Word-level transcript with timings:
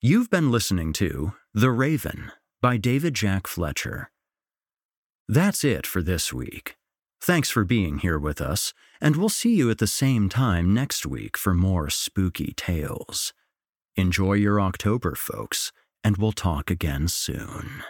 You've 0.00 0.30
been 0.30 0.52
listening 0.52 0.92
to 0.92 1.32
The 1.52 1.72
Raven 1.72 2.30
by 2.62 2.76
David 2.76 3.14
Jack 3.14 3.48
Fletcher. 3.48 4.12
That's 5.26 5.64
it 5.64 5.88
for 5.88 6.02
this 6.02 6.32
week. 6.32 6.76
Thanks 7.20 7.50
for 7.50 7.64
being 7.64 7.98
here 7.98 8.16
with 8.16 8.40
us, 8.40 8.72
and 9.00 9.16
we'll 9.16 9.28
see 9.28 9.56
you 9.56 9.72
at 9.72 9.78
the 9.78 9.88
same 9.88 10.28
time 10.28 10.72
next 10.72 11.04
week 11.04 11.36
for 11.36 11.52
more 11.52 11.90
spooky 11.90 12.54
tales. 12.56 13.32
Enjoy 13.96 14.34
your 14.34 14.60
October, 14.60 15.16
folks, 15.16 15.72
and 16.04 16.16
we'll 16.16 16.30
talk 16.30 16.70
again 16.70 17.08
soon. 17.08 17.82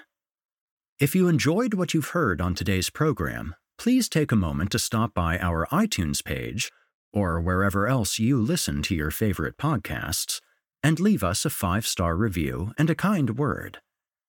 If 0.99 1.15
you 1.15 1.29
enjoyed 1.29 1.75
what 1.75 1.93
you've 1.93 2.17
heard 2.17 2.41
on 2.41 2.55
today's 2.55 2.89
program, 2.89 3.55
please 3.77 4.09
take 4.09 4.33
a 4.33 4.37
moment 4.37 4.71
to 4.71 4.79
stop 4.79 5.13
by 5.13 5.39
our 5.39 5.67
iTunes 5.71 6.25
page, 6.25 6.73
or 7.13 7.39
wherever 7.39 7.87
else 7.87 8.19
you 8.19 8.41
listen 8.41 8.81
to 8.85 8.95
your 8.95 9.11
favorite 9.11 9.59
podcasts, 9.59 10.41
and 10.83 11.01
leave 11.01 11.25
us 11.25 11.45
a 11.45 11.51
five 11.51 11.87
star 11.87 12.17
review 12.17 12.73
and 12.79 12.89
a 12.91 12.95
kind 12.95 13.39
word. 13.39 13.79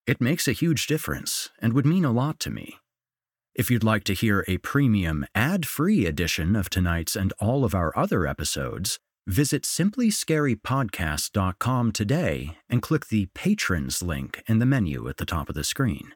It 0.07 0.21
makes 0.21 0.47
a 0.47 0.53
huge 0.53 0.87
difference 0.87 1.49
and 1.59 1.73
would 1.73 1.85
mean 1.85 2.05
a 2.05 2.11
lot 2.11 2.39
to 2.41 2.49
me. 2.49 2.77
If 3.55 3.69
you'd 3.69 3.83
like 3.83 4.03
to 4.05 4.13
hear 4.13 4.45
a 4.47 4.57
premium, 4.57 5.25
ad 5.35 5.67
free 5.67 6.05
edition 6.05 6.55
of 6.55 6.69
tonight's 6.69 7.15
and 7.15 7.33
all 7.39 7.65
of 7.65 7.75
our 7.75 7.95
other 7.97 8.25
episodes, 8.25 8.99
visit 9.27 9.63
simplyscarypodcast.com 9.63 11.91
today 11.91 12.57
and 12.69 12.81
click 12.81 13.07
the 13.07 13.27
Patrons 13.35 14.01
link 14.01 14.41
in 14.47 14.59
the 14.59 14.65
menu 14.65 15.09
at 15.09 15.17
the 15.17 15.25
top 15.25 15.49
of 15.49 15.55
the 15.55 15.63
screen. 15.63 16.13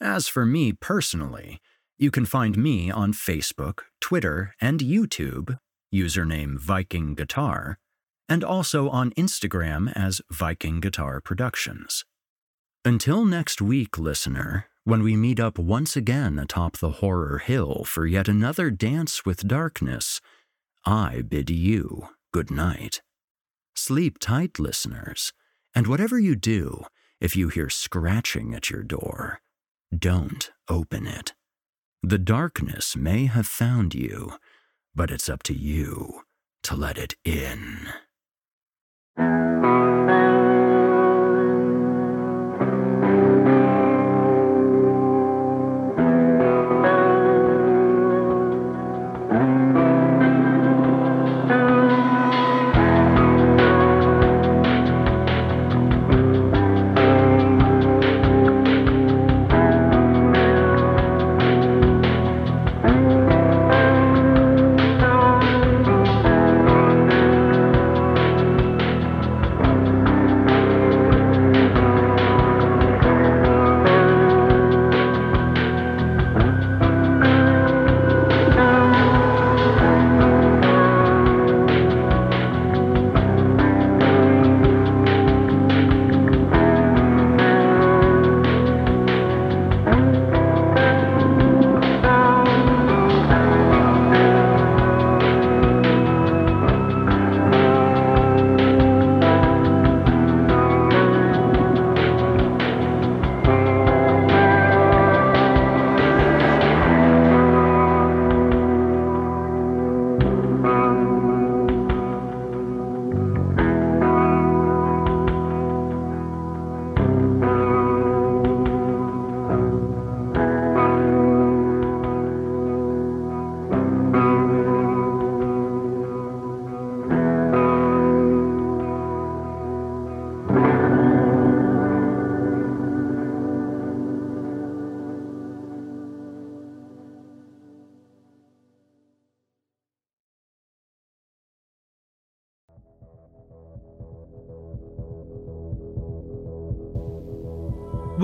As 0.00 0.28
for 0.28 0.44
me 0.44 0.72
personally, 0.72 1.60
you 1.98 2.10
can 2.10 2.26
find 2.26 2.58
me 2.58 2.90
on 2.90 3.12
Facebook, 3.12 3.80
Twitter, 4.00 4.54
and 4.60 4.80
YouTube 4.80 5.58
username 5.94 6.58
Viking 6.58 7.14
Guitar, 7.14 7.78
and 8.28 8.42
also 8.44 8.88
on 8.88 9.10
Instagram 9.12 9.92
as 9.94 10.20
Viking 10.30 10.80
Guitar 10.80 11.20
Productions. 11.20 12.04
Until 12.84 13.24
next 13.24 13.60
week, 13.60 13.98
listener, 13.98 14.66
when 14.84 15.02
we 15.02 15.16
meet 15.16 15.40
up 15.40 15.58
once 15.58 15.96
again 15.96 16.38
atop 16.38 16.78
the 16.78 17.02
horror 17.02 17.38
hill 17.38 17.84
for 17.84 18.06
yet 18.06 18.28
another 18.28 18.70
dance 18.70 19.24
with 19.24 19.48
darkness, 19.48 20.20
I 20.84 21.22
bid 21.22 21.50
you 21.50 22.08
good 22.32 22.50
night. 22.50 23.02
Sleep 23.74 24.18
tight, 24.18 24.58
listeners, 24.58 25.32
and 25.74 25.86
whatever 25.86 26.18
you 26.18 26.36
do, 26.36 26.84
if 27.20 27.34
you 27.34 27.48
hear 27.48 27.68
scratching 27.68 28.54
at 28.54 28.70
your 28.70 28.82
door, 28.82 29.40
don't 29.96 30.50
open 30.68 31.06
it. 31.06 31.34
The 32.02 32.18
darkness 32.18 32.94
may 32.96 33.26
have 33.26 33.46
found 33.46 33.94
you 33.94 34.36
but 34.96 35.10
it's 35.10 35.28
up 35.28 35.42
to 35.44 35.52
you 35.52 36.22
to 36.62 36.74
let 36.74 36.96
it 36.96 37.14
in. 37.22 37.86
Mm-hmm. 39.18 39.45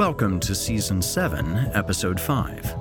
Welcome 0.06 0.40
to 0.40 0.54
Season 0.56 1.00
7, 1.00 1.70
Episode 1.74 2.20
5. 2.20 2.74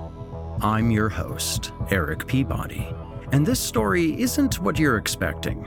I'm 0.59 0.89
your 0.89 1.07
host, 1.07 1.71
Eric 1.91 2.25
Peabody, 2.25 2.91
and 3.31 3.45
this 3.45 3.59
story 3.59 4.19
isn't 4.19 4.59
what 4.59 4.79
you're 4.79 4.97
expecting. 4.97 5.63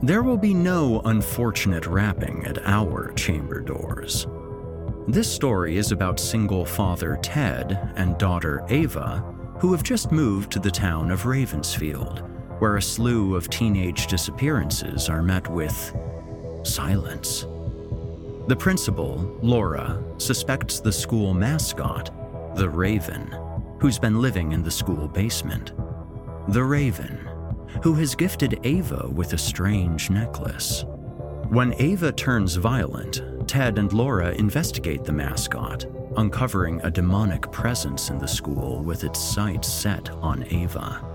There 0.00 0.22
will 0.22 0.36
be 0.36 0.54
no 0.54 1.00
unfortunate 1.06 1.88
rapping 1.88 2.46
at 2.46 2.64
our 2.68 3.10
chamber 3.14 3.60
doors. 3.60 4.28
This 5.08 5.28
story 5.28 5.76
is 5.76 5.90
about 5.90 6.20
single 6.20 6.64
father 6.64 7.18
Ted 7.20 7.92
and 7.96 8.16
daughter 8.16 8.64
Ava, 8.68 9.24
who 9.58 9.72
have 9.72 9.82
just 9.82 10.12
moved 10.12 10.52
to 10.52 10.60
the 10.60 10.70
town 10.70 11.10
of 11.10 11.24
Ravensfield, 11.24 12.20
where 12.60 12.76
a 12.76 12.82
slew 12.82 13.34
of 13.34 13.50
teenage 13.50 14.06
disappearances 14.06 15.08
are 15.08 15.20
met 15.20 15.48
with 15.48 15.92
silence. 16.62 17.44
The 18.50 18.56
principal, 18.56 19.38
Laura, 19.42 20.02
suspects 20.18 20.80
the 20.80 20.90
school 20.90 21.32
mascot, 21.34 22.10
the 22.56 22.68
Raven, 22.68 23.32
who's 23.78 23.96
been 23.96 24.20
living 24.20 24.50
in 24.50 24.64
the 24.64 24.70
school 24.72 25.06
basement. 25.06 25.72
The 26.48 26.64
Raven, 26.64 27.28
who 27.84 27.94
has 27.94 28.16
gifted 28.16 28.58
Ava 28.64 29.08
with 29.08 29.34
a 29.34 29.38
strange 29.38 30.10
necklace. 30.10 30.84
When 31.48 31.80
Ava 31.80 32.10
turns 32.10 32.56
violent, 32.56 33.22
Ted 33.46 33.78
and 33.78 33.92
Laura 33.92 34.32
investigate 34.32 35.04
the 35.04 35.12
mascot 35.12 35.84
uncovering 36.16 36.80
a 36.82 36.90
demonic 36.90 37.52
presence 37.52 38.10
in 38.10 38.18
the 38.18 38.26
school 38.26 38.82
with 38.82 39.04
its 39.04 39.20
sights 39.20 39.72
set 39.72 40.10
on 40.10 40.44
Ava. 40.50 41.06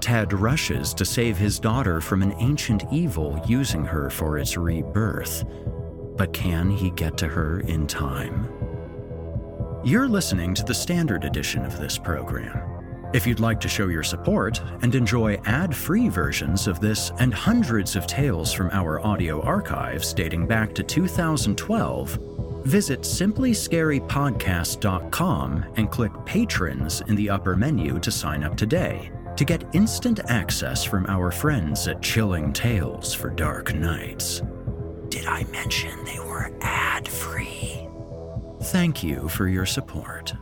Ted 0.00 0.32
rushes 0.32 0.92
to 0.94 1.04
save 1.04 1.38
his 1.38 1.60
daughter 1.60 2.00
from 2.00 2.20
an 2.20 2.34
ancient 2.40 2.82
evil 2.90 3.40
using 3.46 3.84
her 3.84 4.10
for 4.10 4.38
its 4.38 4.56
rebirth. 4.56 5.44
But 6.16 6.32
can 6.32 6.70
he 6.70 6.90
get 6.90 7.16
to 7.18 7.28
her 7.28 7.60
in 7.60 7.86
time? 7.86 8.48
You're 9.84 10.08
listening 10.08 10.54
to 10.54 10.64
the 10.64 10.74
standard 10.74 11.24
edition 11.24 11.64
of 11.64 11.78
this 11.78 11.98
program. 11.98 12.70
If 13.12 13.26
you'd 13.26 13.38
like 13.38 13.60
to 13.60 13.68
show 13.68 13.88
your 13.88 14.02
support 14.02 14.60
and 14.82 14.94
enjoy 14.94 15.34
ad 15.44 15.76
free 15.76 16.08
versions 16.08 16.66
of 16.66 16.80
this 16.80 17.12
and 17.18 17.32
hundreds 17.32 17.94
of 17.94 18.06
tales 18.06 18.52
from 18.52 18.70
our 18.70 18.98
audio 19.06 19.40
archives 19.42 20.12
dating 20.12 20.46
back 20.46 20.74
to 20.74 20.82
2012, 20.82 22.18
visit 22.64 23.02
simplyscarypodcast.com 23.02 25.64
and 25.76 25.90
click 25.90 26.12
Patrons 26.24 27.02
in 27.02 27.14
the 27.14 27.30
upper 27.30 27.54
menu 27.54 28.00
to 28.00 28.10
sign 28.10 28.42
up 28.42 28.56
today 28.56 29.12
to 29.36 29.44
get 29.44 29.64
instant 29.74 30.20
access 30.28 30.82
from 30.82 31.06
our 31.06 31.30
friends 31.30 31.86
at 31.88 32.02
Chilling 32.02 32.52
Tales 32.52 33.14
for 33.14 33.30
Dark 33.30 33.74
Nights. 33.74 34.42
Did 35.24 35.32
I 35.32 35.44
mention 35.44 36.04
they 36.04 36.18
were 36.18 36.52
ad 36.60 37.08
free? 37.08 37.88
Thank 38.64 39.02
you 39.02 39.26
for 39.30 39.48
your 39.48 39.64
support. 39.64 40.34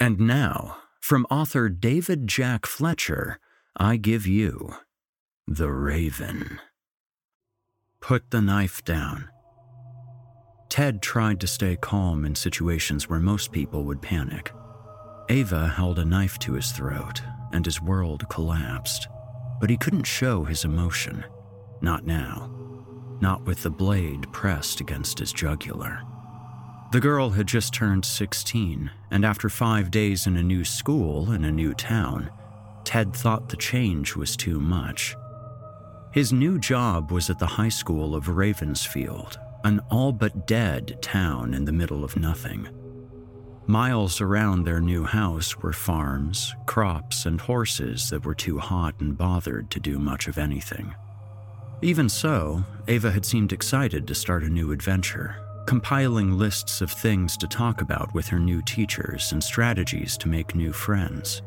And 0.00 0.18
now, 0.18 0.78
from 1.00 1.28
author 1.30 1.68
David 1.68 2.26
Jack 2.26 2.66
Fletcher, 2.66 3.38
I 3.76 3.98
give 3.98 4.26
you 4.26 4.74
The 5.46 5.70
Raven. 5.70 6.58
Put 8.06 8.30
the 8.30 8.42
knife 8.42 8.84
down. 8.84 9.30
Ted 10.68 11.00
tried 11.00 11.40
to 11.40 11.46
stay 11.46 11.74
calm 11.76 12.26
in 12.26 12.34
situations 12.34 13.08
where 13.08 13.18
most 13.18 13.50
people 13.50 13.84
would 13.84 14.02
panic. 14.02 14.52
Ava 15.30 15.68
held 15.68 15.98
a 15.98 16.04
knife 16.04 16.38
to 16.40 16.52
his 16.52 16.70
throat, 16.70 17.22
and 17.50 17.64
his 17.64 17.80
world 17.80 18.28
collapsed. 18.28 19.08
But 19.58 19.70
he 19.70 19.78
couldn't 19.78 20.04
show 20.04 20.44
his 20.44 20.66
emotion. 20.66 21.24
Not 21.80 22.04
now. 22.04 22.50
Not 23.22 23.46
with 23.46 23.62
the 23.62 23.70
blade 23.70 24.30
pressed 24.34 24.82
against 24.82 25.18
his 25.18 25.32
jugular. 25.32 26.02
The 26.92 27.00
girl 27.00 27.30
had 27.30 27.46
just 27.46 27.72
turned 27.72 28.04
16, 28.04 28.90
and 29.12 29.24
after 29.24 29.48
five 29.48 29.90
days 29.90 30.26
in 30.26 30.36
a 30.36 30.42
new 30.42 30.66
school 30.66 31.32
in 31.32 31.42
a 31.42 31.50
new 31.50 31.72
town, 31.72 32.30
Ted 32.84 33.16
thought 33.16 33.48
the 33.48 33.56
change 33.56 34.14
was 34.14 34.36
too 34.36 34.60
much. 34.60 35.16
His 36.14 36.32
new 36.32 36.60
job 36.60 37.10
was 37.10 37.28
at 37.28 37.40
the 37.40 37.46
high 37.46 37.70
school 37.70 38.14
of 38.14 38.26
Ravensfield, 38.26 39.36
an 39.64 39.80
all 39.90 40.12
but 40.12 40.46
dead 40.46 41.02
town 41.02 41.52
in 41.52 41.64
the 41.64 41.72
middle 41.72 42.04
of 42.04 42.16
nothing. 42.16 42.68
Miles 43.66 44.20
around 44.20 44.62
their 44.62 44.80
new 44.80 45.02
house 45.02 45.58
were 45.58 45.72
farms, 45.72 46.54
crops, 46.66 47.26
and 47.26 47.40
horses 47.40 48.10
that 48.10 48.24
were 48.24 48.34
too 48.36 48.60
hot 48.60 48.94
and 49.00 49.18
bothered 49.18 49.72
to 49.72 49.80
do 49.80 49.98
much 49.98 50.28
of 50.28 50.38
anything. 50.38 50.94
Even 51.82 52.08
so, 52.08 52.62
Ava 52.86 53.10
had 53.10 53.26
seemed 53.26 53.52
excited 53.52 54.06
to 54.06 54.14
start 54.14 54.44
a 54.44 54.48
new 54.48 54.70
adventure, 54.70 55.34
compiling 55.66 56.38
lists 56.38 56.80
of 56.80 56.92
things 56.92 57.36
to 57.38 57.48
talk 57.48 57.80
about 57.80 58.14
with 58.14 58.28
her 58.28 58.38
new 58.38 58.62
teachers 58.62 59.32
and 59.32 59.42
strategies 59.42 60.16
to 60.18 60.28
make 60.28 60.54
new 60.54 60.72
friends. 60.72 61.42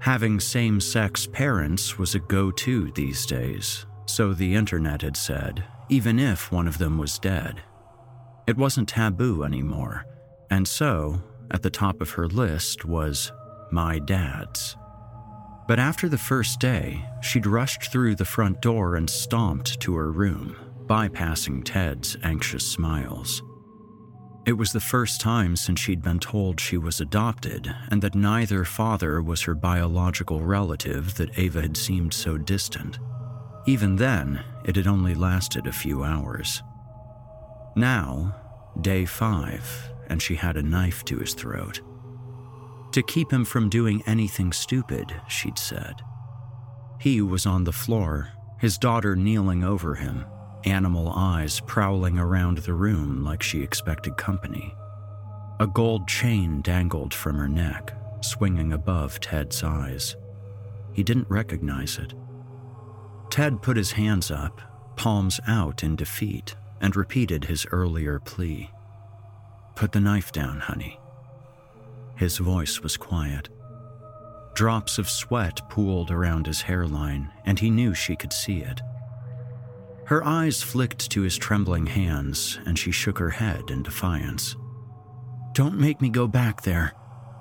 Having 0.00 0.40
same 0.40 0.80
sex 0.80 1.26
parents 1.26 1.98
was 1.98 2.14
a 2.14 2.20
go 2.20 2.50
to 2.50 2.90
these 2.92 3.26
days, 3.26 3.84
so 4.06 4.32
the 4.32 4.54
internet 4.54 5.02
had 5.02 5.14
said, 5.14 5.62
even 5.90 6.18
if 6.18 6.50
one 6.50 6.66
of 6.66 6.78
them 6.78 6.96
was 6.96 7.18
dead. 7.18 7.60
It 8.46 8.56
wasn't 8.56 8.88
taboo 8.88 9.44
anymore, 9.44 10.06
and 10.48 10.66
so, 10.66 11.20
at 11.50 11.62
the 11.62 11.68
top 11.68 12.00
of 12.00 12.12
her 12.12 12.26
list 12.26 12.86
was 12.86 13.30
my 13.70 13.98
dad's. 13.98 14.74
But 15.68 15.78
after 15.78 16.08
the 16.08 16.16
first 16.18 16.60
day, 16.60 17.04
she'd 17.20 17.46
rushed 17.46 17.92
through 17.92 18.14
the 18.14 18.24
front 18.24 18.62
door 18.62 18.96
and 18.96 19.08
stomped 19.08 19.80
to 19.80 19.94
her 19.96 20.10
room, 20.10 20.56
bypassing 20.86 21.62
Ted's 21.62 22.16
anxious 22.22 22.66
smiles. 22.66 23.42
It 24.50 24.58
was 24.58 24.72
the 24.72 24.80
first 24.80 25.20
time 25.20 25.54
since 25.54 25.78
she'd 25.78 26.02
been 26.02 26.18
told 26.18 26.58
she 26.58 26.76
was 26.76 27.00
adopted 27.00 27.72
and 27.88 28.02
that 28.02 28.16
neither 28.16 28.64
father 28.64 29.22
was 29.22 29.42
her 29.42 29.54
biological 29.54 30.42
relative 30.42 31.14
that 31.18 31.38
Ava 31.38 31.62
had 31.62 31.76
seemed 31.76 32.12
so 32.12 32.36
distant. 32.36 32.98
Even 33.68 33.94
then, 33.94 34.42
it 34.64 34.74
had 34.74 34.88
only 34.88 35.14
lasted 35.14 35.68
a 35.68 35.72
few 35.72 36.02
hours. 36.02 36.64
Now, 37.76 38.34
day 38.80 39.04
five, 39.04 39.62
and 40.08 40.20
she 40.20 40.34
had 40.34 40.56
a 40.56 40.64
knife 40.64 41.04
to 41.04 41.18
his 41.18 41.32
throat. 41.32 41.80
To 42.90 43.04
keep 43.04 43.32
him 43.32 43.44
from 43.44 43.68
doing 43.68 44.02
anything 44.04 44.52
stupid, 44.52 45.14
she'd 45.28 45.60
said. 45.60 46.02
He 46.98 47.22
was 47.22 47.46
on 47.46 47.62
the 47.62 47.72
floor, 47.72 48.30
his 48.58 48.78
daughter 48.78 49.14
kneeling 49.14 49.62
over 49.62 49.94
him, 49.94 50.24
animal 50.64 51.10
eyes 51.14 51.60
prowling 51.60 52.18
around 52.18 52.58
the 52.58 52.74
room 52.74 53.24
like 53.24 53.42
she 53.42 53.62
expected 53.62 54.16
company. 54.16 54.74
A 55.58 55.66
gold 55.66 56.08
chain 56.08 56.62
dangled 56.62 57.12
from 57.12 57.36
her 57.36 57.48
neck, 57.48 57.94
swinging 58.22 58.72
above 58.72 59.20
Ted's 59.20 59.62
eyes. 59.62 60.16
He 60.92 61.02
didn't 61.02 61.30
recognize 61.30 61.98
it. 61.98 62.14
Ted 63.30 63.62
put 63.62 63.76
his 63.76 63.92
hands 63.92 64.30
up, 64.30 64.60
palms 64.96 65.40
out 65.46 65.82
in 65.82 65.96
defeat, 65.96 66.56
and 66.80 66.96
repeated 66.96 67.44
his 67.44 67.66
earlier 67.70 68.18
plea 68.18 68.70
Put 69.76 69.92
the 69.92 70.00
knife 70.00 70.32
down, 70.32 70.60
honey. 70.60 70.98
His 72.16 72.36
voice 72.38 72.80
was 72.80 72.98
quiet. 72.98 73.48
Drops 74.54 74.98
of 74.98 75.08
sweat 75.08 75.60
pooled 75.70 76.10
around 76.10 76.46
his 76.46 76.62
hairline, 76.62 77.30
and 77.46 77.58
he 77.58 77.70
knew 77.70 77.94
she 77.94 78.16
could 78.16 78.32
see 78.32 78.58
it. 78.58 78.82
Her 80.10 80.26
eyes 80.26 80.60
flicked 80.60 81.08
to 81.12 81.22
his 81.22 81.38
trembling 81.38 81.86
hands, 81.86 82.58
and 82.66 82.76
she 82.76 82.90
shook 82.90 83.16
her 83.18 83.30
head 83.30 83.70
in 83.70 83.84
defiance. 83.84 84.56
Don't 85.52 85.78
make 85.78 86.00
me 86.00 86.08
go 86.08 86.26
back 86.26 86.62
there, 86.62 86.94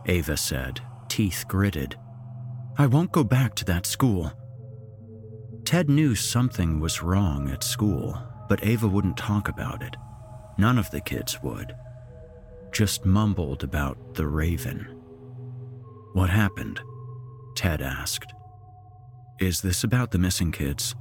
Ava 0.06 0.38
said, 0.38 0.80
teeth 1.08 1.46
gritted. 1.48 1.98
I 2.78 2.86
won't 2.86 3.12
go 3.12 3.24
back 3.24 3.56
to 3.56 3.66
that 3.66 3.88
school. 3.88 4.32
Ted 5.66 5.90
knew 5.90 6.14
something 6.14 6.80
was 6.80 7.02
wrong 7.02 7.50
at 7.50 7.64
school, 7.64 8.22
but 8.48 8.64
Ava 8.64 8.88
wouldn't 8.88 9.18
talk 9.18 9.50
about 9.50 9.82
it. 9.82 9.96
None 10.60 10.78
of 10.78 10.92
the 10.92 11.02
kids 11.02 11.42
would. 11.42 11.76
Just 12.72 13.04
mumbled 13.04 13.64
about 13.64 14.14
the 14.14 14.28
raven. 14.28 14.82
What 16.14 16.30
happened? 16.30 16.82
Ted 17.56 17.82
asked. 17.82 18.32
Is 19.40 19.62
this 19.62 19.84
about 19.84 20.12
the 20.12 20.20
missing 20.20 20.52
kids? 20.52 20.94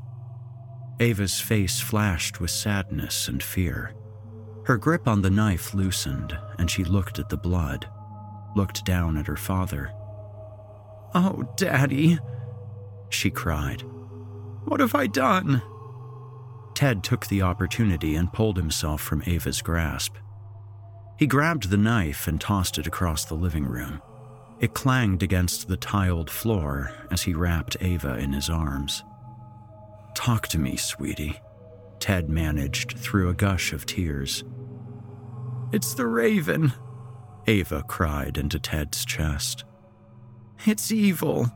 Ava's 1.00 1.40
face 1.40 1.80
flashed 1.80 2.40
with 2.40 2.50
sadness 2.50 3.28
and 3.28 3.42
fear. 3.42 3.94
Her 4.64 4.76
grip 4.76 5.06
on 5.06 5.22
the 5.22 5.30
knife 5.30 5.72
loosened, 5.72 6.36
and 6.58 6.70
she 6.70 6.84
looked 6.84 7.18
at 7.18 7.28
the 7.28 7.36
blood, 7.36 7.88
looked 8.56 8.84
down 8.84 9.16
at 9.16 9.26
her 9.26 9.36
father. 9.36 9.92
Oh, 11.14 11.48
Daddy, 11.56 12.18
she 13.08 13.30
cried. 13.30 13.82
What 14.64 14.80
have 14.80 14.94
I 14.94 15.06
done? 15.06 15.62
Ted 16.74 17.02
took 17.02 17.26
the 17.26 17.42
opportunity 17.42 18.14
and 18.14 18.32
pulled 18.32 18.56
himself 18.56 19.00
from 19.00 19.22
Ava's 19.26 19.62
grasp. 19.62 20.16
He 21.18 21.26
grabbed 21.26 21.70
the 21.70 21.76
knife 21.76 22.28
and 22.28 22.40
tossed 22.40 22.78
it 22.78 22.86
across 22.86 23.24
the 23.24 23.34
living 23.34 23.64
room. 23.64 24.02
It 24.60 24.74
clanged 24.74 25.22
against 25.22 25.68
the 25.68 25.76
tiled 25.76 26.30
floor 26.30 26.92
as 27.10 27.22
he 27.22 27.34
wrapped 27.34 27.76
Ava 27.80 28.18
in 28.18 28.32
his 28.32 28.50
arms. 28.50 29.02
Talk 30.18 30.48
to 30.48 30.58
me, 30.58 30.74
sweetie, 30.74 31.40
Ted 32.00 32.28
managed 32.28 32.98
through 32.98 33.28
a 33.28 33.34
gush 33.34 33.72
of 33.72 33.86
tears. 33.86 34.42
It's 35.72 35.94
the 35.94 36.08
raven, 36.08 36.72
Ava 37.46 37.84
cried 37.86 38.36
into 38.36 38.58
Ted's 38.58 39.04
chest. 39.04 39.62
It's 40.66 40.90
evil. 40.90 41.52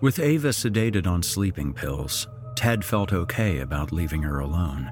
With 0.00 0.18
Ava 0.18 0.48
sedated 0.48 1.06
on 1.06 1.22
sleeping 1.22 1.72
pills, 1.72 2.26
Ted 2.56 2.84
felt 2.84 3.12
okay 3.12 3.60
about 3.60 3.92
leaving 3.92 4.22
her 4.22 4.40
alone. 4.40 4.90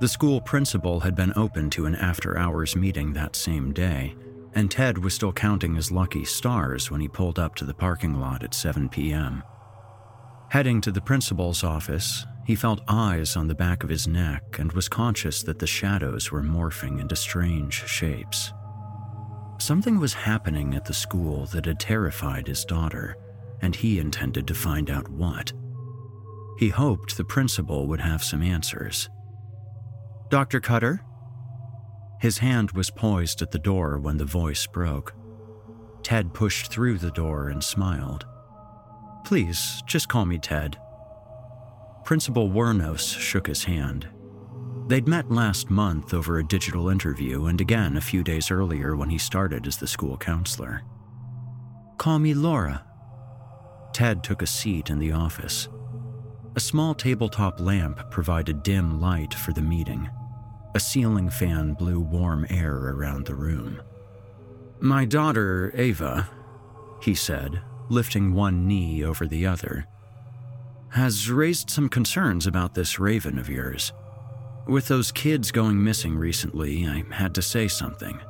The 0.00 0.08
school 0.08 0.40
principal 0.40 0.98
had 0.98 1.14
been 1.14 1.32
open 1.36 1.70
to 1.70 1.86
an 1.86 1.94
after 1.94 2.36
hours 2.36 2.74
meeting 2.74 3.12
that 3.12 3.36
same 3.36 3.72
day, 3.72 4.16
and 4.56 4.72
Ted 4.72 4.98
was 4.98 5.14
still 5.14 5.32
counting 5.32 5.76
his 5.76 5.92
lucky 5.92 6.24
stars 6.24 6.90
when 6.90 7.00
he 7.00 7.06
pulled 7.06 7.38
up 7.38 7.54
to 7.54 7.64
the 7.64 7.74
parking 7.74 8.18
lot 8.20 8.42
at 8.42 8.54
7 8.54 8.88
p.m. 8.88 9.44
Heading 10.50 10.80
to 10.80 10.90
the 10.90 11.00
principal's 11.00 11.62
office, 11.62 12.26
he 12.44 12.56
felt 12.56 12.80
eyes 12.88 13.36
on 13.36 13.46
the 13.46 13.54
back 13.54 13.84
of 13.84 13.88
his 13.88 14.08
neck 14.08 14.58
and 14.58 14.72
was 14.72 14.88
conscious 14.88 15.44
that 15.44 15.60
the 15.60 15.66
shadows 15.66 16.32
were 16.32 16.42
morphing 16.42 17.00
into 17.00 17.14
strange 17.14 17.86
shapes. 17.86 18.52
Something 19.60 20.00
was 20.00 20.12
happening 20.12 20.74
at 20.74 20.84
the 20.84 20.92
school 20.92 21.46
that 21.46 21.66
had 21.66 21.78
terrified 21.78 22.48
his 22.48 22.64
daughter, 22.64 23.16
and 23.62 23.76
he 23.76 24.00
intended 24.00 24.48
to 24.48 24.54
find 24.54 24.90
out 24.90 25.08
what. 25.08 25.52
He 26.58 26.70
hoped 26.70 27.16
the 27.16 27.24
principal 27.24 27.86
would 27.86 28.00
have 28.00 28.24
some 28.24 28.42
answers. 28.42 29.08
Dr. 30.30 30.58
Cutter? 30.58 31.04
His 32.20 32.38
hand 32.38 32.72
was 32.72 32.90
poised 32.90 33.40
at 33.40 33.52
the 33.52 33.58
door 33.60 34.00
when 34.00 34.16
the 34.16 34.24
voice 34.24 34.66
broke. 34.66 35.14
Ted 36.02 36.34
pushed 36.34 36.72
through 36.72 36.98
the 36.98 37.12
door 37.12 37.50
and 37.50 37.62
smiled. 37.62 38.26
Please, 39.24 39.82
just 39.86 40.08
call 40.08 40.24
me 40.24 40.38
Ted. 40.38 40.78
Principal 42.04 42.50
Wernos 42.50 43.16
shook 43.18 43.46
his 43.46 43.64
hand. 43.64 44.08
They'd 44.88 45.06
met 45.06 45.30
last 45.30 45.70
month 45.70 46.12
over 46.12 46.38
a 46.38 46.46
digital 46.46 46.88
interview 46.88 47.46
and 47.46 47.60
again 47.60 47.96
a 47.96 48.00
few 48.00 48.24
days 48.24 48.50
earlier 48.50 48.96
when 48.96 49.08
he 49.08 49.18
started 49.18 49.66
as 49.66 49.76
the 49.76 49.86
school 49.86 50.16
counselor. 50.16 50.82
Call 51.96 52.18
me 52.18 52.34
Laura. 52.34 52.84
Ted 53.92 54.24
took 54.24 54.42
a 54.42 54.46
seat 54.46 54.90
in 54.90 54.98
the 54.98 55.12
office. 55.12 55.68
A 56.56 56.60
small 56.60 56.94
tabletop 56.94 57.60
lamp 57.60 58.10
provided 58.10 58.64
dim 58.64 59.00
light 59.00 59.32
for 59.32 59.52
the 59.52 59.62
meeting. 59.62 60.10
A 60.74 60.80
ceiling 60.80 61.30
fan 61.30 61.74
blew 61.74 62.00
warm 62.00 62.46
air 62.50 62.74
around 62.74 63.26
the 63.26 63.34
room. 63.34 63.80
My 64.80 65.04
daughter, 65.04 65.72
Ava, 65.76 66.28
he 67.00 67.14
said, 67.14 67.62
lifting 67.90 68.32
one 68.32 68.66
knee 68.66 69.04
over 69.04 69.26
the 69.26 69.46
other, 69.46 69.86
has 70.90 71.30
raised 71.30 71.70
some 71.70 71.88
concerns 71.88 72.46
about 72.46 72.74
this 72.74 72.98
raven 72.98 73.38
of 73.38 73.48
yours. 73.48 73.92
With 74.66 74.88
those 74.88 75.12
kids 75.12 75.50
going 75.50 75.82
missing 75.82 76.16
recently, 76.16 76.86
I 76.86 77.04
had 77.10 77.34
to 77.34 77.42
say 77.42 77.68
something. 77.68 78.20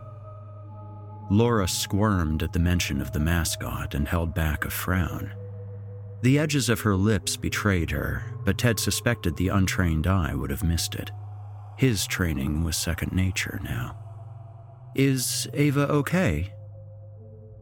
Laura 1.31 1.69
squirmed 1.69 2.43
at 2.43 2.52
the 2.52 2.59
mention 2.59 3.00
of 3.00 3.12
the 3.12 3.21
mascot 3.21 3.95
and 3.95 4.09
held 4.09 4.35
back 4.35 4.64
a 4.64 4.71
frown. 4.71 5.33
The 6.23 6.38
edges 6.38 6.69
of 6.69 6.81
her 6.81 6.97
lips 6.97 7.37
betrayed 7.37 7.90
her, 7.93 8.25
but 8.45 8.59
Ted 8.59 8.79
suspected 8.79 9.37
the 9.37 9.49
untrained 9.49 10.07
eye 10.07 10.35
would 10.35 10.50
have 10.50 10.64
missed 10.64 10.95
it. 10.95 11.11
His 11.79 12.07
training 12.07 12.64
was 12.64 12.76
second 12.76 13.12
nature 13.12 13.61
now. 13.62 13.97
Is 14.95 15.49
Ava 15.55 15.88
okay? 15.88 16.52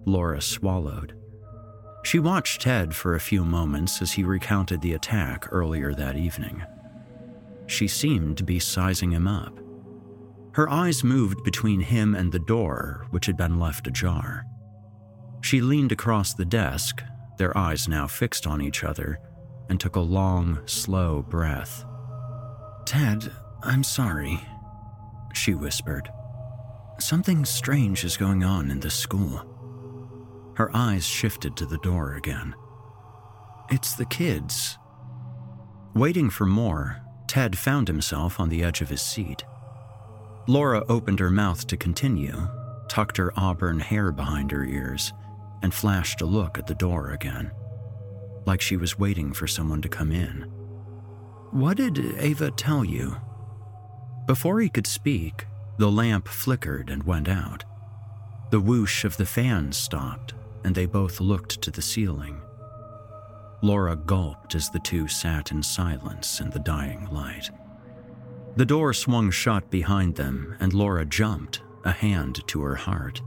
Laura 0.07 0.41
swallowed. 0.41 1.18
She 2.09 2.19
watched 2.19 2.63
Ted 2.63 2.97
for 2.97 3.15
a 3.15 3.21
few 3.21 3.45
moments 3.45 4.01
as 4.01 4.13
he 4.13 4.25
recounted 4.25 4.81
the 4.81 4.95
attack 4.95 5.47
earlier 5.53 5.93
that 5.93 6.17
evening. 6.17 6.65
She 7.67 7.87
seemed 7.87 8.39
to 8.39 8.45
be 8.45 8.59
sizing 8.59 9.11
him 9.11 9.29
up. 9.29 9.61
Her 10.53 10.71
eyes 10.71 11.05
moved 11.05 11.45
between 11.45 11.83
him 11.83 12.15
and 12.15 12.33
the 12.33 12.39
door, 12.39 13.07
which 13.11 13.27
had 13.27 13.37
been 13.37 13.61
left 13.61 13.87
ajar. 13.87 14.47
She 15.43 15.61
leaned 15.61 15.93
across 15.93 16.33
the 16.33 16.47
desk, 16.47 17.03
their 17.37 17.55
eyes 17.59 17.89
now 17.89 18.07
fixed 18.07 18.47
on 18.47 18.63
each 18.63 18.85
other, 18.85 19.21
and 19.69 19.79
took 19.79 19.97
a 19.97 20.01
long, 20.01 20.61
slow 20.65 21.21
breath. 21.21 21.85
Ted, 22.87 23.31
I'm 23.63 23.85
sorry, 23.85 24.41
she 25.35 25.53
whispered. 25.53 26.09
Something 27.01 27.45
strange 27.45 28.03
is 28.03 28.17
going 28.17 28.45
on 28.45 28.71
in 28.71 28.81
this 28.81 28.95
school. 28.95 29.48
Her 30.59 30.75
eyes 30.75 31.07
shifted 31.07 31.57
to 31.57 31.67
the 31.67 31.79
door 31.79 32.15
again. 32.15 32.53
It's 33.71 33.95
the 33.95 34.05
kids. 34.05 34.77
Waiting 35.95 36.31
for 36.31 36.47
more, 36.47 37.01
Ted 37.29 37.57
found 37.57 37.87
himself 37.87 38.41
on 38.41 38.49
the 38.49 38.65
edge 38.65 38.81
of 38.81 38.89
his 38.89 39.01
seat. 39.01 39.45
Laura 40.49 40.83
opened 40.89 41.21
her 41.21 41.31
mouth 41.31 41.65
to 41.69 41.77
continue, 41.77 42.49
tucked 42.89 43.19
her 43.19 43.33
auburn 43.37 43.79
hair 43.79 44.11
behind 44.11 44.51
her 44.51 44.65
ears, 44.65 45.13
and 45.63 45.73
flashed 45.73 46.23
a 46.23 46.27
look 46.27 46.59
at 46.59 46.67
the 46.67 46.75
door 46.75 47.13
again, 47.13 47.53
like 48.45 48.61
she 48.61 48.77
was 48.77 48.99
waiting 48.99 49.33
for 49.33 49.47
someone 49.47 49.81
to 49.83 49.89
come 49.89 50.11
in. 50.11 50.43
What 51.53 51.77
did 51.77 52.17
Ava 52.19 52.51
tell 52.51 52.85
you? 52.85 53.15
Before 54.27 54.61
he 54.61 54.69
could 54.69 54.89
speak, 54.89 55.47
the 55.77 55.89
lamp 55.89 56.27
flickered 56.27 56.91
and 56.91 57.05
went 57.05 57.29
out. 57.29 57.63
The 58.51 58.59
whoosh 58.59 59.05
of 59.05 59.19
the 59.19 59.27
fan 59.27 59.71
stopped, 59.71 60.35
and 60.65 60.75
they 60.75 60.87
both 60.87 61.21
looked 61.21 61.61
to 61.63 61.71
the 61.71 61.83
ceiling. 61.83 62.41
Laura 63.63 63.97
gulped 63.97 64.55
as 64.55 64.71
the 64.71 64.79
two 64.81 65.09
sat 65.09 65.51
in 65.51 65.63
silence 65.63 66.41
in 66.41 66.51
the 66.51 66.61
dying 66.61 67.09
light. 67.11 67.51
The 68.57 68.65
door 68.65 68.93
swung 68.93 69.31
shut 69.31 69.71
behind 69.71 70.17
them, 70.17 70.57
and 70.61 70.73
Laura 70.73 71.05
jumped, 71.05 71.63
a 71.85 71.93
hand 71.93 72.47
to 72.49 72.63
her 72.63 72.75
heart. 72.75 73.21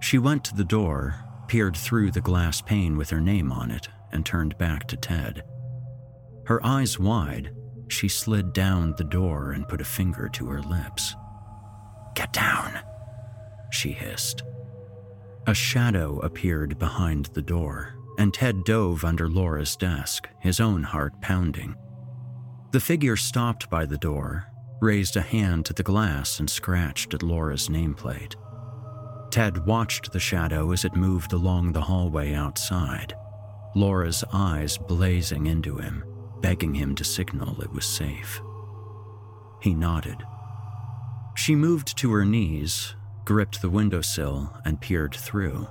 She 0.00 0.18
went 0.18 0.44
to 0.44 0.54
the 0.54 0.64
door, 0.64 1.16
peered 1.48 1.76
through 1.76 2.10
the 2.10 2.20
glass 2.20 2.60
pane 2.60 2.96
with 2.96 3.10
her 3.10 3.20
name 3.20 3.52
on 3.52 3.70
it, 3.70 3.88
and 4.10 4.24
turned 4.24 4.58
back 4.58 4.86
to 4.88 4.96
Ted. 4.96 5.44
Her 6.46 6.64
eyes 6.64 6.98
wide, 6.98 7.54
she 7.88 8.08
slid 8.08 8.52
down 8.52 8.94
the 8.96 9.04
door 9.04 9.52
and 9.52 9.68
put 9.68 9.80
a 9.80 9.84
finger 9.84 10.28
to 10.30 10.46
her 10.46 10.62
lips. 10.62 11.14
Get 12.14 12.32
down, 12.32 12.80
she 13.70 13.92
hissed. 13.92 14.42
A 15.46 15.54
shadow 15.54 16.20
appeared 16.20 16.78
behind 16.78 17.26
the 17.26 17.42
door, 17.42 17.94
and 18.16 18.32
Ted 18.32 18.62
dove 18.64 19.04
under 19.04 19.28
Laura's 19.28 19.74
desk, 19.74 20.28
his 20.38 20.60
own 20.60 20.84
heart 20.84 21.20
pounding. 21.20 21.74
The 22.70 22.80
figure 22.80 23.16
stopped 23.16 23.68
by 23.68 23.84
the 23.84 23.98
door, 23.98 24.46
raised 24.80 25.16
a 25.16 25.20
hand 25.20 25.66
to 25.66 25.72
the 25.72 25.82
glass, 25.82 26.38
and 26.38 26.48
scratched 26.48 27.12
at 27.12 27.24
Laura's 27.24 27.68
nameplate. 27.68 28.36
Ted 29.32 29.66
watched 29.66 30.12
the 30.12 30.20
shadow 30.20 30.70
as 30.70 30.84
it 30.84 30.94
moved 30.94 31.32
along 31.32 31.72
the 31.72 31.80
hallway 31.80 32.34
outside, 32.34 33.14
Laura's 33.74 34.22
eyes 34.32 34.78
blazing 34.78 35.46
into 35.46 35.76
him, 35.76 36.04
begging 36.40 36.74
him 36.74 36.94
to 36.94 37.04
signal 37.04 37.60
it 37.62 37.72
was 37.72 37.86
safe. 37.86 38.40
He 39.60 39.74
nodded. 39.74 40.22
She 41.34 41.56
moved 41.56 41.96
to 41.98 42.12
her 42.12 42.24
knees, 42.24 42.94
gripped 43.24 43.62
the 43.62 43.70
windowsill, 43.70 44.52
and 44.64 44.80
peered 44.80 45.14
through. 45.14 45.66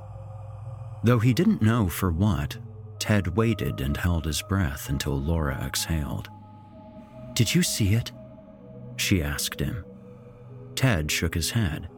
Though 1.03 1.19
he 1.19 1.33
didn't 1.33 1.61
know 1.61 1.89
for 1.89 2.11
what, 2.11 2.57
Ted 2.99 3.35
waited 3.35 3.81
and 3.81 3.97
held 3.97 4.25
his 4.25 4.41
breath 4.43 4.89
until 4.89 5.19
Laura 5.19 5.59
exhaled. 5.65 6.29
Did 7.33 7.55
you 7.55 7.63
see 7.63 7.93
it? 7.95 8.11
She 8.97 9.23
asked 9.23 9.59
him. 9.59 9.83
Ted 10.75 11.11
shook 11.11 11.33
his 11.33 11.51
head. 11.51 11.89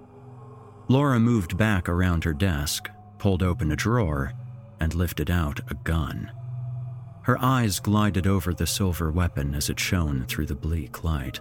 Laura 0.87 1.19
moved 1.19 1.57
back 1.57 1.89
around 1.89 2.23
her 2.23 2.33
desk, 2.33 2.89
pulled 3.17 3.43
open 3.43 3.71
a 3.71 3.75
drawer, 3.75 4.33
and 4.79 4.93
lifted 4.93 5.29
out 5.29 5.59
a 5.69 5.75
gun. 5.75 6.31
Her 7.23 7.37
eyes 7.41 7.79
glided 7.79 8.27
over 8.27 8.53
the 8.53 8.67
silver 8.67 9.11
weapon 9.11 9.55
as 9.55 9.69
it 9.69 9.79
shone 9.79 10.25
through 10.27 10.45
the 10.47 10.55
bleak 10.55 11.03
light. 11.03 11.39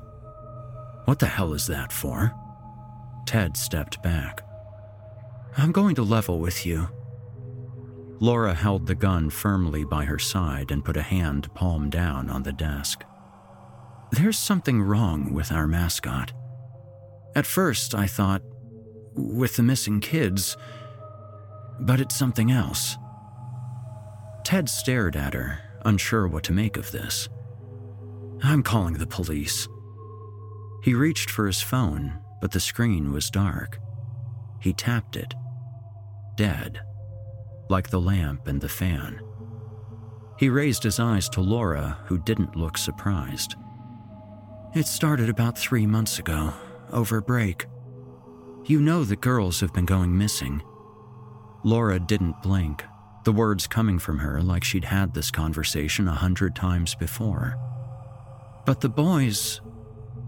What 1.07 1.19
the 1.19 1.26
hell 1.26 1.52
is 1.54 1.66
that 1.66 1.92
for? 1.92 2.33
Ted 3.26 3.57
stepped 3.57 4.02
back. 4.02 4.43
I'm 5.57 5.73
going 5.73 5.95
to 5.97 6.02
level 6.02 6.38
with 6.38 6.64
you. 6.64 6.88
Laura 8.21 8.55
held 8.55 8.87
the 8.87 8.95
gun 8.95 9.31
firmly 9.31 9.85
by 9.85 10.05
her 10.05 10.19
side 10.19 10.71
and 10.71 10.85
put 10.85 10.97
a 10.97 11.02
hand 11.02 11.52
palm 11.55 11.91
down 11.91 12.31
on 12.31 12.43
the 12.43 12.52
desk. 12.52 13.05
There's 14.12 14.38
something 14.38 14.81
wrong 14.81 15.33
with 15.33 15.50
our 15.50 15.67
mascot. 15.67 16.33
At 17.35 17.47
first, 17.47 17.95
I 17.95 18.07
thought, 18.07 18.43
with 19.14 19.57
the 19.57 19.62
missing 19.62 20.00
kids, 20.00 20.57
but 21.81 22.00
it's 22.00 22.14
something 22.14 22.50
else. 22.50 22.97
Ted 24.45 24.69
stared 24.69 25.17
at 25.17 25.35
her, 25.35 25.59
unsure 25.85 26.29
what 26.29 26.45
to 26.45 26.52
make 26.52 26.76
of 26.76 26.93
this. 26.93 27.29
I'm 28.43 28.62
calling 28.62 28.95
the 28.95 29.07
police. 29.07 29.69
He 30.83 30.95
reached 30.95 31.31
for 31.31 31.47
his 31.47 31.61
phone, 31.61 32.22
but 32.42 32.50
the 32.50 32.61
screen 32.61 33.12
was 33.12 33.30
dark. 33.30 33.78
He 34.61 34.72
tapped 34.72 35.14
it. 35.14 35.32
Dead. 36.37 36.80
Like 37.70 37.88
the 37.88 38.00
lamp 38.00 38.49
and 38.49 38.61
the 38.61 38.68
fan. 38.68 39.20
He 40.40 40.49
raised 40.49 40.82
his 40.82 40.99
eyes 40.99 41.28
to 41.30 41.40
Laura, 41.40 41.99
who 42.06 42.18
didn't 42.18 42.56
look 42.56 42.76
surprised. 42.76 43.54
It 44.75 44.88
started 44.88 45.28
about 45.28 45.56
three 45.56 45.87
months 45.87 46.18
ago, 46.18 46.52
over 46.90 47.20
break. 47.20 47.66
You 48.64 48.80
know 48.80 49.04
the 49.04 49.14
girls 49.14 49.61
have 49.61 49.72
been 49.72 49.87
going 49.87 50.18
missing. 50.18 50.62
Laura 51.62 52.00
didn't 52.00 52.42
blink, 52.42 52.84
the 53.22 53.32
words 53.32 53.68
coming 53.68 54.00
from 54.00 54.18
her 54.18 54.42
like 54.42 54.64
she'd 54.64 54.87
had 54.87 55.14
this 55.14 55.30
conversation 55.30 56.08
a 56.08 56.12
hundred 56.12 56.56
times 56.56 56.96
before. 56.96 57.56
But 58.66 58.80
the 58.80 58.88
boys, 58.88 59.61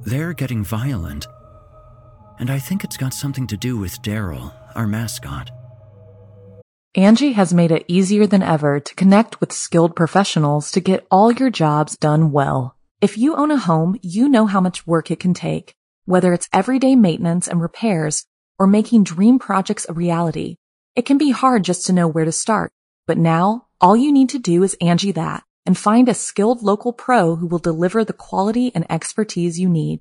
they're 0.05 0.33
getting 0.33 0.63
violent. 0.63 1.27
And 2.39 2.51
I 2.51 2.59
think 2.59 2.85
it's 2.85 2.97
got 2.97 3.15
something 3.15 3.47
to 3.47 3.57
do 3.57 3.79
with 3.79 4.03
Daryl, 4.03 4.53
our 4.75 4.87
mascot. 4.87 5.51
Angi 6.97 7.35
has 7.35 7.53
made 7.53 7.73
it 7.73 7.85
easier 7.89 8.27
than 8.27 8.43
ever 8.43 8.79
to 8.79 8.95
connect 8.95 9.41
with 9.41 9.53
skilled 9.53 9.97
professionals 9.97 10.71
to 10.71 10.81
get 10.81 11.07
all 11.11 11.33
your 11.33 11.51
jobs 11.51 11.97
done 11.97 12.31
well. 12.31 12.77
If 13.01 13.19
you 13.19 13.35
own 13.35 13.51
a 13.51 13.57
home, 13.57 13.99
you 14.01 14.29
know 14.29 14.47
how 14.47 14.61
much 14.61 14.87
work 14.87 15.11
it 15.11 15.19
can 15.19 15.35
take, 15.35 15.75
whether 16.05 16.33
it's 16.33 16.49
everyday 16.53 16.95
maintenance 16.95 17.49
and 17.49 17.61
repairs 17.61 18.27
or 18.59 18.67
making 18.67 19.05
dream 19.05 19.39
projects 19.39 19.87
a 19.89 19.93
reality. 19.93 20.57
It 20.95 21.05
can 21.07 21.19
be 21.19 21.33
hard 21.33 21.65
just 21.65 21.87
to 21.87 21.93
know 21.93 22.07
where 22.07 22.25
to 22.25 22.33
start, 22.33 22.73
but 23.07 23.19
now 23.19 23.67
all 23.81 23.97
you 23.97 24.13
need 24.13 24.29
to 24.31 24.39
do 24.39 24.63
is 24.63 24.77
Angi 24.81 25.13
that 25.15 25.43
and 25.67 25.77
find 25.77 26.09
a 26.09 26.15
skilled 26.15 26.63
local 26.63 26.93
pro 26.93 27.37
who 27.37 27.47
will 27.47 27.59
deliver 27.59 28.05
the 28.05 28.13
quality 28.13 28.71
and 28.75 28.87
expertise 28.89 29.59
you 29.59 29.69
need. 29.69 30.01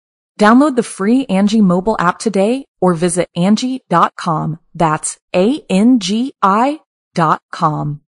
Download 0.39 0.75
the 0.75 0.83
free 0.83 1.25
Angi 1.27 1.61
mobile 1.61 1.95
app 1.99 2.17
today 2.17 2.65
or 2.79 2.93
visit 2.93 3.29
Angi.com. 3.37 4.59
That's 4.73 5.17
A-N-G-I 5.35 6.79
dot 7.13 7.41
com. 7.51 8.01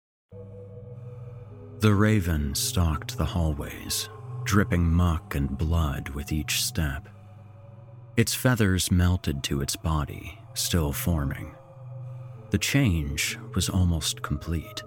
The 1.80 1.94
raven 1.94 2.56
stalked 2.56 3.18
the 3.18 3.26
hallways, 3.26 4.08
dripping 4.46 4.90
muck 4.90 5.36
and 5.36 5.58
blood 5.58 6.10
with 6.10 6.32
each 6.32 6.64
step. 6.64 7.10
Its 8.16 8.34
feathers 8.34 8.90
melted 8.90 9.44
to 9.44 9.62
its 9.62 9.76
body, 9.76 10.40
still 10.54 10.94
forming. 10.94 11.54
The 12.52 12.58
change 12.58 13.38
was 13.54 13.70
almost 13.70 14.22
complete. 14.22 14.82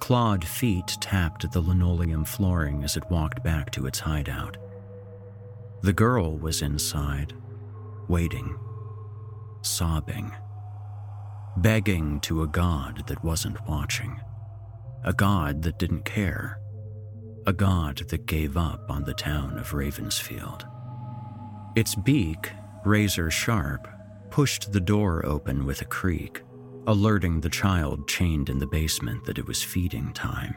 Clawed 0.00 0.44
feet 0.44 0.96
tapped 1.00 1.44
at 1.44 1.52
the 1.52 1.60
linoleum 1.60 2.24
flooring 2.24 2.82
as 2.82 2.96
it 2.96 3.08
walked 3.10 3.44
back 3.44 3.70
to 3.72 3.86
its 3.86 4.00
hideout. 4.00 4.56
The 5.84 5.92
girl 5.92 6.38
was 6.38 6.62
inside, 6.62 7.34
waiting, 8.08 8.58
sobbing, 9.60 10.32
begging 11.58 12.20
to 12.20 12.42
a 12.42 12.46
God 12.46 13.06
that 13.06 13.22
wasn't 13.22 13.68
watching, 13.68 14.18
a 15.04 15.12
God 15.12 15.60
that 15.64 15.78
didn't 15.78 16.06
care, 16.06 16.58
a 17.46 17.52
God 17.52 17.98
that 18.08 18.24
gave 18.24 18.56
up 18.56 18.90
on 18.90 19.04
the 19.04 19.12
town 19.12 19.58
of 19.58 19.72
Ravensfield. 19.72 20.66
Its 21.76 21.94
beak, 21.94 22.50
razor 22.86 23.30
sharp, 23.30 23.86
pushed 24.30 24.72
the 24.72 24.80
door 24.80 25.26
open 25.26 25.66
with 25.66 25.82
a 25.82 25.84
creak, 25.84 26.40
alerting 26.86 27.42
the 27.42 27.50
child 27.50 28.08
chained 28.08 28.48
in 28.48 28.56
the 28.56 28.66
basement 28.66 29.26
that 29.26 29.36
it 29.36 29.46
was 29.46 29.62
feeding 29.62 30.14
time. 30.14 30.54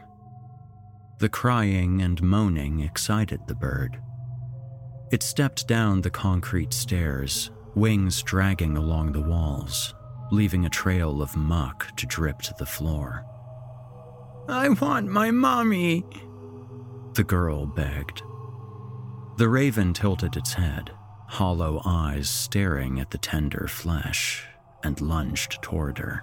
The 1.18 1.28
crying 1.28 2.00
and 2.00 2.22
moaning 2.22 2.80
excited 2.80 3.40
the 3.46 3.54
bird 3.54 4.00
it 5.10 5.22
stepped 5.22 5.66
down 5.66 6.00
the 6.00 6.10
concrete 6.10 6.72
stairs, 6.72 7.50
wings 7.74 8.22
dragging 8.22 8.76
along 8.76 9.12
the 9.12 9.20
walls, 9.20 9.94
leaving 10.30 10.66
a 10.66 10.70
trail 10.70 11.22
of 11.22 11.36
muck 11.36 11.94
to 11.96 12.06
drip 12.06 12.40
to 12.42 12.54
the 12.58 12.66
floor. 12.66 13.24
I 14.48 14.68
want 14.68 15.08
my 15.08 15.30
mommy, 15.30 16.04
the 17.14 17.24
girl 17.24 17.66
begged. 17.66 18.22
The 19.38 19.48
raven 19.48 19.92
tilted 19.92 20.36
its 20.36 20.54
head, 20.54 20.90
hollow 21.28 21.82
eyes 21.84 22.28
staring 22.28 23.00
at 23.00 23.10
the 23.10 23.18
tender 23.18 23.66
flesh, 23.68 24.46
and 24.82 25.00
lunged 25.00 25.62
toward 25.62 25.98
her. 25.98 26.22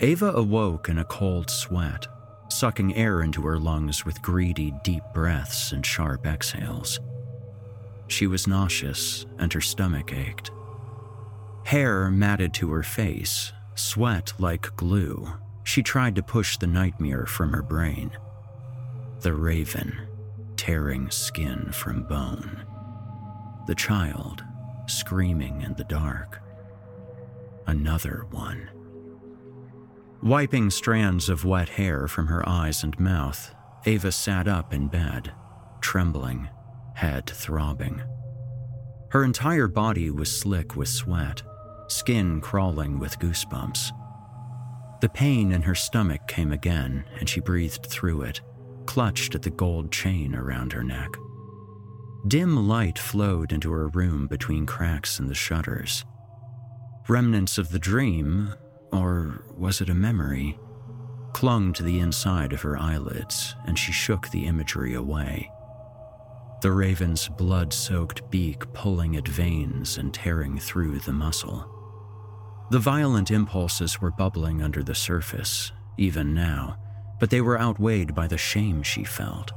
Ava 0.00 0.32
awoke 0.32 0.88
in 0.88 0.98
a 0.98 1.04
cold 1.04 1.50
sweat 1.50 2.06
sucking 2.52 2.94
air 2.94 3.22
into 3.22 3.42
her 3.42 3.58
lungs 3.58 4.04
with 4.04 4.22
greedy, 4.22 4.72
deep 4.84 5.02
breaths 5.14 5.72
and 5.72 5.84
sharp 5.84 6.26
exhales. 6.26 7.00
She 8.08 8.26
was 8.26 8.46
nauseous 8.46 9.26
and 9.38 9.52
her 9.52 9.60
stomach 9.60 10.12
ached. 10.12 10.50
Hair 11.64 12.10
matted 12.10 12.52
to 12.54 12.70
her 12.72 12.82
face, 12.82 13.52
sweat 13.74 14.32
like 14.38 14.74
glue. 14.76 15.28
She 15.64 15.82
tried 15.82 16.16
to 16.16 16.22
push 16.22 16.56
the 16.56 16.66
nightmare 16.66 17.26
from 17.26 17.52
her 17.52 17.62
brain. 17.62 18.10
The 19.20 19.34
raven, 19.34 20.08
tearing 20.56 21.10
skin 21.10 21.70
from 21.72 22.02
bone. 22.04 22.64
The 23.66 23.74
child, 23.74 24.42
screaming 24.86 25.62
in 25.62 25.74
the 25.74 25.84
dark. 25.84 26.40
Another 27.66 28.26
one. 28.30 28.68
Wiping 30.22 30.68
strands 30.68 31.30
of 31.30 31.46
wet 31.46 31.70
hair 31.70 32.06
from 32.06 32.26
her 32.26 32.46
eyes 32.46 32.84
and 32.84 32.98
mouth, 33.00 33.54
Ava 33.86 34.12
sat 34.12 34.46
up 34.46 34.74
in 34.74 34.86
bed, 34.86 35.32
trembling, 35.80 36.46
head 36.92 37.30
throbbing. 37.30 38.02
Her 39.12 39.24
entire 39.24 39.66
body 39.66 40.10
was 40.10 40.30
slick 40.30 40.76
with 40.76 40.88
sweat, 40.88 41.42
skin 41.88 42.42
crawling 42.42 42.98
with 42.98 43.18
goosebumps. 43.18 43.92
The 45.00 45.08
pain 45.08 45.52
in 45.52 45.62
her 45.62 45.74
stomach 45.74 46.28
came 46.28 46.52
again, 46.52 47.06
and 47.18 47.26
she 47.26 47.40
breathed 47.40 47.86
through 47.86 48.20
it, 48.22 48.42
clutched 48.84 49.34
at 49.34 49.40
the 49.40 49.50
gold 49.50 49.90
chain 49.90 50.34
around 50.34 50.74
her 50.74 50.84
neck. 50.84 51.16
Dim 52.28 52.68
light 52.68 52.98
flowed 52.98 53.52
into 53.52 53.72
her 53.72 53.88
room 53.88 54.26
between 54.26 54.66
cracks 54.66 55.18
in 55.18 55.28
the 55.28 55.34
shutters. 55.34 56.04
Remnants 57.08 57.56
of 57.56 57.70
the 57.70 57.78
dream 57.78 58.52
or 58.92 59.44
was 59.56 59.80
it 59.80 59.88
a 59.88 59.94
memory? 59.94 60.58
Clung 61.32 61.72
to 61.74 61.82
the 61.82 61.98
inside 61.98 62.52
of 62.52 62.62
her 62.62 62.76
eyelids, 62.76 63.54
and 63.66 63.78
she 63.78 63.92
shook 63.92 64.28
the 64.30 64.46
imagery 64.46 64.94
away. 64.94 65.50
The 66.62 66.72
raven's 66.72 67.28
blood 67.28 67.72
soaked 67.72 68.30
beak 68.30 68.70
pulling 68.74 69.16
at 69.16 69.26
veins 69.26 69.96
and 69.96 70.12
tearing 70.12 70.58
through 70.58 70.98
the 70.98 71.12
muscle. 71.12 71.66
The 72.70 72.78
violent 72.78 73.30
impulses 73.30 74.00
were 74.00 74.10
bubbling 74.10 74.62
under 74.62 74.82
the 74.82 74.94
surface, 74.94 75.72
even 75.96 76.34
now, 76.34 76.76
but 77.18 77.30
they 77.30 77.40
were 77.40 77.60
outweighed 77.60 78.14
by 78.14 78.26
the 78.26 78.38
shame 78.38 78.82
she 78.82 79.04
felt. 79.04 79.52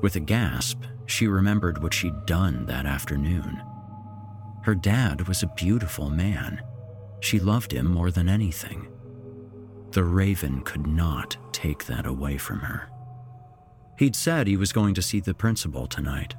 With 0.00 0.16
a 0.16 0.20
gasp, 0.20 0.82
she 1.06 1.26
remembered 1.26 1.82
what 1.82 1.94
she'd 1.94 2.26
done 2.26 2.66
that 2.66 2.86
afternoon. 2.86 3.62
Her 4.62 4.74
dad 4.74 5.28
was 5.28 5.42
a 5.42 5.52
beautiful 5.56 6.10
man 6.10 6.60
she 7.20 7.38
loved 7.38 7.72
him 7.72 7.86
more 7.86 8.10
than 8.10 8.28
anything. 8.28 8.88
The 9.92 10.04
raven 10.04 10.62
could 10.62 10.86
not 10.86 11.36
take 11.52 11.86
that 11.86 12.06
away 12.06 12.36
from 12.36 12.60
her. 12.60 12.90
He'd 13.98 14.14
said 14.14 14.46
he 14.46 14.56
was 14.56 14.72
going 14.72 14.94
to 14.94 15.02
see 15.02 15.20
the 15.20 15.34
principal 15.34 15.86
tonight. 15.86 16.34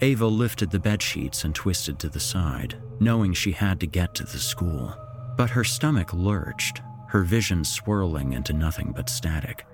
Ava 0.00 0.26
lifted 0.26 0.70
the 0.70 0.78
bed 0.78 1.02
sheets 1.02 1.44
and 1.44 1.54
twisted 1.54 1.98
to 1.98 2.08
the 2.08 2.20
side, 2.20 2.80
knowing 3.00 3.32
she 3.32 3.52
had 3.52 3.80
to 3.80 3.86
get 3.86 4.14
to 4.14 4.24
the 4.24 4.38
school. 4.38 4.96
But 5.36 5.50
her 5.50 5.64
stomach 5.64 6.12
lurched, 6.14 6.80
her 7.08 7.22
vision 7.22 7.64
swirling 7.64 8.32
into 8.32 8.52
nothing 8.52 8.92
but 8.96 9.10
static. 9.10 9.66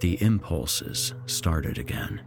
The 0.00 0.20
impulses 0.20 1.14
started 1.26 1.78
again. 1.78 2.22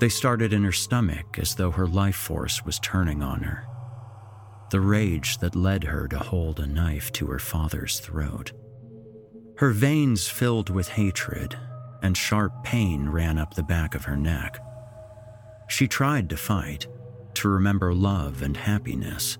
They 0.00 0.08
started 0.08 0.52
in 0.52 0.64
her 0.64 0.72
stomach 0.72 1.38
as 1.38 1.54
though 1.54 1.72
her 1.72 1.86
life 1.86 2.16
force 2.16 2.64
was 2.64 2.78
turning 2.78 3.22
on 3.22 3.42
her 3.42 3.66
the 4.72 4.80
rage 4.80 5.36
that 5.36 5.54
led 5.54 5.84
her 5.84 6.08
to 6.08 6.18
hold 6.18 6.58
a 6.58 6.66
knife 6.66 7.12
to 7.12 7.26
her 7.26 7.38
father's 7.38 8.00
throat. 8.00 8.52
Her 9.58 9.70
veins 9.70 10.28
filled 10.28 10.70
with 10.70 10.88
hatred, 10.88 11.58
and 12.02 12.16
sharp 12.16 12.64
pain 12.64 13.10
ran 13.10 13.36
up 13.36 13.52
the 13.52 13.62
back 13.62 13.94
of 13.94 14.06
her 14.06 14.16
neck. 14.16 14.58
She 15.68 15.86
tried 15.86 16.30
to 16.30 16.38
fight, 16.38 16.86
to 17.34 17.50
remember 17.50 17.92
love 17.92 18.40
and 18.40 18.56
happiness, 18.56 19.36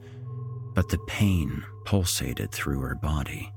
but 0.75 0.91
the 0.91 0.99
pain 1.07 1.65
pulsated 1.87 2.53
through 2.53 2.81
her 2.81 2.95
body. 2.95 3.51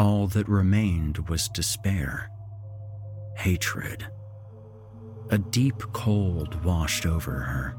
All 0.00 0.26
that 0.26 0.48
remained 0.48 1.28
was 1.28 1.48
despair, 1.48 2.30
hatred. 3.36 4.08
A 5.30 5.38
deep 5.38 5.78
cold 5.92 6.64
washed 6.64 7.06
over 7.06 7.32
her 7.32 7.76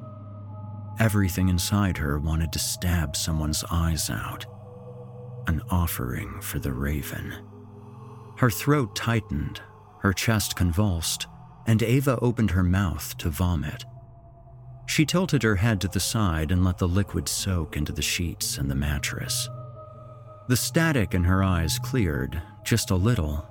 Everything 0.99 1.47
inside 1.47 1.97
her 1.97 2.19
wanted 2.19 2.51
to 2.51 2.59
stab 2.59 3.15
someone's 3.15 3.63
eyes 3.71 4.09
out. 4.09 4.45
An 5.47 5.61
offering 5.69 6.41
for 6.41 6.59
the 6.59 6.73
raven. 6.73 7.33
Her 8.37 8.49
throat 8.49 8.95
tightened, 8.95 9.61
her 10.01 10.11
chest 10.11 10.57
convulsed, 10.57 11.27
and 11.65 11.81
Ava 11.81 12.19
opened 12.21 12.51
her 12.51 12.63
mouth 12.63 13.17
to 13.17 13.29
vomit. 13.29 13.85
She 14.87 15.05
tilted 15.05 15.43
her 15.43 15.55
head 15.55 15.79
to 15.81 15.87
the 15.87 15.99
side 15.99 16.51
and 16.51 16.65
let 16.65 16.79
the 16.79 16.87
liquid 16.87 17.29
soak 17.29 17.77
into 17.77 17.91
the 17.91 18.01
sheets 18.01 18.57
and 18.57 18.69
the 18.69 18.75
mattress. 18.75 19.47
The 20.49 20.57
static 20.57 21.13
in 21.13 21.23
her 21.25 21.43
eyes 21.43 21.79
cleared 21.79 22.41
just 22.63 22.89
a 22.89 22.95
little, 22.95 23.47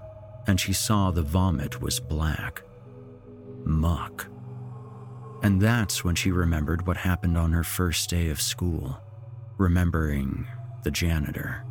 and 0.46 0.61
she 0.61 0.72
saw 0.72 1.11
the 1.11 1.22
vomit 1.22 1.80
was 1.80 2.00
black. 2.00 2.62
Muck. 3.64 4.26
And 5.42 5.61
that's 5.61 6.05
when 6.05 6.14
she 6.14 6.33
remembered 6.33 6.87
what 6.87 6.96
happened 6.96 7.38
on 7.38 7.53
her 7.53 7.64
first 7.64 8.11
day 8.11 8.29
of 8.29 8.40
school, 8.40 9.01
remembering 9.57 10.46
the 10.83 10.90
janitor. 10.90 11.64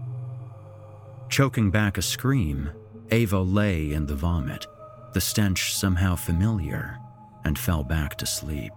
Choking 1.30 1.70
back 1.70 1.98
a 1.98 2.02
scream, 2.02 2.70
Ava 3.12 3.40
lay 3.40 3.92
in 3.92 4.06
the 4.06 4.16
vomit, 4.16 4.68
the 5.14 5.22
stench 5.22 5.76
somehow 5.76 6.16
familiar, 6.16 6.98
and 7.44 7.60
fell 7.60 7.84
back 7.84 8.18
to 8.18 8.26
sleep. 8.26 8.74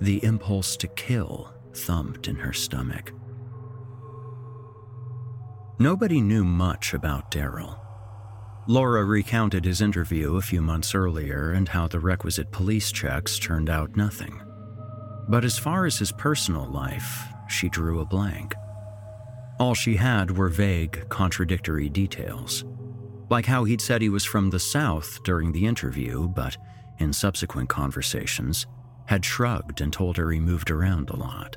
The 0.00 0.24
impulse 0.24 0.76
to 0.78 0.88
kill 0.88 1.52
thumped 1.74 2.28
in 2.28 2.36
her 2.36 2.52
stomach. 2.52 3.12
Nobody 5.78 6.20
knew 6.20 6.44
much 6.44 6.94
about 6.94 7.30
Daryl. 7.30 7.81
Laura 8.68 9.04
recounted 9.04 9.64
his 9.64 9.80
interview 9.80 10.36
a 10.36 10.42
few 10.42 10.62
months 10.62 10.94
earlier 10.94 11.50
and 11.50 11.68
how 11.68 11.88
the 11.88 11.98
requisite 11.98 12.52
police 12.52 12.92
checks 12.92 13.38
turned 13.38 13.68
out 13.68 13.96
nothing. 13.96 14.40
But 15.28 15.44
as 15.44 15.58
far 15.58 15.84
as 15.84 15.98
his 15.98 16.12
personal 16.12 16.66
life, 16.66 17.24
she 17.48 17.68
drew 17.68 18.00
a 18.00 18.04
blank. 18.04 18.54
All 19.58 19.74
she 19.74 19.96
had 19.96 20.36
were 20.36 20.48
vague, 20.48 21.08
contradictory 21.08 21.88
details. 21.88 22.64
Like 23.30 23.46
how 23.46 23.64
he'd 23.64 23.80
said 23.80 24.00
he 24.00 24.08
was 24.08 24.24
from 24.24 24.50
the 24.50 24.60
South 24.60 25.22
during 25.24 25.50
the 25.50 25.66
interview, 25.66 26.28
but 26.28 26.56
in 26.98 27.12
subsequent 27.12 27.68
conversations, 27.68 28.66
had 29.06 29.24
shrugged 29.24 29.80
and 29.80 29.92
told 29.92 30.16
her 30.16 30.30
he 30.30 30.38
moved 30.38 30.70
around 30.70 31.10
a 31.10 31.16
lot. 31.16 31.56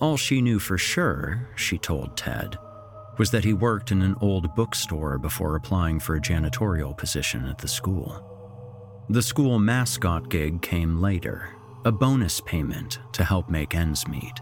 All 0.00 0.16
she 0.16 0.40
knew 0.40 0.58
for 0.58 0.78
sure, 0.78 1.48
she 1.54 1.78
told 1.78 2.16
Ted, 2.16 2.58
was 3.18 3.30
that 3.30 3.44
he 3.44 3.52
worked 3.52 3.92
in 3.92 4.02
an 4.02 4.16
old 4.20 4.54
bookstore 4.54 5.18
before 5.18 5.56
applying 5.56 6.00
for 6.00 6.16
a 6.16 6.20
janitorial 6.20 6.96
position 6.96 7.46
at 7.46 7.58
the 7.58 7.68
school. 7.68 8.28
The 9.08 9.22
school 9.22 9.58
mascot 9.58 10.30
gig 10.30 10.62
came 10.62 11.00
later, 11.00 11.50
a 11.84 11.92
bonus 11.92 12.40
payment 12.40 13.00
to 13.12 13.24
help 13.24 13.50
make 13.50 13.74
ends 13.74 14.06
meet. 14.08 14.40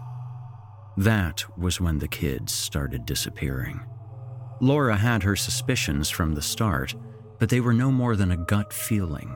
That 0.97 1.43
was 1.57 1.81
when 1.81 1.97
the 1.97 2.07
kids 2.07 2.53
started 2.53 3.05
disappearing. 3.05 3.81
Laura 4.59 4.95
had 4.95 5.23
her 5.23 5.35
suspicions 5.35 6.09
from 6.09 6.33
the 6.33 6.41
start, 6.41 6.93
but 7.39 7.49
they 7.49 7.59
were 7.59 7.73
no 7.73 7.91
more 7.91 8.15
than 8.15 8.31
a 8.31 8.37
gut 8.37 8.71
feeling. 8.71 9.35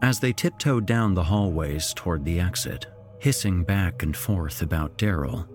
As 0.00 0.20
they 0.20 0.32
tiptoed 0.32 0.86
down 0.86 1.14
the 1.14 1.24
hallways 1.24 1.92
toward 1.94 2.24
the 2.24 2.40
exit, 2.40 2.86
hissing 3.18 3.64
back 3.64 4.02
and 4.02 4.16
forth 4.16 4.62
about 4.62 4.96
Daryl, 4.98 5.48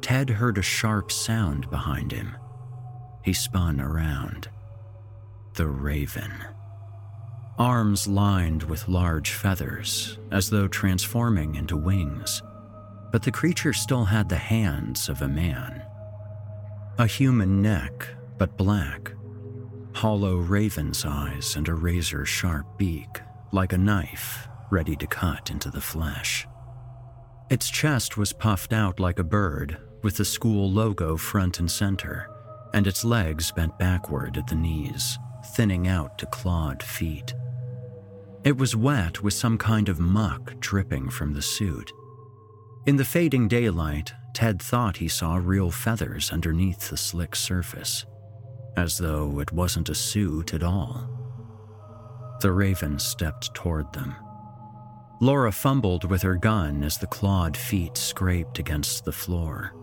Ted 0.00 0.30
heard 0.30 0.58
a 0.58 0.62
sharp 0.62 1.12
sound 1.12 1.70
behind 1.70 2.12
him. 2.12 2.36
He 3.22 3.32
spun 3.32 3.80
around. 3.80 4.48
The 5.54 5.66
raven. 5.66 6.32
Arms 7.58 8.08
lined 8.08 8.62
with 8.62 8.88
large 8.88 9.32
feathers, 9.32 10.18
as 10.30 10.48
though 10.48 10.68
transforming 10.68 11.56
into 11.56 11.76
wings. 11.76 12.42
But 13.12 13.22
the 13.22 13.32
creature 13.32 13.72
still 13.72 14.04
had 14.04 14.28
the 14.28 14.36
hands 14.36 15.08
of 15.08 15.20
a 15.20 15.28
man. 15.28 15.82
A 16.98 17.06
human 17.06 17.60
neck, 17.60 18.08
but 18.38 18.56
black. 18.56 19.12
Hollow 19.92 20.36
raven's 20.36 21.04
eyes 21.04 21.56
and 21.56 21.68
a 21.68 21.74
razor 21.74 22.24
sharp 22.24 22.78
beak, 22.78 23.20
like 23.52 23.72
a 23.72 23.78
knife, 23.78 24.48
ready 24.70 24.96
to 24.96 25.06
cut 25.06 25.50
into 25.50 25.70
the 25.70 25.80
flesh. 25.80 26.46
Its 27.50 27.68
chest 27.68 28.16
was 28.16 28.32
puffed 28.32 28.72
out 28.72 29.00
like 29.00 29.18
a 29.18 29.24
bird, 29.24 29.76
with 30.02 30.16
the 30.16 30.24
school 30.24 30.70
logo 30.70 31.16
front 31.16 31.58
and 31.58 31.70
center, 31.70 32.28
and 32.72 32.86
its 32.86 33.04
legs 33.04 33.50
bent 33.52 33.78
backward 33.78 34.36
at 34.36 34.46
the 34.46 34.54
knees, 34.54 35.18
thinning 35.54 35.88
out 35.88 36.18
to 36.18 36.26
clawed 36.26 36.82
feet. 36.82 37.34
It 38.44 38.56
was 38.56 38.74
wet 38.74 39.22
with 39.22 39.34
some 39.34 39.58
kind 39.58 39.88
of 39.88 40.00
muck 40.00 40.58
dripping 40.60 41.10
from 41.10 41.34
the 41.34 41.42
suit. 41.42 41.92
In 42.86 42.96
the 42.96 43.04
fading 43.04 43.48
daylight, 43.48 44.12
Ted 44.32 44.62
thought 44.62 44.96
he 44.96 45.08
saw 45.08 45.36
real 45.36 45.70
feathers 45.70 46.30
underneath 46.32 46.88
the 46.88 46.96
slick 46.96 47.36
surface, 47.36 48.06
as 48.76 48.96
though 48.96 49.40
it 49.40 49.52
wasn't 49.52 49.90
a 49.90 49.94
suit 49.94 50.54
at 50.54 50.62
all. 50.62 51.08
The 52.40 52.52
raven 52.52 52.98
stepped 52.98 53.52
toward 53.54 53.92
them. 53.92 54.14
Laura 55.20 55.52
fumbled 55.52 56.04
with 56.04 56.22
her 56.22 56.36
gun 56.36 56.82
as 56.82 56.96
the 56.96 57.06
clawed 57.06 57.54
feet 57.54 57.98
scraped 57.98 58.58
against 58.58 59.04
the 59.04 59.12
floor. 59.12 59.74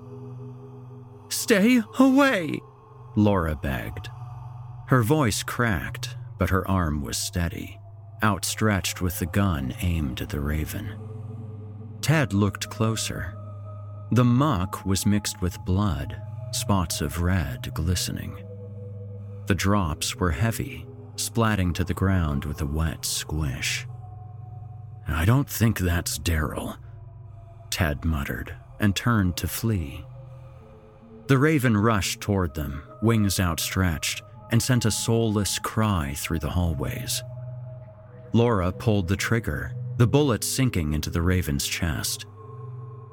Stay 1.30 1.82
away, 2.00 2.60
Laura 3.16 3.56
begged. 3.56 4.10
Her 4.88 5.04
voice 5.04 5.44
cracked, 5.44 6.16
but 6.38 6.50
her 6.50 6.68
arm 6.68 7.02
was 7.02 7.18
steady, 7.18 7.80
outstretched 8.24 9.02
with 9.02 9.20
the 9.20 9.26
gun 9.26 9.76
aimed 9.82 10.22
at 10.22 10.30
the 10.30 10.40
raven. 10.40 10.96
Ted 12.02 12.34
looked 12.34 12.70
closer. 12.70 13.34
The 14.12 14.24
muck 14.24 14.86
was 14.86 15.06
mixed 15.06 15.42
with 15.42 15.63
blood, 15.66 16.22
spots 16.52 17.02
of 17.02 17.22
red 17.22 17.74
glistening. 17.74 18.38
The 19.48 19.56
drops 19.56 20.16
were 20.16 20.32
heavy, 20.32 20.86
splatting 21.16 21.74
to 21.76 21.84
the 21.84 21.94
ground 21.94 22.46
with 22.46 22.62
a 22.62 22.66
wet 22.66 23.04
squish. 23.04 23.86
I 25.08 25.26
don't 25.26 25.50
think 25.50 25.80
that's 25.80 26.20
Daryl, 26.20 26.78
Ted 27.70 28.06
muttered 28.06 28.56
and 28.80 28.96
turned 28.96 29.36
to 29.38 29.48
flee. 29.48 30.06
The 31.28 31.38
raven 31.38 31.76
rushed 31.76 32.22
toward 32.22 32.54
them, 32.54 32.84
wings 33.02 33.40
outstretched, 33.40 34.22
and 34.52 34.63
sent 34.63 34.86
a 34.86 34.92
soulless 34.92 35.60
cry 35.60 36.13
through 36.16 36.40
the 36.40 36.50
hallways. 36.50 37.22
Laura 38.32 38.72
pulled 38.72 39.10
the 39.10 39.18
trigger, 39.18 39.74
the 39.98 40.08
bullet 40.08 40.44
sinking 40.44 40.94
into 40.94 41.10
the 41.10 41.22
raven's 41.22 41.68
chest. 41.68 42.26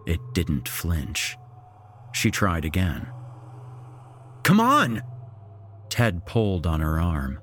It 0.06 0.20
didn't 0.32 0.68
flinch. 0.68 1.36
She 2.12 2.30
tried 2.30 2.64
again. 2.64 3.08
Come 4.44 4.60
on! 4.60 5.02
Ted 5.88 6.24
pulled 6.26 6.66
on 6.66 6.80
her 6.80 7.00
arm. 7.00 7.40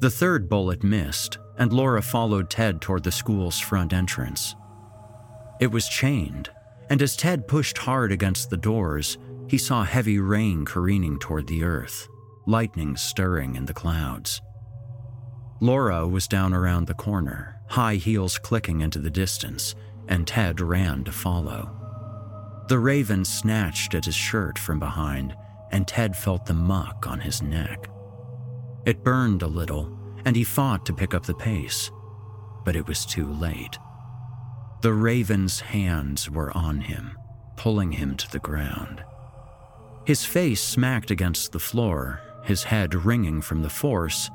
The 0.00 0.10
third 0.10 0.48
bullet 0.48 0.82
missed, 0.82 1.38
and 1.58 1.72
Laura 1.72 2.02
followed 2.02 2.50
Ted 2.50 2.80
toward 2.80 3.04
the 3.04 3.12
school's 3.12 3.60
front 3.60 3.92
entrance. 3.92 4.56
It 5.60 5.70
was 5.70 5.88
chained, 5.88 6.50
and 6.88 7.02
as 7.02 7.14
Ted 7.14 7.46
pushed 7.46 7.78
hard 7.78 8.10
against 8.10 8.50
the 8.50 8.56
doors, 8.56 9.18
he 9.50 9.58
saw 9.58 9.82
heavy 9.82 10.20
rain 10.20 10.64
careening 10.64 11.18
toward 11.18 11.48
the 11.48 11.64
earth, 11.64 12.06
lightning 12.46 12.96
stirring 12.96 13.56
in 13.56 13.64
the 13.64 13.74
clouds. 13.74 14.40
Laura 15.60 16.06
was 16.06 16.28
down 16.28 16.54
around 16.54 16.86
the 16.86 16.94
corner, 16.94 17.56
high 17.68 17.96
heels 17.96 18.38
clicking 18.38 18.80
into 18.80 19.00
the 19.00 19.10
distance, 19.10 19.74
and 20.06 20.24
Ted 20.24 20.60
ran 20.60 21.02
to 21.02 21.10
follow. 21.10 21.68
The 22.68 22.78
raven 22.78 23.24
snatched 23.24 23.92
at 23.92 24.04
his 24.04 24.14
shirt 24.14 24.56
from 24.56 24.78
behind, 24.78 25.34
and 25.72 25.88
Ted 25.88 26.14
felt 26.14 26.46
the 26.46 26.54
muck 26.54 27.08
on 27.08 27.18
his 27.18 27.42
neck. 27.42 27.90
It 28.86 29.02
burned 29.02 29.42
a 29.42 29.48
little, 29.48 29.98
and 30.24 30.36
he 30.36 30.44
fought 30.44 30.86
to 30.86 30.92
pick 30.92 31.12
up 31.12 31.26
the 31.26 31.34
pace, 31.34 31.90
but 32.64 32.76
it 32.76 32.86
was 32.86 33.04
too 33.04 33.26
late. 33.26 33.80
The 34.82 34.92
raven's 34.92 35.58
hands 35.58 36.30
were 36.30 36.56
on 36.56 36.82
him, 36.82 37.18
pulling 37.56 37.90
him 37.90 38.16
to 38.16 38.30
the 38.30 38.38
ground. 38.38 39.02
His 40.10 40.24
face 40.24 40.60
smacked 40.60 41.12
against 41.12 41.52
the 41.52 41.60
floor, 41.60 42.20
his 42.42 42.64
head 42.64 43.04
ringing 43.04 43.40
from 43.40 43.62
the 43.62 43.70
force, 43.70 44.28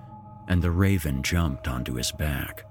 and 0.47 0.61
the 0.61 0.71
raven 0.71 1.21
jumped 1.21 1.67
onto 1.67 1.95
his 1.95 2.13
back. 2.13 2.63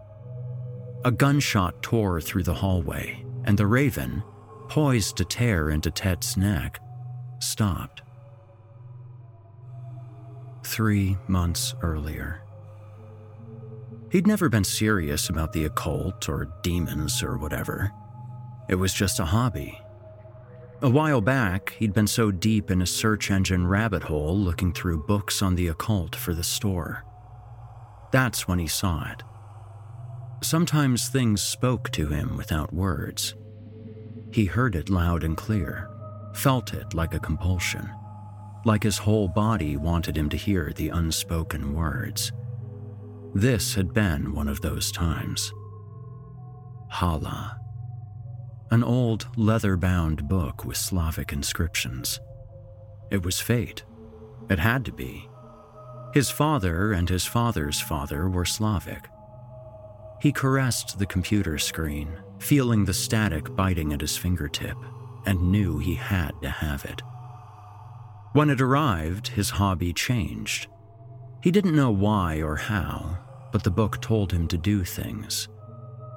A 1.05 1.11
gunshot 1.11 1.83
tore 1.83 2.23
through 2.23 2.45
the 2.45 2.55
hallway, 2.55 3.23
and 3.45 3.59
the 3.59 3.67
raven, 3.67 4.23
poised 4.71 5.19
to 5.19 5.27
tear 5.27 5.69
into 5.69 5.91
Ted's 5.91 6.39
neck, 6.39 6.81
stopped. 7.41 8.01
Three 10.63 11.19
months 11.29 11.75
earlier. 11.83 12.41
He'd 14.11 14.27
never 14.27 14.49
been 14.49 14.65
serious 14.65 15.29
about 15.29 15.53
the 15.53 15.67
occult 15.67 16.27
or 16.27 16.49
demons 16.63 17.23
or 17.23 17.37
whatever. 17.37 17.93
It 18.71 18.77
was 18.77 18.95
just 18.95 19.21
a 19.21 19.27
hobby, 19.27 19.79
a 20.85 20.91
while 20.91 21.23
back, 21.23 21.75
he'd 21.79 21.95
been 21.95 22.07
so 22.07 22.31
deep 22.31 22.71
in 22.71 22.83
a 22.83 22.87
search 22.87 23.31
engine 23.31 23.67
rabbit 23.67 24.03
hole 24.03 24.37
looking 24.37 24.71
through 24.71 25.07
books 25.07 25.41
on 25.41 25.55
the 25.55 25.69
occult 25.69 26.15
for 26.15 26.35
the 26.35 26.45
store. 26.45 27.07
That's 28.13 28.47
when 28.47 28.59
he 28.59 28.67
saw 28.67 29.11
it. 29.11 29.23
Sometimes 30.43 31.09
things 31.09 31.41
spoke 31.41 31.91
to 31.93 32.09
him 32.09 32.37
without 32.37 32.75
words. 32.75 33.35
He 34.31 34.45
heard 34.45 34.77
it 34.77 34.91
loud 34.91 35.25
and 35.25 35.39
clear, 35.39 35.89
felt 36.35 36.75
it 36.75 36.93
like 36.93 37.15
a 37.15 37.19
compulsion, 37.19 37.91
like 38.67 38.83
his 38.83 38.99
whole 38.99 39.29
body 39.29 39.79
wanted 39.79 40.19
him 40.19 40.29
to 40.29 40.37
hear 40.37 40.71
the 40.77 40.91
unspoken 40.91 41.73
words. 41.73 42.31
This 43.35 43.75
had 43.75 43.95
been 43.95 44.35
one 44.35 44.49
of 44.49 44.61
those 44.61 44.93
times. 44.93 45.51
Hala 46.91 47.64
an 48.75 48.83
old 48.83 49.29
leather 49.37 49.77
bound 49.77 50.27
book 50.27 50.65
with 50.65 50.77
Slavic 50.77 51.33
inscriptions. 51.33 52.19
It 53.09 53.25
was 53.25 53.39
fate. 53.39 53.85
It 54.51 54.59
had 54.59 54.85
to 54.87 54.93
be. 54.93 55.29
His 56.13 56.29
father 56.29 56.93
and 56.93 57.09
his 57.09 57.25
father's 57.25 57.81
father 57.81 58.29
were 58.29 58.45
Slavic. 58.45 59.07
He 60.21 60.33
caressed 60.33 60.99
the 60.99 61.07
computer 61.07 61.57
screen, 61.57 62.19
feeling 62.41 62.85
the 62.85 62.93
static 62.93 63.55
biting 63.55 63.93
at 63.93 64.01
his 64.01 64.17
fingertip, 64.17 64.77
and 65.25 65.53
knew 65.53 65.79
he 65.79 65.95
had 65.95 66.33
to 66.43 66.51
have 66.51 66.85
it. 66.85 67.01
When 68.33 68.51
it 68.51 68.61
arrived, 68.61 69.29
his 69.29 69.51
hobby 69.51 69.93
changed. 69.93 70.67
He 71.45 71.53
didn't 71.53 71.77
know 71.77 71.93
why 71.93 72.43
or 72.43 72.57
how, 72.57 73.19
but 73.53 73.63
the 73.63 73.71
book 73.71 74.01
told 74.01 74.33
him 74.33 74.49
to 74.49 74.59
do 74.59 74.83
things. 74.83 75.47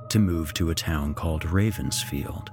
To 0.10 0.20
move 0.20 0.54
to 0.54 0.70
a 0.70 0.76
town 0.76 1.14
called 1.14 1.44
Ravensfield. 1.44 2.50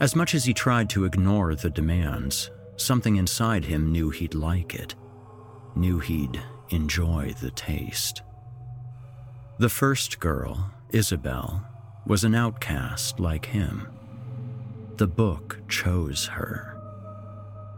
As 0.00 0.14
much 0.14 0.34
as 0.34 0.44
he 0.44 0.52
tried 0.52 0.90
to 0.90 1.04
ignore 1.04 1.54
the 1.54 1.70
demands, 1.70 2.50
something 2.76 3.16
inside 3.16 3.64
him 3.64 3.90
knew 3.90 4.10
he'd 4.10 4.34
like 4.34 4.74
it, 4.74 4.94
knew 5.74 5.98
he'd 5.98 6.42
enjoy 6.70 7.34
the 7.40 7.50
taste. 7.52 8.22
The 9.58 9.68
first 9.68 10.18
girl, 10.20 10.72
Isabel, 10.90 11.66
was 12.06 12.24
an 12.24 12.34
outcast 12.34 13.20
like 13.20 13.46
him. 13.46 13.86
The 14.96 15.06
book 15.06 15.58
chose 15.68 16.26
her. 16.26 16.76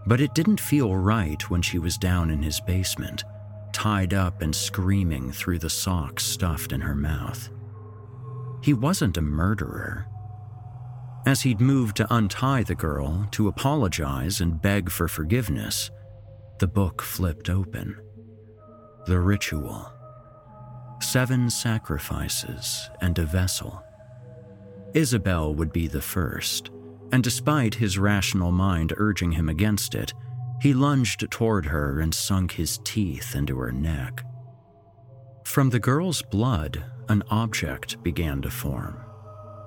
But 0.06 0.20
it 0.20 0.34
didn't 0.34 0.60
feel 0.60 0.96
right 0.96 1.48
when 1.50 1.62
she 1.62 1.78
was 1.78 1.96
down 1.96 2.30
in 2.30 2.42
his 2.42 2.60
basement, 2.60 3.22
tied 3.72 4.14
up 4.14 4.42
and 4.42 4.54
screaming 4.54 5.30
through 5.30 5.58
the 5.58 5.70
socks 5.70 6.24
stuffed 6.24 6.72
in 6.72 6.80
her 6.80 6.94
mouth. 6.94 7.50
He 8.64 8.72
wasn't 8.72 9.16
a 9.16 9.22
murderer. 9.22 10.06
As 11.26 11.42
he'd 11.42 11.60
moved 11.60 11.96
to 11.98 12.14
untie 12.14 12.62
the 12.64 12.74
girl, 12.74 13.28
to 13.32 13.48
apologize 13.48 14.40
and 14.40 14.60
beg 14.60 14.90
for 14.90 15.06
forgiveness, 15.06 15.90
the 16.58 16.66
book 16.66 17.02
flipped 17.02 17.48
open. 17.48 17.96
The 19.06 19.20
ritual. 19.20 19.92
Seven 21.00 21.50
sacrifices 21.50 22.90
and 23.00 23.18
a 23.18 23.24
vessel. 23.24 23.84
Isabel 24.94 25.54
would 25.54 25.72
be 25.72 25.86
the 25.86 26.02
first 26.02 26.70
and 27.14 27.22
despite 27.22 27.76
his 27.76 27.96
rational 27.96 28.50
mind 28.50 28.92
urging 28.96 29.30
him 29.30 29.48
against 29.48 29.94
it, 29.94 30.12
he 30.60 30.74
lunged 30.74 31.30
toward 31.30 31.66
her 31.66 32.00
and 32.00 32.12
sunk 32.12 32.50
his 32.50 32.80
teeth 32.82 33.36
into 33.36 33.56
her 33.58 33.70
neck. 33.70 34.24
From 35.44 35.70
the 35.70 35.78
girl's 35.78 36.22
blood, 36.22 36.84
an 37.08 37.22
object 37.30 38.02
began 38.02 38.42
to 38.42 38.50
form, 38.50 38.98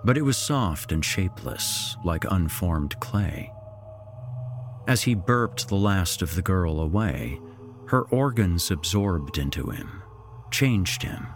but 0.04 0.18
it 0.18 0.22
was 0.22 0.38
soft 0.38 0.92
and 0.92 1.04
shapeless, 1.04 1.96
like 2.04 2.26
unformed 2.30 3.00
clay. 3.00 3.52
As 4.88 5.04
he 5.04 5.16
burped 5.16 5.68
the 5.68 5.76
last 5.76 6.22
of 6.22 6.36
the 6.36 6.42
girl 6.42 6.80
away, 6.80 7.40
her 7.88 8.04
organs 8.04 8.72
absorbed 8.72 9.38
into 9.38 9.70
him, 9.70 10.04
changed 10.52 11.04
him. 11.04 11.28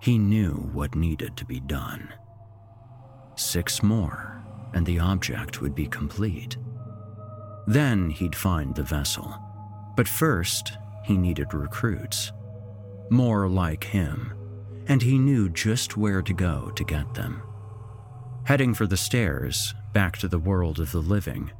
He 0.00 0.18
knew 0.18 0.70
what 0.72 0.94
needed 0.94 1.36
to 1.36 1.44
be 1.44 1.60
done. 1.60 2.12
Six 3.36 3.82
more 3.82 4.42
and 4.74 4.86
the 4.86 4.98
object 4.98 5.60
would 5.60 5.74
be 5.74 5.86
complete. 5.86 6.56
Then 7.66 8.10
he'd 8.10 8.34
find 8.34 8.74
the 8.74 8.82
vessel. 8.82 9.34
But 9.96 10.08
first, 10.08 10.78
he 11.04 11.16
needed 11.16 11.54
recruits. 11.54 12.32
More 13.10 13.48
like 13.48 13.84
him, 13.84 14.32
and 14.88 15.02
he 15.02 15.18
knew 15.18 15.48
just 15.48 15.96
where 15.96 16.22
to 16.22 16.32
go 16.32 16.70
to 16.74 16.84
get 16.84 17.14
them. 17.14 17.42
Heading 18.44 18.74
for 18.74 18.86
the 18.86 18.96
stairs, 18.96 19.74
back 19.92 20.18
to 20.18 20.28
the 20.28 20.38
world 20.38 20.80
of 20.80 20.92
the 20.92 21.00
living, 21.00 21.52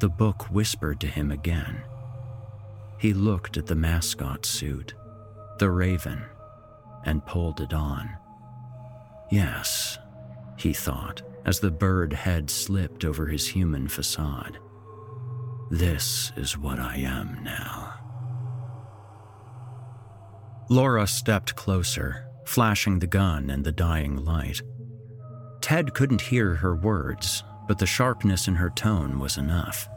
the 0.00 0.08
book 0.08 0.44
whispered 0.50 1.00
to 1.00 1.06
him 1.06 1.30
again. 1.30 1.82
He 2.98 3.14
looked 3.14 3.56
at 3.56 3.66
the 3.66 3.74
mascot 3.74 4.44
suit, 4.44 4.94
the 5.58 5.70
raven, 5.70 6.22
and 7.04 7.24
pulled 7.24 7.60
it 7.60 7.72
on. 7.72 8.10
Yes, 9.30 9.98
he 10.56 10.72
thought, 10.72 11.22
as 11.44 11.60
the 11.60 11.70
bird 11.70 12.12
head 12.12 12.50
slipped 12.50 13.04
over 13.04 13.26
his 13.26 13.48
human 13.48 13.88
facade. 13.88 14.58
This 15.70 16.32
is 16.36 16.58
what 16.58 16.78
I 16.78 16.96
am 16.96 17.42
now. 17.42 17.94
Laura 20.68 21.06
stepped 21.06 21.54
closer, 21.54 22.25
flashing 22.46 22.98
the 22.98 23.06
gun 23.06 23.50
and 23.50 23.64
the 23.64 23.72
dying 23.72 24.16
light. 24.24 24.62
Ted 25.60 25.94
couldn't 25.94 26.20
hear 26.20 26.54
her 26.54 26.74
words, 26.74 27.42
but 27.66 27.78
the 27.78 27.86
sharpness 27.86 28.48
in 28.48 28.54
her 28.54 28.70
tone 28.70 29.18
was 29.18 29.36
enough. 29.36 29.88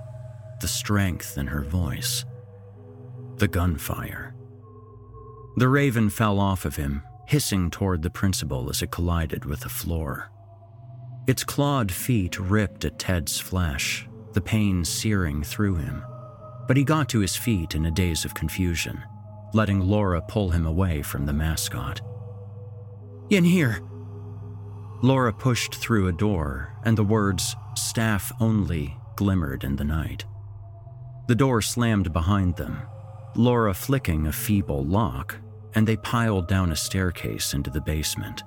The 0.62 0.68
strength 0.68 1.38
in 1.38 1.48
her 1.48 1.62
voice. 1.62 2.26
The 3.38 3.48
gunfire. 3.48 4.34
The 5.58 5.70
raven 5.70 6.10
fell 6.10 6.40
off 6.40 6.66
of 6.66 6.76
him, 6.76 7.04
hissing 7.28 7.70
toward 7.70 8.02
the 8.02 8.10
principal 8.10 8.70
as 8.70 8.82
it 8.82 8.92
collided 8.92 9.46
with 9.46 9.62
the 9.62 9.70
floor. 9.70 10.32
Its 11.28 11.44
clawed 11.44 11.92
feet 11.92 12.40
ripped 12.40 12.86
at 12.86 12.98
Ted's 12.98 13.40
flesh, 13.40 14.08
the 14.34 14.42
pain 14.42 14.84
searing 14.84 15.44
through 15.44 15.76
him. 15.76 16.04
But 16.68 16.78
he 16.78 16.84
got 16.84 17.10
to 17.10 17.20
his 17.20 17.36
feet 17.36 17.76
in 17.76 17.86
a 17.86 17.92
daze 17.92 18.26
of 18.26 18.34
confusion, 18.34 19.04
letting 19.54 19.80
Laura 19.80 20.22
pull 20.22 20.50
him 20.50 20.66
away 20.66 21.02
from 21.02 21.26
the 21.26 21.34
mascot. 21.34 22.02
In 23.30 23.44
here! 23.44 23.82
Laura 25.04 25.32
pushed 25.32 25.76
through 25.76 26.08
a 26.08 26.12
door, 26.12 26.74
and 26.84 26.98
the 26.98 27.04
words, 27.04 27.56
staff 27.76 28.32
only, 28.40 28.98
glimmered 29.16 29.64
in 29.64 29.76
the 29.76 29.84
night. 29.84 30.26
The 31.28 31.36
door 31.36 31.62
slammed 31.62 32.12
behind 32.12 32.56
them, 32.56 32.82
Laura 33.36 33.76
flicking 33.76 34.26
a 34.26 34.32
feeble 34.32 34.84
lock, 34.84 35.38
and 35.76 35.88
they 35.88 35.98
piled 35.98 36.48
down 36.48 36.72
a 36.72 36.76
staircase 36.76 37.54
into 37.54 37.70
the 37.70 37.82
basement. 37.82 38.44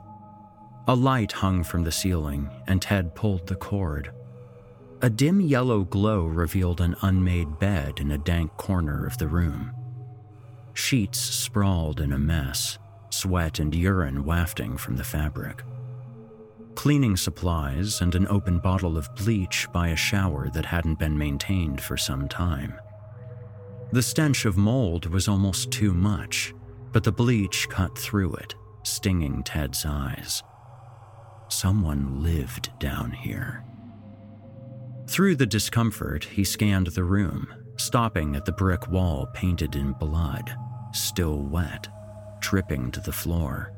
A 0.89 0.97
light 0.97 1.31
hung 1.31 1.63
from 1.63 1.85
the 1.85 1.93
ceiling, 1.93 2.51
and 2.67 2.83
Ted 2.83 3.15
pulled 3.15 3.47
the 3.47 3.55
cord. 3.55 4.11
A 5.01 5.09
dim 5.09 5.41
yellow 5.41 5.85
glow 5.85 6.25
revealed 6.25 6.81
an 6.81 6.97
unmade 7.03 7.61
bed 7.61 8.01
in 8.01 8.11
a 8.11 8.19
dank 8.19 8.57
corner 8.57 9.07
of 9.07 9.17
the 9.19 9.29
room. 9.29 9.73
Sheets 10.75 11.21
sprawled 11.21 12.01
in 12.01 12.13
a 12.13 12.19
mess, 12.19 12.79
sweat 13.13 13.59
and 13.59 13.75
urine 13.75 14.25
wafting 14.25 14.77
from 14.77 14.97
the 14.97 15.05
fabric. 15.05 15.63
Cleaning 16.75 17.17
supplies 17.17 18.01
and 18.01 18.15
an 18.15 18.27
open 18.29 18.59
bottle 18.59 18.97
of 18.97 19.15
bleach 19.15 19.69
by 19.73 19.89
a 19.89 19.97
shower 19.97 20.49
that 20.51 20.65
hadn't 20.65 20.99
been 20.99 21.17
maintained 21.17 21.81
for 21.81 21.97
some 21.97 22.29
time. 22.29 22.75
The 23.93 24.03
stench 24.03 24.47
of 24.47 24.57
mold 24.57 25.07
was 25.07 25.29
almost 25.29 25.71
too 25.71 25.93
much, 25.93 26.55
but 26.93 27.05
the 27.05 27.13
bleach 27.13 27.69
cut 27.69 27.97
through 27.99 28.35
it, 28.35 28.55
stinging 28.85 29.43
Ted's 29.43 29.85
eyes. 29.85 30.43
Someone 31.49 32.23
lived 32.23 32.71
down 32.79 33.11
here. 33.11 33.65
Through 35.07 35.37
the 35.37 35.47
discomfort, 35.47 36.25
he 36.25 36.45
scanned 36.45 36.87
the 36.89 37.05
room, 37.05 37.53
stopping 37.77 38.35
at 38.35 38.47
the 38.47 38.53
brick 38.53 38.89
wall 38.89 39.29
painted 39.35 39.77
in 39.77 39.93
blood, 39.93 40.57
still 40.95 41.43
wet, 41.43 41.89
dripping 42.43 42.91
to 42.91 43.01
the 43.01 43.13
floor. 43.13 43.73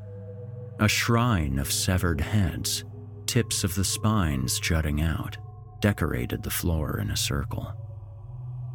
A 0.79 0.87
shrine 0.89 1.57
of 1.57 1.71
severed 1.71 2.19
heads, 2.19 2.83
tips 3.25 3.63
of 3.63 3.75
the 3.75 3.85
spines 3.85 4.59
jutting 4.59 5.01
out, 5.01 5.37
decorated 5.79 6.43
the 6.43 6.49
floor 6.49 6.99
in 6.99 7.09
a 7.11 7.17
circle. 7.17 7.73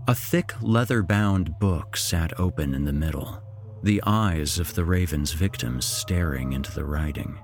A 0.09 0.15
thick 0.15 0.55
leather 0.63 1.03
bound 1.03 1.59
book 1.59 1.97
sat 1.97 2.39
open 2.41 2.73
in 2.75 2.85
the 2.85 2.93
middle, 2.93 3.43
the 3.83 4.03
eyes 4.07 4.59
of 4.59 4.75
the 4.75 4.85
raven's 4.85 5.33
victims 5.33 5.85
staring 5.85 6.53
into 6.53 6.73
the 6.73 6.85
writing. 6.85 7.39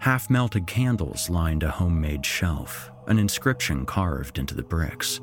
Half 0.00 0.28
melted 0.28 0.66
candles 0.66 1.30
lined 1.30 1.62
a 1.62 1.70
homemade 1.70 2.26
shelf, 2.26 2.90
an 3.06 3.18
inscription 3.18 3.86
carved 3.86 4.38
into 4.38 4.54
the 4.54 4.62
bricks. 4.62 5.20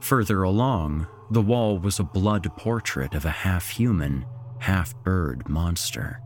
Further 0.00 0.42
along, 0.42 1.06
the 1.30 1.42
wall 1.42 1.78
was 1.78 1.98
a 1.98 2.04
blood 2.04 2.44
portrait 2.56 3.14
of 3.14 3.24
a 3.24 3.30
half 3.30 3.68
human, 3.68 4.24
half 4.58 4.94
bird 5.02 5.48
monster. 5.48 6.20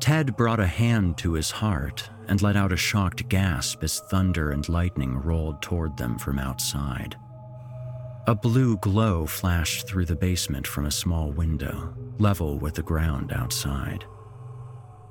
Ted 0.00 0.36
brought 0.36 0.60
a 0.60 0.66
hand 0.66 1.18
to 1.18 1.34
his 1.34 1.50
heart 1.50 2.08
and 2.28 2.40
let 2.40 2.56
out 2.56 2.72
a 2.72 2.76
shocked 2.76 3.28
gasp 3.28 3.82
as 3.82 4.00
thunder 4.00 4.50
and 4.50 4.68
lightning 4.68 5.18
rolled 5.18 5.60
toward 5.60 5.96
them 5.96 6.18
from 6.18 6.38
outside. 6.38 7.16
A 8.26 8.34
blue 8.34 8.76
glow 8.78 9.26
flashed 9.26 9.86
through 9.86 10.06
the 10.06 10.16
basement 10.16 10.66
from 10.66 10.86
a 10.86 10.90
small 10.90 11.32
window, 11.32 11.94
level 12.18 12.58
with 12.58 12.74
the 12.74 12.82
ground 12.82 13.32
outside. 13.32 14.04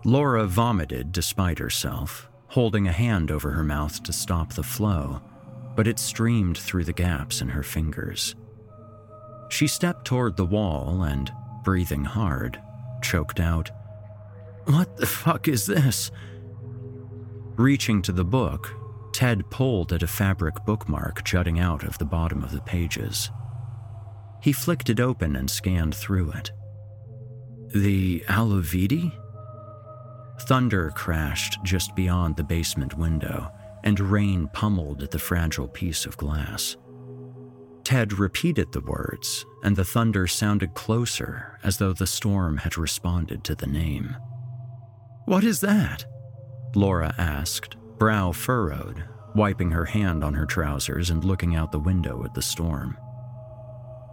Laura 0.06 0.46
vomited 0.46 1.12
despite 1.12 1.60
herself, 1.60 2.30
holding 2.48 2.88
a 2.88 2.92
hand 2.92 3.30
over 3.30 3.52
her 3.52 3.64
mouth 3.64 4.02
to 4.04 4.14
stop 4.14 4.54
the 4.54 4.64
flow, 4.64 5.22
but 5.76 5.88
it 5.88 6.00
streamed 6.00 6.58
through 6.58 6.86
the 6.86 6.94
gaps 6.94 7.42
in 7.42 7.50
her 7.50 7.64
fingers. 7.64 8.36
She 9.50 9.68
stepped 9.68 10.06
toward 10.06 10.38
the 10.38 10.46
wall 10.46 11.04
and, 11.04 11.32
breathing 11.70 12.04
hard, 12.04 12.60
choked 13.04 13.40
out, 13.40 13.70
What 14.66 14.98
the 14.98 15.06
fuck 15.06 15.48
is 15.48 15.68
this? 15.68 16.10
Reaching 17.58 18.02
to 18.02 18.12
the 18.12 18.26
book, 18.26 18.74
Ted 19.14 19.48
pulled 19.52 19.94
at 19.94 20.02
a 20.02 20.08
fabric 20.08 20.66
bookmark 20.66 21.24
jutting 21.24 21.60
out 21.60 21.84
of 21.84 22.00
the 22.00 22.06
bottom 22.06 22.44
of 22.44 22.54
the 22.54 22.62
pages. 22.62 23.30
He 24.42 24.52
flicked 24.52 24.90
it 24.90 25.00
open 25.00 25.36
and 25.36 25.48
scanned 25.48 25.94
through 25.94 26.32
it. 26.32 26.52
The 27.76 28.22
Alavidi? 28.22 29.14
Thunder 30.40 30.92
crashed 30.96 31.60
just 31.64 31.96
beyond 31.96 32.36
the 32.36 32.44
basement 32.44 32.98
window, 32.98 33.52
and 33.84 34.00
rain 34.00 34.50
pummeled 34.54 35.04
at 35.04 35.12
the 35.12 35.20
fragile 35.20 35.68
piece 35.68 36.08
of 36.08 36.18
glass. 36.18 36.78
Ted 37.90 38.20
repeated 38.20 38.72
the 38.72 38.82
words, 38.82 39.48
and 39.64 39.76
the 39.76 39.84
thunder 39.84 40.28
sounded 40.28 40.76
closer 40.76 41.58
as 41.64 41.80
though 41.80 41.92
the 41.92 42.06
storm 42.06 42.58
had 42.58 42.78
responded 42.78 43.44
to 43.44 43.56
the 43.56 43.66
name. 43.66 44.16
What 45.26 45.44
is 45.44 45.60
that? 45.62 46.06
Laura 46.76 47.16
asked, 47.18 47.78
brow 47.98 48.32
furrowed, 48.32 49.06
wiping 49.34 49.72
her 49.72 49.86
hand 49.86 50.24
on 50.24 50.36
her 50.36 50.46
trousers 50.46 51.10
and 51.10 51.24
looking 51.24 51.56
out 51.56 51.72
the 51.72 51.80
window 51.80 52.24
at 52.24 52.36
the 52.36 52.44
storm. 52.44 52.96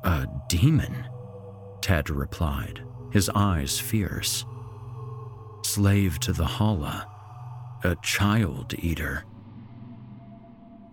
A 0.05 0.27
demon, 0.49 1.05
Ted 1.83 2.09
replied, 2.09 2.83
his 3.13 3.29
eyes 3.35 3.79
fierce. 3.79 4.47
Slave 5.67 6.19
to 6.21 6.33
the 6.33 6.47
Hala, 6.47 7.07
a 7.85 7.95
child 7.97 8.73
eater. 8.79 9.25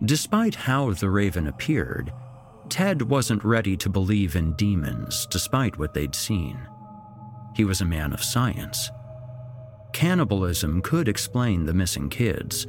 Despite 0.04 0.54
how 0.54 0.92
the 0.92 1.08
raven 1.08 1.46
appeared, 1.46 2.12
Ted 2.74 3.02
wasn't 3.02 3.44
ready 3.44 3.76
to 3.76 3.88
believe 3.88 4.34
in 4.34 4.54
demons 4.54 5.26
despite 5.26 5.78
what 5.78 5.94
they'd 5.94 6.12
seen. 6.12 6.58
He 7.54 7.64
was 7.64 7.80
a 7.80 7.84
man 7.84 8.12
of 8.12 8.20
science. 8.20 8.90
Cannibalism 9.92 10.82
could 10.82 11.06
explain 11.06 11.66
the 11.66 11.72
missing 11.72 12.10
kids, 12.10 12.66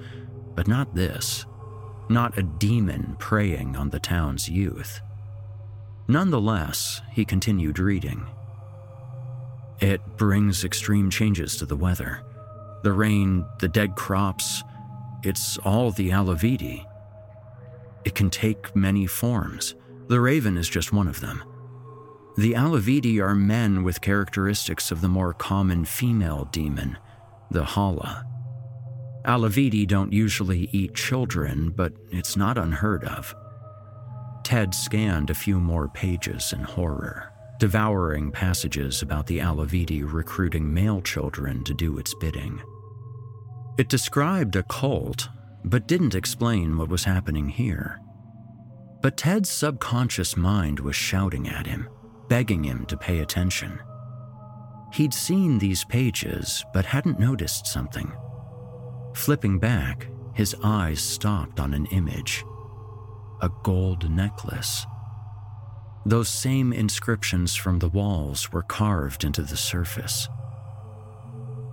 but 0.53 0.67
not 0.67 0.93
this. 0.93 1.47
Not 2.07 2.37
a 2.37 2.43
demon 2.43 3.15
preying 3.17 3.75
on 3.75 3.89
the 3.89 3.99
town's 3.99 4.47
youth. 4.47 5.01
Nonetheless, 6.07 7.01
he 7.11 7.25
continued 7.25 7.79
reading. 7.79 8.27
It 9.79 10.05
brings 10.17 10.63
extreme 10.63 11.09
changes 11.09 11.57
to 11.57 11.65
the 11.65 11.75
weather. 11.75 12.21
The 12.83 12.93
rain, 12.93 13.43
the 13.57 13.69
dead 13.69 13.95
crops, 13.95 14.61
it's 15.23 15.57
all 15.65 15.89
the 15.89 16.11
Alavidi. 16.11 16.85
It 18.03 18.13
can 18.13 18.29
take 18.29 18.75
many 18.75 19.07
forms. 19.07 19.73
The 20.07 20.19
raven 20.19 20.57
is 20.57 20.69
just 20.69 20.93
one 20.93 21.07
of 21.07 21.21
them. 21.21 21.43
The 22.37 22.53
Alavidi 22.53 23.21
are 23.21 23.33
men 23.33 23.83
with 23.83 24.01
characteristics 24.01 24.91
of 24.91 25.01
the 25.01 25.07
more 25.07 25.33
common 25.33 25.85
female 25.85 26.47
demon, 26.51 26.97
the 27.49 27.63
Hala. 27.63 28.25
Alavidi 29.25 29.87
don't 29.87 30.13
usually 30.13 30.69
eat 30.71 30.93
children, 30.93 31.69
but 31.69 31.93
it's 32.11 32.35
not 32.37 32.57
unheard 32.57 33.03
of. 33.05 33.33
Ted 34.43 34.75
scanned 34.75 35.29
a 35.31 35.35
few 35.35 35.59
more 35.59 35.87
pages 35.87 36.53
in 36.53 36.59
horror, 36.59 37.31
devouring 37.59 38.31
passages 38.31 39.01
about 39.01 39.25
the 39.25 39.39
Alavidi 39.39 40.03
recruiting 40.03 40.71
male 40.71 41.01
children 41.01 41.63
to 41.63 41.73
do 41.73 41.97
its 41.97 42.13
bidding. 42.13 42.61
It 43.79 43.89
described 43.89 44.55
a 44.55 44.63
cult, 44.63 45.29
but 45.63 45.87
didn't 45.87 46.13
explain 46.13 46.77
what 46.77 46.89
was 46.89 47.05
happening 47.05 47.49
here. 47.49 47.99
But 49.05 49.17
Ted's 49.17 49.51
subconscious 49.51 50.35
mind 50.35 50.79
was 50.79 50.95
shouting 50.95 51.47
at 51.47 51.67
him, 51.67 51.87
begging 52.27 52.63
him 52.63 52.87
to 52.87 52.97
pay 52.97 53.19
attention. 53.19 53.79
He'd 54.93 55.13
seen 55.13 55.59
these 55.59 55.85
pages, 55.85 56.65
but 56.73 56.87
hadn't 56.87 57.19
noticed 57.19 57.67
something. 57.67 58.11
Flipping 59.13 59.59
back, 59.59 60.09
his 60.33 60.55
eyes 60.63 61.03
stopped 61.03 61.59
on 61.59 61.75
an 61.75 61.85
image 61.91 62.43
a 63.43 63.49
gold 63.61 64.09
necklace. 64.09 64.87
Those 66.07 66.27
same 66.27 66.73
inscriptions 66.73 67.53
from 67.53 67.77
the 67.77 67.89
walls 67.89 68.51
were 68.51 68.63
carved 68.63 69.23
into 69.23 69.43
the 69.43 69.55
surface. 69.55 70.27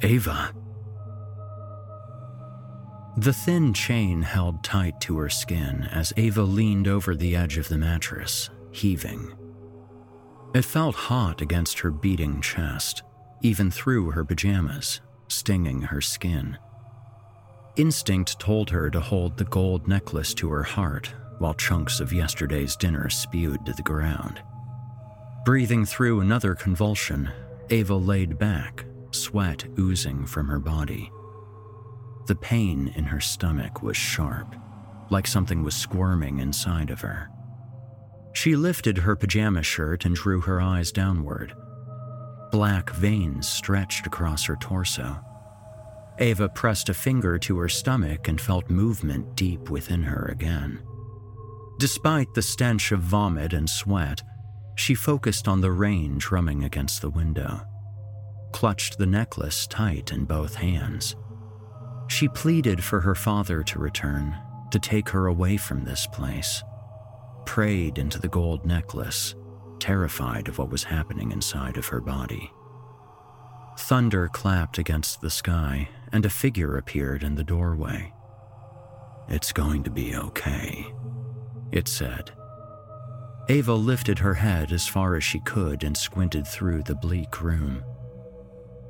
Ava. 0.03 0.53
The 3.16 3.33
thin 3.33 3.75
chain 3.75 4.22
held 4.22 4.64
tight 4.64 5.01
to 5.03 5.18
her 5.18 5.29
skin 5.29 5.87
as 5.90 6.14
Ava 6.16 6.42
leaned 6.42 6.88
over 6.88 7.14
the 7.14 7.37
edge 7.37 7.59
of 7.59 7.68
the 7.68 7.77
mattress, 7.77 8.48
heaving. 8.70 9.35
It 10.55 10.64
felt 10.64 10.94
hot 10.94 11.42
against 11.42 11.81
her 11.81 11.90
beating 11.90 12.40
chest, 12.40 13.03
even 13.42 13.70
through 13.70 14.12
her 14.12 14.25
pajamas, 14.25 15.03
stinging 15.29 15.83
her 15.83 16.01
skin. 16.01 16.57
Instinct 17.77 18.38
told 18.38 18.70
her 18.70 18.88
to 18.90 19.01
hold 19.01 19.37
the 19.37 19.44
gold 19.44 19.87
necklace 19.88 20.33
to 20.35 20.51
her 20.51 20.62
heart 20.62 21.12
while 21.38 21.55
chunks 21.55 22.01
of 22.01 22.12
yesterday's 22.12 22.77
dinner 22.77 23.11
spewed 23.11 23.64
to 23.66 23.72
the 23.72 23.83
ground. 23.83 24.42
Breathing 25.44 25.85
through 25.85 26.20
another 26.20 26.55
convulsion, 26.55 27.31
Ava 27.68 27.94
laid 27.94 28.38
back, 28.38 28.85
sweat 29.11 29.64
oozing 29.79 30.25
from 30.27 30.48
her 30.48 30.61
body. 30.61 31.11
The 32.26 32.35
pain 32.37 32.92
in 32.94 33.04
her 33.04 33.20
stomach 33.20 33.82
was 33.82 33.96
sharp, 33.96 34.54
like 35.11 35.26
something 35.26 35.62
was 35.62 35.74
squirming 35.74 36.38
inside 36.38 36.90
of 36.90 37.00
her. 37.00 37.30
She 38.32 38.56
lifted 38.56 38.98
her 38.98 39.16
pajama 39.16 39.62
shirt 39.62 40.04
and 40.04 40.14
drew 40.14 40.40
her 40.42 40.61
eyes 40.61 40.92
downward. 40.92 41.54
Black 42.50 42.90
veins 42.90 43.48
stretched 43.48 44.06
across 44.06 44.44
her 44.44 44.56
torso. 44.56 45.18
Ava 46.18 46.48
pressed 46.48 46.88
a 46.88 46.94
finger 46.94 47.38
to 47.38 47.58
her 47.58 47.68
stomach 47.68 48.28
and 48.28 48.40
felt 48.40 48.70
movement 48.70 49.35
deep 49.35 49.70
within 49.70 50.02
her 50.02 50.26
again. 50.26 50.80
Despite 51.78 52.35
the 52.35 52.42
stench 52.42 52.92
of 52.92 53.00
vomit 53.00 53.52
and 53.52 53.68
sweat, 53.68 54.22
she 54.76 54.94
focused 54.94 55.48
on 55.48 55.61
the 55.61 55.72
rain 55.72 56.16
drumming 56.18 56.64
against 56.64 57.00
the 57.00 57.11
window, 57.11 57.62
clutched 58.52 58.98
the 58.98 59.06
necklace 59.06 59.66
tight 59.66 60.12
in 60.12 60.24
both 60.24 60.54
hands. 60.54 61.16
She 62.12 62.29
pleaded 62.29 62.85
for 62.85 63.01
her 63.01 63.14
father 63.14 63.62
to 63.62 63.79
return, 63.79 64.37
to 64.70 64.79
take 64.79 65.09
her 65.09 65.29
away 65.29 65.57
from 65.57 65.83
this 65.83 66.07
place, 66.07 66.62
prayed 67.46 67.96
into 67.96 68.20
the 68.20 68.29
gold 68.29 68.66
necklace, 68.66 69.35
terrified 69.79 70.46
of 70.46 70.59
what 70.59 70.68
was 70.68 70.85
happening 70.85 71.33
inside 71.33 71.79
of 71.79 71.87
her 71.87 72.03
body. 72.03 72.53
Thunder 73.79 74.29
clapped 74.29 74.77
against 74.77 75.22
the 75.22 75.31
sky, 75.31 75.88
and 76.12 76.27
a 76.27 76.31
figure 76.31 76.77
appeared 76.77 77.22
in 77.22 77.35
the 77.35 77.42
doorway. 77.42 78.12
It's 79.29 79.51
going 79.51 79.83
to 79.85 79.90
be 79.90 80.14
okay, 80.14 80.85
it 81.72 81.88
said. 81.88 82.31
Ava 83.48 83.72
lifted 83.72 84.18
her 84.18 84.35
head 84.35 84.70
as 84.70 84.87
far 84.87 85.16
as 85.16 85.25
she 85.25 85.40
could 85.40 85.83
and 85.83 85.96
squinted 85.96 86.46
through 86.46 86.83
the 86.83 86.94
bleak 86.94 87.40
room. 87.40 87.83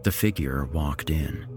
The 0.02 0.12
figure 0.12 0.64
walked 0.64 1.08
in. 1.08 1.51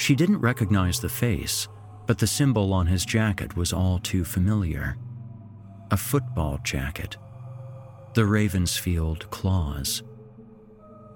She 0.00 0.14
didn't 0.14 0.38
recognize 0.38 0.98
the 0.98 1.10
face, 1.10 1.68
but 2.06 2.16
the 2.16 2.26
symbol 2.26 2.72
on 2.72 2.86
his 2.86 3.04
jacket 3.04 3.54
was 3.54 3.70
all 3.70 3.98
too 3.98 4.24
familiar. 4.24 4.96
A 5.90 5.96
football 5.98 6.58
jacket. 6.64 7.18
The 8.14 8.22
Ravensfield 8.22 9.28
Claws. 9.28 10.02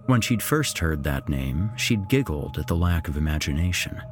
When 0.05 0.21
she'd 0.21 0.43
first 0.43 0.77
heard 0.81 1.03
that 1.03 1.31
name, 1.31 1.71
she'd 1.79 2.11
giggled 2.11 2.59
at 2.59 2.67
the 2.67 2.77
lack 2.77 3.09
of 3.09 3.17
imagination. 3.17 4.03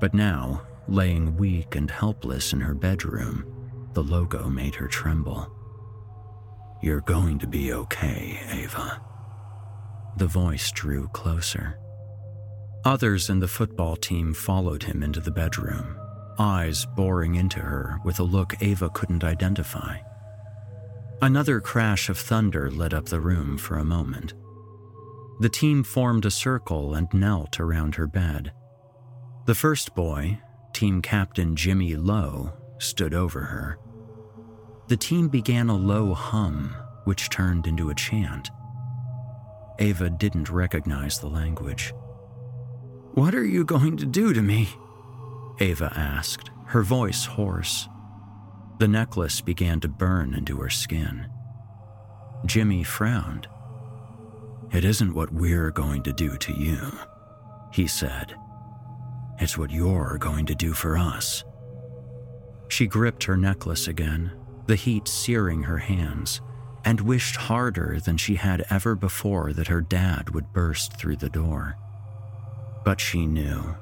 But 0.00 0.14
now, 0.14 0.62
laying 0.88 1.36
weak 1.36 1.76
and 1.76 1.90
helpless 1.90 2.54
in 2.54 2.60
her 2.60 2.74
bedroom, 2.74 3.44
the 3.92 4.02
logo 4.02 4.48
made 4.48 4.76
her 4.76 4.88
tremble. 4.88 5.52
You're 6.80 7.02
going 7.02 7.38
to 7.40 7.46
be 7.46 7.74
okay, 7.74 8.40
Ava. 8.50 9.02
The 10.16 10.26
voice 10.26 10.72
drew 10.72 11.06
closer. 11.08 11.78
Others 12.84 13.28
in 13.28 13.40
the 13.40 13.48
football 13.48 13.94
team 13.94 14.32
followed 14.32 14.82
him 14.82 15.02
into 15.02 15.20
the 15.20 15.30
bedroom, 15.30 15.98
eyes 16.38 16.86
boring 16.96 17.34
into 17.34 17.58
her 17.58 17.98
with 18.04 18.18
a 18.20 18.24
look 18.24 18.54
Ava 18.62 18.88
couldn't 18.90 19.22
identify. 19.22 19.98
Another 21.20 21.60
crash 21.60 22.08
of 22.08 22.16
thunder 22.16 22.70
lit 22.70 22.94
up 22.94 23.04
the 23.06 23.20
room 23.20 23.58
for 23.58 23.76
a 23.76 23.84
moment. 23.84 24.32
The 25.40 25.50
team 25.50 25.82
formed 25.82 26.24
a 26.24 26.30
circle 26.30 26.94
and 26.94 27.12
knelt 27.12 27.60
around 27.60 27.96
her 27.96 28.06
bed. 28.06 28.52
The 29.44 29.54
first 29.54 29.94
boy, 29.94 30.40
team 30.72 31.02
captain 31.02 31.56
Jimmy 31.56 31.96
Lowe, 31.96 32.54
stood 32.78 33.12
over 33.12 33.40
her. 33.40 33.78
The 34.88 34.96
team 34.96 35.28
began 35.28 35.68
a 35.68 35.76
low 35.76 36.14
hum, 36.14 36.74
which 37.04 37.28
turned 37.28 37.66
into 37.66 37.90
a 37.90 37.94
chant. 37.94 38.50
Ava 39.78 40.08
didn't 40.08 40.48
recognize 40.48 41.18
the 41.18 41.28
language. 41.28 41.92
What 43.14 43.34
are 43.34 43.44
you 43.44 43.64
going 43.64 43.96
to 43.96 44.06
do 44.06 44.32
to 44.32 44.40
me? 44.40 44.68
Ava 45.58 45.92
asked, 45.96 46.50
her 46.66 46.82
voice 46.82 47.24
hoarse. 47.24 47.88
The 48.78 48.86
necklace 48.88 49.40
began 49.40 49.80
to 49.80 49.88
burn 49.88 50.32
into 50.32 50.56
her 50.58 50.70
skin. 50.70 51.26
Jimmy 52.46 52.84
frowned. 52.84 53.48
It 54.72 54.84
isn't 54.84 55.12
what 55.12 55.32
we're 55.32 55.72
going 55.72 56.04
to 56.04 56.12
do 56.12 56.36
to 56.36 56.52
you, 56.52 56.92
he 57.72 57.88
said. 57.88 58.34
It's 59.38 59.58
what 59.58 59.72
you're 59.72 60.16
going 60.18 60.46
to 60.46 60.54
do 60.54 60.72
for 60.72 60.96
us. 60.96 61.42
She 62.68 62.86
gripped 62.86 63.24
her 63.24 63.36
necklace 63.36 63.88
again, 63.88 64.30
the 64.66 64.76
heat 64.76 65.08
searing 65.08 65.64
her 65.64 65.78
hands, 65.78 66.40
and 66.84 67.00
wished 67.00 67.34
harder 67.34 67.98
than 67.98 68.16
she 68.16 68.36
had 68.36 68.64
ever 68.70 68.94
before 68.94 69.52
that 69.54 69.66
her 69.66 69.80
dad 69.80 70.30
would 70.30 70.52
burst 70.52 70.96
through 70.96 71.16
the 71.16 71.28
door. 71.28 71.76
But 72.84 73.00
she 73.00 73.26
knew 73.26 73.76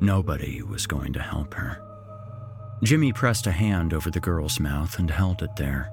nobody 0.00 0.62
was 0.62 0.86
going 0.86 1.12
to 1.14 1.22
help 1.22 1.54
her. 1.54 1.82
Jimmy 2.82 3.12
pressed 3.12 3.46
a 3.46 3.52
hand 3.52 3.94
over 3.94 4.10
the 4.10 4.20
girl's 4.20 4.60
mouth 4.60 4.98
and 4.98 5.10
held 5.10 5.42
it 5.42 5.56
there. 5.56 5.90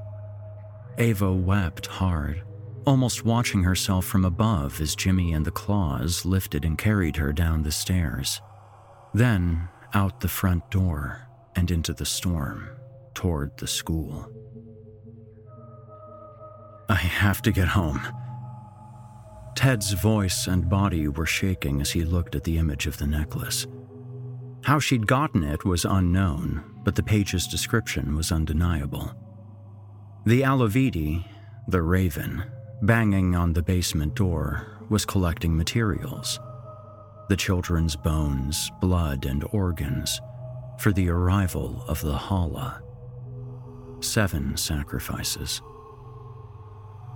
Ava 0.97 1.33
wept 1.33 1.87
hard, 1.87 2.43
almost 2.85 3.25
watching 3.25 3.63
herself 3.63 4.05
from 4.05 4.25
above 4.25 4.79
as 4.81 4.95
Jimmy 4.95 5.33
and 5.33 5.45
the 5.45 5.51
claws 5.51 6.25
lifted 6.25 6.65
and 6.65 6.77
carried 6.77 7.15
her 7.15 7.31
down 7.31 7.63
the 7.63 7.71
stairs. 7.71 8.41
Then 9.13 9.69
out 9.93 10.19
the 10.19 10.27
front 10.27 10.69
door 10.69 11.27
and 11.55 11.71
into 11.71 11.93
the 11.93 12.05
storm 12.05 12.69
toward 13.13 13.57
the 13.57 13.67
school. 13.67 14.29
I 16.89 16.95
have 16.95 17.41
to 17.43 17.51
get 17.51 17.69
home. 17.69 18.01
Ted's 19.55 19.91
voice 19.93 20.47
and 20.47 20.69
body 20.69 21.07
were 21.07 21.25
shaking 21.25 21.81
as 21.81 21.91
he 21.91 22.03
looked 22.03 22.35
at 22.35 22.43
the 22.43 22.57
image 22.57 22.87
of 22.87 22.97
the 22.97 23.07
necklace. 23.07 23.67
How 24.63 24.79
she'd 24.79 25.07
gotten 25.07 25.43
it 25.43 25.65
was 25.65 25.85
unknown, 25.85 26.63
but 26.83 26.95
the 26.95 27.03
page's 27.03 27.47
description 27.47 28.15
was 28.15 28.31
undeniable. 28.31 29.13
The 30.25 30.41
Alavidi, 30.41 31.25
the 31.67 31.81
raven, 31.81 32.43
banging 32.81 33.35
on 33.35 33.53
the 33.53 33.61
basement 33.61 34.15
door, 34.15 34.67
was 34.89 35.05
collecting 35.05 35.55
materials 35.55 36.39
the 37.29 37.37
children's 37.37 37.95
bones, 37.95 38.69
blood, 38.81 39.25
and 39.25 39.45
organs 39.53 40.19
for 40.77 40.91
the 40.91 41.09
arrival 41.09 41.83
of 41.87 42.01
the 42.01 42.15
Hala. 42.15 42.81
Seven 44.01 44.57
sacrifices. 44.57 45.61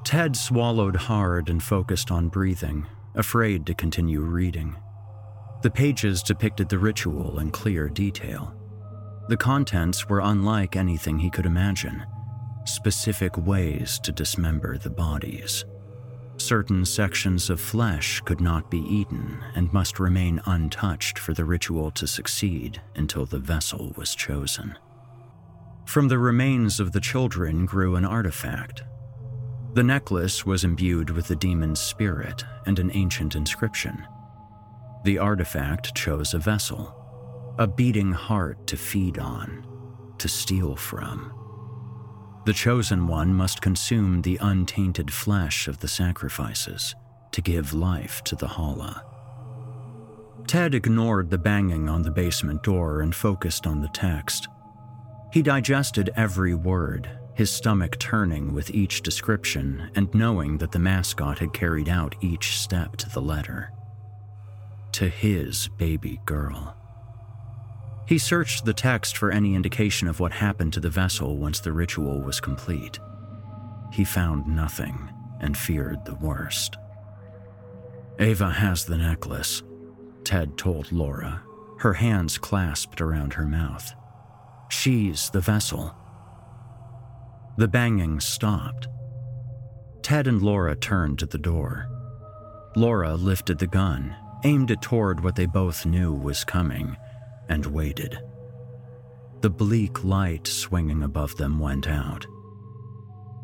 Ted 0.04 0.36
swallowed 0.36 0.96
hard 0.96 1.50
and 1.50 1.62
focused 1.62 2.12
on 2.12 2.30
breathing, 2.30 2.86
afraid 3.16 3.66
to 3.66 3.74
continue 3.74 4.22
reading. 4.22 4.76
The 5.62 5.72
pages 5.72 6.24
depicted 6.24 6.70
the 6.70 6.80
ritual 6.80 7.40
in 7.40 7.52
clear 7.52 7.90
detail. 7.90 8.54
The 9.28 9.38
contents 9.38 10.08
were 10.08 10.22
unlike 10.22 10.76
anything 10.76 11.20
he 11.20 11.30
could 11.30 11.46
imagine 11.46 12.06
specific 12.68 13.38
ways 13.38 14.00
to 14.04 14.12
dismember 14.12 14.78
the 14.78 14.90
bodies. 14.90 15.66
Certain 16.38 16.86
sections 16.86 17.50
of 17.50 17.60
flesh 17.60 18.22
could 18.22 18.42
not 18.42 18.70
be 18.70 18.80
eaten 18.80 19.40
and 19.56 19.72
must 19.74 20.00
remain 20.00 20.42
untouched 20.46 21.18
for 21.18 21.34
the 21.34 21.46
ritual 21.46 21.90
to 21.92 22.06
succeed 22.06 22.82
until 22.96 23.26
the 23.26 23.40
vessel 23.40 23.94
was 23.98 24.14
chosen. 24.14 24.78
From 25.86 26.10
the 26.10 26.20
remains 26.20 26.80
of 26.80 26.92
the 26.92 27.00
children 27.00 27.66
grew 27.66 27.96
an 27.96 28.06
artifact. 28.06 28.84
The 29.78 29.84
necklace 29.84 30.44
was 30.44 30.64
imbued 30.64 31.12
with 31.12 31.28
the 31.28 31.36
demon's 31.36 31.80
spirit 31.80 32.44
and 32.66 32.80
an 32.80 32.90
ancient 32.96 33.36
inscription. 33.36 34.08
The 35.04 35.20
artifact 35.20 35.94
chose 35.94 36.34
a 36.34 36.40
vessel, 36.40 36.96
a 37.60 37.68
beating 37.68 38.12
heart 38.12 38.66
to 38.66 38.76
feed 38.76 39.20
on, 39.20 39.68
to 40.18 40.28
steal 40.28 40.76
from. 40.76 41.32
The 42.48 42.54
chosen 42.54 43.06
one 43.06 43.36
must 43.36 43.62
consume 43.62 44.24
the 44.24 44.40
untainted 44.42 45.14
flesh 45.14 45.68
of 45.68 45.78
the 45.78 45.88
sacrifices 45.88 46.96
to 47.32 47.42
give 47.44 47.72
life 47.72 48.24
to 48.24 48.36
the 48.36 48.48
Hala. 48.48 49.04
Ted 50.48 50.74
ignored 50.74 51.30
the 51.30 51.38
banging 51.38 51.88
on 51.88 52.02
the 52.02 52.10
basement 52.10 52.64
door 52.64 53.02
and 53.02 53.14
focused 53.14 53.68
on 53.68 53.82
the 53.82 53.90
text. 53.90 54.48
He 55.32 55.44
digested 55.44 56.10
every 56.16 56.56
word, 56.56 57.08
his 57.38 57.52
stomach 57.52 58.00
turning 58.00 58.52
with 58.52 58.72
each 58.72 59.04
description 59.04 59.92
and 59.94 60.12
knowing 60.12 60.58
that 60.58 60.72
the 60.72 60.80
mascot 60.80 61.38
had 61.38 61.54
carried 61.54 61.88
out 61.88 62.16
each 62.20 62.58
step 62.58 62.98
to 62.98 63.08
the 63.12 63.22
letter. 63.22 63.72
To 64.94 65.08
his 65.08 65.68
baby 65.78 66.20
girl. 66.26 66.76
He 68.08 68.18
searched 68.18 68.66
the 68.66 68.74
text 68.74 69.18
for 69.18 69.30
any 69.30 69.54
indication 69.54 70.08
of 70.08 70.20
what 70.20 70.32
happened 70.32 70.74
to 70.74 70.80
the 70.80 70.90
vessel 70.90 71.38
once 71.38 71.60
the 71.60 71.72
ritual 71.72 72.24
was 72.24 72.40
complete. 72.40 72.98
He 73.94 74.04
found 74.04 74.48
nothing 74.48 75.08
and 75.40 75.56
feared 75.56 76.06
the 76.06 76.16
worst. 76.16 76.76
Ava 78.18 78.50
has 78.50 78.86
the 78.86 78.98
necklace, 78.98 79.62
Ted 80.24 80.58
told 80.58 80.92
Laura, 80.92 81.44
her 81.82 81.94
hands 81.94 82.40
clasped 82.40 83.00
around 83.00 83.36
her 83.36 83.46
mouth. 83.46 83.94
She's 84.70 85.30
the 85.30 85.40
vessel. 85.40 85.96
The 87.58 87.68
banging 87.68 88.20
stopped. 88.20 88.88
Ted 90.04 90.28
and 90.28 90.42
Laura 90.42 90.76
turned 90.76 91.18
to 91.20 91.26
the 91.26 91.40
door. 91.40 91.90
Laura 92.76 93.16
lifted 93.16 93.58
the 93.58 93.68
gun, 93.68 94.16
aimed 94.44 94.70
it 94.70 94.82
toward 94.82 95.24
what 95.24 95.36
they 95.36 95.48
both 95.48 95.86
knew 95.86 96.14
was 96.14 96.44
coming, 96.44 96.96
and 97.50 97.66
waited. 97.66 98.20
The 99.42 99.50
bleak 99.50 100.04
light 100.04 100.46
swinging 100.46 101.02
above 101.02 101.36
them 101.38 101.60
went 101.60 101.88
out. 101.88 102.28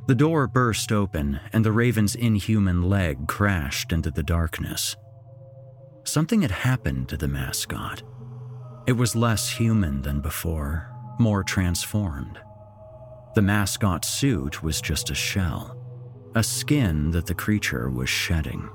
The 0.05 0.15
door 0.15 0.47
burst 0.47 0.91
open, 0.91 1.39
and 1.51 1.65
the 1.65 1.71
raven's 1.71 2.13
inhuman 2.13 2.83
leg 2.83 3.27
crashed 3.27 3.91
into 3.91 4.11
the 4.11 4.23
darkness. 4.23 4.95
Something 6.03 6.41
had 6.43 6.51
happened 6.51 7.09
to 7.09 7.17
the 7.17 7.27
mascot. 7.27 8.03
It 8.85 8.93
was 8.93 9.15
less 9.15 9.49
human 9.49 10.01
than 10.01 10.21
before, 10.21 10.91
more 11.19 11.43
transformed. 11.43 12.39
The 13.35 13.41
mascot 13.41 14.05
suit 14.05 14.61
was 14.61 14.79
just 14.79 15.09
a 15.09 15.15
shell, 15.15 15.75
a 16.35 16.43
skin 16.43 17.09
that 17.11 17.25
the 17.25 17.33
creature 17.33 17.89
was 17.89 18.09
shedding. 18.09 18.69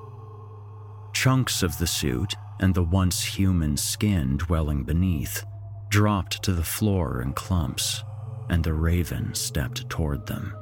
Chunks 1.12 1.62
of 1.62 1.78
the 1.78 1.86
suit, 1.86 2.34
and 2.60 2.74
the 2.74 2.82
once 2.82 3.22
human 3.22 3.76
skin 3.76 4.36
dwelling 4.36 4.82
beneath 4.82 5.44
dropped 5.90 6.42
to 6.42 6.52
the 6.52 6.64
floor 6.64 7.22
in 7.22 7.32
clumps, 7.34 8.02
and 8.48 8.64
the 8.64 8.72
raven 8.72 9.32
stepped 9.32 9.88
toward 9.88 10.26
them. 10.26 10.54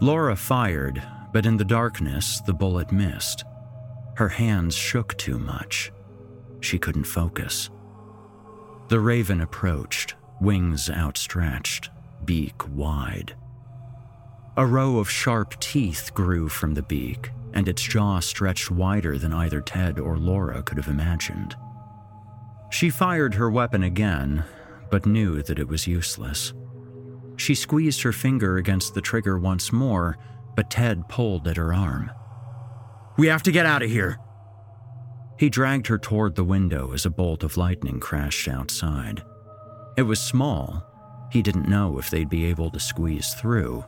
Laura 0.00 0.36
fired, 0.36 1.02
but 1.32 1.44
in 1.44 1.56
the 1.56 1.64
darkness, 1.64 2.40
the 2.46 2.54
bullet 2.54 2.92
missed. 2.92 3.44
Her 4.16 4.28
hands 4.28 4.76
shook 4.76 5.16
too 5.16 5.38
much. 5.38 5.90
She 6.60 6.78
couldn't 6.78 7.04
focus. 7.04 7.68
The 8.88 9.00
raven 9.00 9.40
approached, 9.40 10.14
wings 10.40 10.88
outstretched, 10.88 11.90
beak 12.24 12.68
wide. 12.68 13.34
A 14.56 14.66
row 14.66 14.98
of 14.98 15.10
sharp 15.10 15.58
teeth 15.60 16.12
grew 16.14 16.48
from 16.48 16.74
the 16.74 16.82
beak, 16.82 17.30
and 17.54 17.68
its 17.68 17.82
jaw 17.82 18.20
stretched 18.20 18.70
wider 18.70 19.18
than 19.18 19.32
either 19.32 19.60
Ted 19.60 19.98
or 19.98 20.18
Laura 20.18 20.62
could 20.62 20.76
have 20.76 20.88
imagined. 20.88 21.56
She 22.70 22.90
fired 22.90 23.34
her 23.34 23.50
weapon 23.50 23.82
again, 23.82 24.44
but 24.90 25.06
knew 25.06 25.42
that 25.42 25.58
it 25.58 25.68
was 25.68 25.86
useless. 25.86 26.52
She 27.36 27.54
squeezed 27.54 28.02
her 28.02 28.12
finger 28.12 28.58
against 28.58 28.94
the 28.94 29.00
trigger 29.00 29.38
once 29.38 29.72
more, 29.72 30.18
but 30.54 30.70
Ted 30.70 31.08
pulled 31.08 31.48
at 31.48 31.56
her 31.56 31.72
arm. 31.72 32.10
We 33.16 33.26
have 33.28 33.42
to 33.44 33.52
get 33.52 33.66
out 33.66 33.82
of 33.82 33.90
here. 33.90 34.18
He 35.38 35.50
dragged 35.50 35.86
her 35.88 35.98
toward 35.98 36.34
the 36.34 36.44
window 36.44 36.92
as 36.92 37.04
a 37.04 37.10
bolt 37.10 37.42
of 37.42 37.56
lightning 37.56 38.00
crashed 38.00 38.48
outside. 38.48 39.22
It 39.96 40.02
was 40.02 40.20
small. 40.20 40.86
He 41.32 41.40
didn't 41.40 41.66
know 41.66 41.98
if 41.98 42.10
they'd 42.10 42.28
be 42.28 42.44
able 42.44 42.70
to 42.70 42.78
squeeze 42.78 43.32
through, 43.32 43.86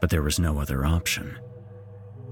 but 0.00 0.10
there 0.10 0.22
was 0.22 0.40
no 0.40 0.58
other 0.58 0.84
option. 0.84 1.38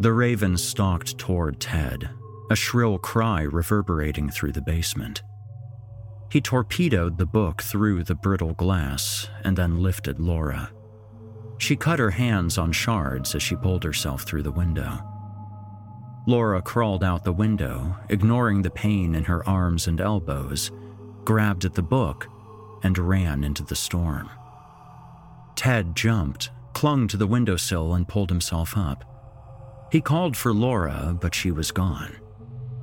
The 0.01 0.13
raven 0.13 0.57
stalked 0.59 1.17
toward 1.17 1.61
Ted, 1.61 2.11
a 2.51 2.57
shrill 2.57 2.99
cry 2.99 3.43
reverberating 3.43 4.31
through 4.31 4.51
the 4.51 4.61
basement. 4.61 5.23
He 6.33 6.41
torpedoed 6.41 7.19
the 7.19 7.25
book 7.25 7.63
through 7.63 8.03
the 8.03 8.17
brittle 8.17 8.55
glass 8.55 9.29
and 9.45 9.57
then 9.57 9.81
lifted 9.81 10.19
Laura. 10.19 10.73
She 11.59 11.77
cut 11.77 12.01
her 12.01 12.11
hands 12.11 12.59
on 12.59 12.73
shards 12.73 13.37
as 13.37 13.45
she 13.45 13.55
pulled 13.55 13.85
herself 13.85 14.25
through 14.25 14.43
the 14.43 14.51
window. 14.51 14.99
Laura 16.27 16.61
crawled 16.61 17.05
out 17.05 17.23
the 17.23 17.33
window, 17.33 17.97
ignoring 18.09 18.63
the 18.63 18.71
pain 18.71 19.15
in 19.15 19.23
her 19.23 19.49
arms 19.49 19.87
and 19.87 20.01
elbows, 20.01 20.73
grabbed 21.25 21.65
at 21.65 21.75
the 21.75 21.83
book, 21.83 22.27
and 22.83 22.99
ran 22.99 23.45
into 23.45 23.63
the 23.63 23.77
storm. 23.77 24.29
Ted 25.59 25.97
jumped, 25.97 26.51
clung 26.73 27.09
to 27.09 27.17
the 27.17 27.27
windowsill, 27.27 27.95
and 27.95 28.07
pulled 28.07 28.31
himself 28.31 28.77
up. 28.77 29.05
He 29.91 30.01
called 30.01 30.37
for 30.37 30.55
Laura, 30.55 31.19
but 31.21 31.35
she 31.35 31.51
was 31.51 31.73
gone. 31.73 32.15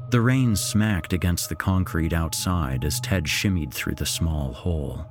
The 0.09 0.19
rain 0.19 0.57
smacked 0.57 1.13
against 1.13 1.47
the 1.47 1.55
concrete 1.55 2.11
outside 2.11 2.84
as 2.84 2.99
Ted 2.99 3.28
shimmied 3.28 3.73
through 3.73 3.95
the 3.95 4.05
small 4.05 4.51
hole. 4.51 5.05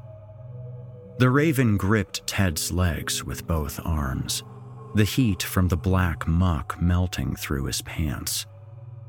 The 1.19 1.31
raven 1.31 1.79
gripped 1.79 2.27
Ted's 2.27 2.71
legs 2.71 3.25
with 3.25 3.47
both 3.47 3.81
arms, 3.83 4.43
the 4.95 5.05
heat 5.05 5.43
from 5.43 5.69
the 5.69 5.77
black 5.79 6.29
muck 6.29 6.79
melting 6.79 7.35
through 7.35 7.65
his 7.65 7.81
pants. 7.81 8.45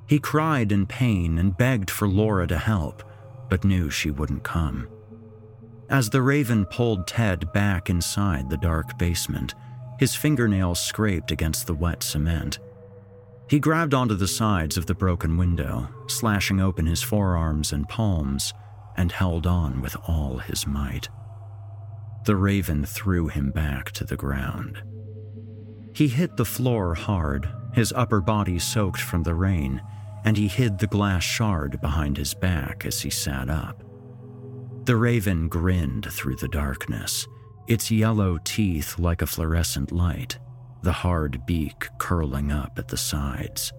He 0.08 0.18
cried 0.18 0.72
in 0.72 0.86
pain 0.88 1.38
and 1.40 1.58
begged 1.58 1.92
for 1.92 2.08
Laura 2.08 2.48
to 2.48 2.58
help, 2.58 3.04
but 3.50 3.66
knew 3.66 3.90
she 3.90 4.12
wouldn't 4.12 4.44
come. 4.44 4.88
As 5.90 6.10
the 6.10 6.22
raven 6.22 6.66
pulled 6.66 7.08
Ted 7.08 7.52
back 7.54 7.90
inside 7.90 8.50
the 8.50 8.58
dark 8.58 8.98
basement, 8.98 9.54
his 10.00 10.16
fingernails 10.16 10.80
scraped 10.80 11.32
against 11.32 11.68
the 11.68 11.76
wet 11.76 12.02
cement. 12.02 12.60
He 13.48 13.60
grabbed 13.60 13.94
onto 13.94 14.16
the 14.16 14.28
sides 14.28 14.78
of 14.78 14.88
the 14.88 14.96
broken 14.96 15.38
window, 15.38 15.88
slashing 16.08 16.60
open 16.60 16.88
his 16.88 17.04
forearms 17.04 17.72
and 17.72 17.88
palms, 17.88 18.52
and 18.98 19.12
held 19.12 19.46
on 19.46 19.82
with 19.82 19.96
all 20.08 20.40
his 20.40 20.66
might. 20.66 21.08
The 22.26 22.36
raven 22.36 22.84
threw 22.86 23.28
him 23.28 23.52
back 23.52 23.92
to 23.92 24.04
the 24.04 24.18
ground. 24.18 24.82
He 25.94 26.08
hit 26.08 26.36
the 26.36 26.46
floor 26.46 26.96
hard, 26.96 27.48
his 27.74 27.94
upper 27.96 28.22
body 28.22 28.58
soaked 28.58 29.00
from 29.00 29.22
the 29.22 29.36
rain, 29.36 29.82
and 30.24 30.36
he 30.36 30.48
hid 30.48 30.80
the 30.80 30.88
glass 30.88 31.24
shard 31.24 31.80
behind 31.80 32.18
his 32.18 32.34
back 32.34 32.84
as 32.86 33.02
he 33.02 33.12
sat 33.12 33.50
up. 33.50 33.85
The 34.86 34.96
raven 34.96 35.48
grinned 35.48 36.06
through 36.12 36.36
the 36.36 36.48
darkness, 36.48 37.28
its 37.68 37.90
yellow 37.90 38.38
teeth 38.44 39.00
like 39.00 39.24
a 39.24 39.26
fluorescent 39.26 39.92
light, 39.92 40.38
the 40.84 40.92
hard 40.92 41.44
beak 41.48 41.88
curling 41.98 42.52
up 42.52 42.78
at 42.78 42.90
the 42.90 42.98
sides. 42.98 43.74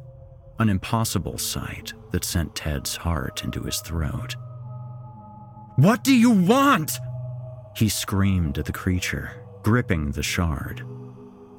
An 0.59 0.69
impossible 0.69 1.39
sight 1.39 1.93
that 2.11 2.25
sent 2.25 2.57
Ted's 2.57 2.97
heart 2.97 3.45
into 3.45 3.63
his 3.63 3.79
throat. 3.83 4.35
What 5.77 6.03
do 6.03 6.13
you 6.13 6.33
want? 6.33 6.99
He 7.77 7.89
screamed 7.89 8.59
at 8.59 8.65
the 8.65 8.73
creature, 8.73 9.31
gripping 9.63 10.11
the 10.11 10.25
shard. 10.25 10.85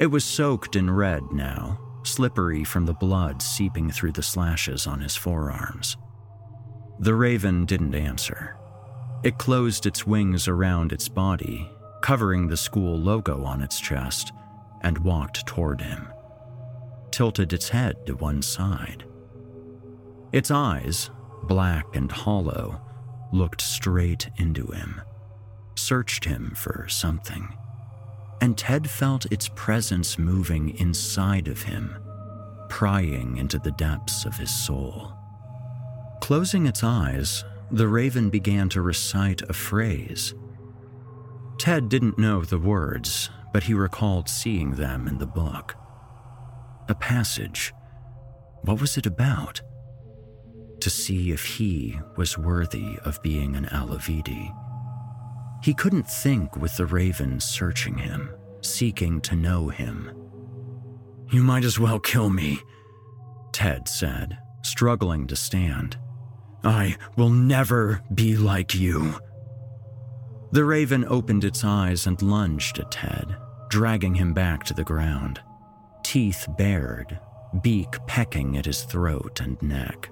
It 0.02 0.08
was 0.08 0.26
soaked 0.26 0.76
in 0.76 0.92
red 0.92 1.24
now, 1.32 1.80
slippery 2.04 2.66
from 2.66 2.86
the 2.86 2.94
blood 2.94 3.42
seeping 3.42 3.92
through 3.92 4.12
the 4.12 4.24
slashes 4.24 4.86
on 4.88 5.00
his 5.00 5.16
forearms. 5.16 5.96
The 7.00 7.16
raven 7.16 7.66
didn't 7.66 7.96
answer. 7.96 8.58
It 9.24 9.38
closed 9.38 9.86
its 9.86 10.06
wings 10.06 10.48
around 10.48 10.92
its 10.92 11.10
body, 11.10 11.70
covering 12.02 12.48
the 12.48 12.58
school 12.58 12.98
logo 12.98 13.44
on 13.44 13.62
its 13.62 13.80
chest, 13.80 14.32
and 14.82 14.98
walked 15.00 15.46
toward 15.48 15.82
him, 15.82 16.08
tilted 17.12 17.52
its 17.52 17.70
head 17.70 18.06
to 18.06 18.16
one 18.16 18.42
side. 18.42 19.04
Its 20.32 20.52
eyes, 20.52 21.10
black 21.44 21.96
and 21.96 22.12
hollow, 22.12 22.82
looked 23.34 23.62
straight 23.62 24.30
into 24.38 24.68
him, 24.68 25.02
searched 25.76 26.26
him 26.26 26.54
for 26.56 26.88
something 26.88 27.58
and 28.42 28.58
Ted 28.58 28.90
felt 28.90 29.26
its 29.32 29.50
presence 29.56 30.18
moving 30.20 30.78
inside 30.78 31.48
of 31.48 31.64
him, 31.64 31.96
prying 32.70 33.38
into 33.38 33.60
the 33.60 33.72
depths 33.72 34.26
of 34.26 34.38
his 34.38 34.52
soul. 34.52 35.14
Closing 36.22 36.68
its 36.68 36.84
eyes, 36.84 37.44
the 37.72 37.88
raven 37.88 38.30
began 38.30 38.70
to 38.70 38.82
recite 38.82 39.42
a 39.44 39.54
phrase. 39.54 40.34
Ted 41.58 41.90
didn't 41.90 42.18
know 42.18 42.44
the 42.44 42.60
words, 42.60 43.30
but 43.52 43.64
he 43.64 43.74
recalled 43.74 44.30
seeing 44.30 44.72
them 44.72 45.08
in 45.08 45.18
the 45.18 45.26
book. 45.26 45.76
A 46.88 46.96
passage. 46.96 47.74
What 48.62 48.80
was 48.80 48.98
it 48.98 49.06
about? 49.06 49.62
To 50.82 50.90
see 50.90 51.32
if 51.32 51.44
he 51.44 52.00
was 52.16 52.38
worthy 52.38 52.98
of 53.04 53.22
being 53.24 53.56
an 53.56 53.66
Alavidi. 53.66 54.54
He 55.64 55.74
couldn't 55.74 56.08
think 56.08 56.56
with 56.56 56.78
the 56.78 56.86
raven 56.86 57.40
searching 57.40 57.98
him, 57.98 58.30
seeking 58.62 59.20
to 59.22 59.36
know 59.36 59.70
him. 59.70 60.12
You 61.32 61.44
might 61.44 61.66
as 61.66 61.80
well 61.80 62.00
kill 62.00 62.30
me, 62.30 62.60
Ted 63.52 63.88
said, 63.88 64.38
struggling 64.64 65.28
to 65.28 65.36
stand. 65.36 65.98
I 66.68 66.98
will 67.16 67.30
never 67.30 68.02
be 68.14 68.36
like 68.36 68.76
you. 68.76 69.14
The 70.52 70.66
raven 70.66 71.06
opened 71.08 71.46
its 71.46 71.64
eyes 71.64 72.06
and 72.06 72.22
lunged 72.22 72.78
at 72.80 72.92
Ted, 72.92 73.38
dragging 73.70 74.16
him 74.16 74.34
back 74.34 74.66
to 74.66 74.74
the 74.74 74.84
ground, 74.84 75.40
teeth 76.04 76.46
bared, 76.58 77.20
beak 77.62 77.96
pecking 78.06 78.58
at 78.58 78.66
his 78.66 78.84
throat 78.84 79.40
and 79.40 79.62
neck. 79.62 80.10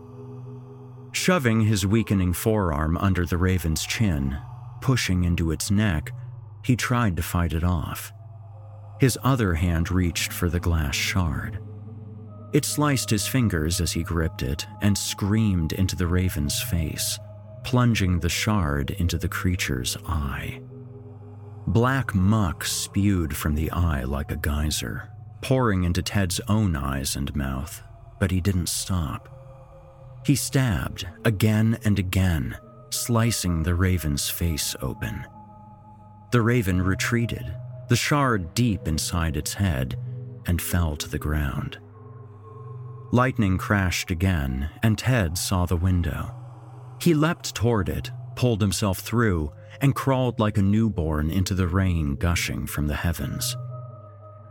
Shoving 1.11 1.59
his 1.59 1.85
weakening 1.85 2.31
forearm 2.31 2.97
under 2.99 3.25
the 3.25 3.37
raven's 3.37 3.85
chin, 3.85 4.37
pushing 4.79 5.25
into 5.25 5.51
its 5.51 5.69
neck, 5.69 6.11
he 6.63 6.77
tried 6.77 7.17
to 7.17 7.23
fight 7.23 7.51
it 7.51 7.65
off. 7.65 8.13
His 9.01 9.19
other 9.23 9.55
hand 9.55 9.91
reached 9.91 10.31
for 10.31 10.49
the 10.49 10.61
glass 10.61 10.95
shard. 10.95 11.59
It 12.55 12.63
sliced 12.63 13.09
his 13.09 13.27
fingers 13.27 13.81
as 13.81 13.91
he 13.91 14.01
gripped 14.01 14.41
it 14.41 14.65
and 14.81 14.97
screamed 14.97 15.73
into 15.73 15.97
the 15.97 16.07
raven's 16.07 16.61
face, 16.61 17.19
plunging 17.65 18.21
the 18.21 18.29
shard 18.29 18.91
into 18.91 19.17
the 19.17 19.27
creature's 19.27 19.97
eye. 20.07 20.61
Black 21.67 22.15
muck 22.15 22.63
spewed 22.63 23.35
from 23.35 23.55
the 23.55 23.69
eye 23.71 24.05
like 24.05 24.31
a 24.31 24.37
geyser, 24.37 25.09
pouring 25.41 25.83
into 25.83 26.01
Ted's 26.01 26.39
own 26.47 26.77
eyes 26.77 27.17
and 27.17 27.35
mouth, 27.35 27.83
but 28.21 28.31
he 28.31 28.39
didn't 28.39 28.69
stop. 28.69 29.27
He 30.25 30.37
stabbed 30.37 31.05
again 31.25 31.77
and 31.83 31.99
again, 31.99 32.57
slicing 32.89 33.63
the 33.63 33.75
raven's 33.75 34.29
face 34.29 34.77
open. 34.81 35.25
The 36.31 36.41
raven 36.41 36.81
retreated, 36.81 37.53
the 37.89 37.97
shard 37.97 38.53
deep 38.53 38.87
inside 38.87 39.35
its 39.35 39.55
head, 39.55 39.99
and 40.47 40.61
fell 40.61 40.95
to 40.95 41.09
the 41.09 41.19
ground. 41.19 41.79
Lightning 43.15 43.57
crashed 43.57 44.11
again, 44.11 44.69
and 44.83 44.97
Ted 44.97 45.37
saw 45.37 45.65
the 45.65 45.77
window. 45.77 46.35
He 47.01 47.13
leapt 47.13 47.55
toward 47.55 47.87
it, 47.87 48.11
pulled 48.35 48.59
himself 48.59 48.99
through, 48.99 49.53
and 49.79 49.95
crawled 49.95 50.37
like 50.37 50.57
a 50.57 50.61
newborn 50.61 51.29
into 51.31 51.53
the 51.53 51.69
rain 51.69 52.15
gushing 52.15 52.67
from 52.67 52.87
the 52.87 52.95
heavens. 52.95 53.55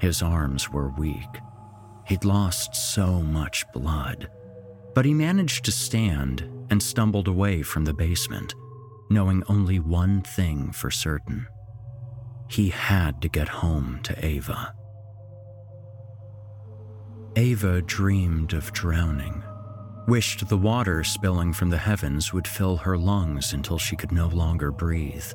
His 0.01 0.23
arms 0.23 0.71
were 0.71 0.89
weak. 0.97 1.29
He'd 2.07 2.25
lost 2.25 2.75
so 2.75 3.21
much 3.21 3.67
blood. 3.75 4.31
But 4.95 5.05
he 5.05 5.13
managed 5.13 5.67
to 5.67 5.71
stand 5.71 6.49
and 6.71 6.83
stumbled 6.83 7.29
away 7.29 7.61
from 7.61 7.85
the 7.85 7.93
basement, 7.93 8.55
knowing 9.11 9.43
only 9.47 9.79
one 9.79 10.23
thing 10.23 10.73
for 10.73 10.91
certain. 10.91 11.47
He 12.49 12.71
had 12.71 13.21
to 13.21 13.29
get 13.29 13.49
home 13.61 14.01
to 14.05 14.25
Ava. 14.25 14.75
Ava 17.37 17.83
dreamed 17.83 18.53
of 18.53 18.73
drowning, 18.73 19.43
wished 20.07 20.49
the 20.49 20.57
water 20.57 21.03
spilling 21.03 21.53
from 21.53 21.71
the 21.71 21.79
heavens 21.79 22.33
would 22.33 22.47
fill 22.47 22.77
her 22.77 22.97
lungs 22.97 23.53
until 23.53 23.79
she 23.79 23.97
could 23.97 24.13
no 24.13 24.29
longer 24.29 24.71
breathe, 24.71 25.27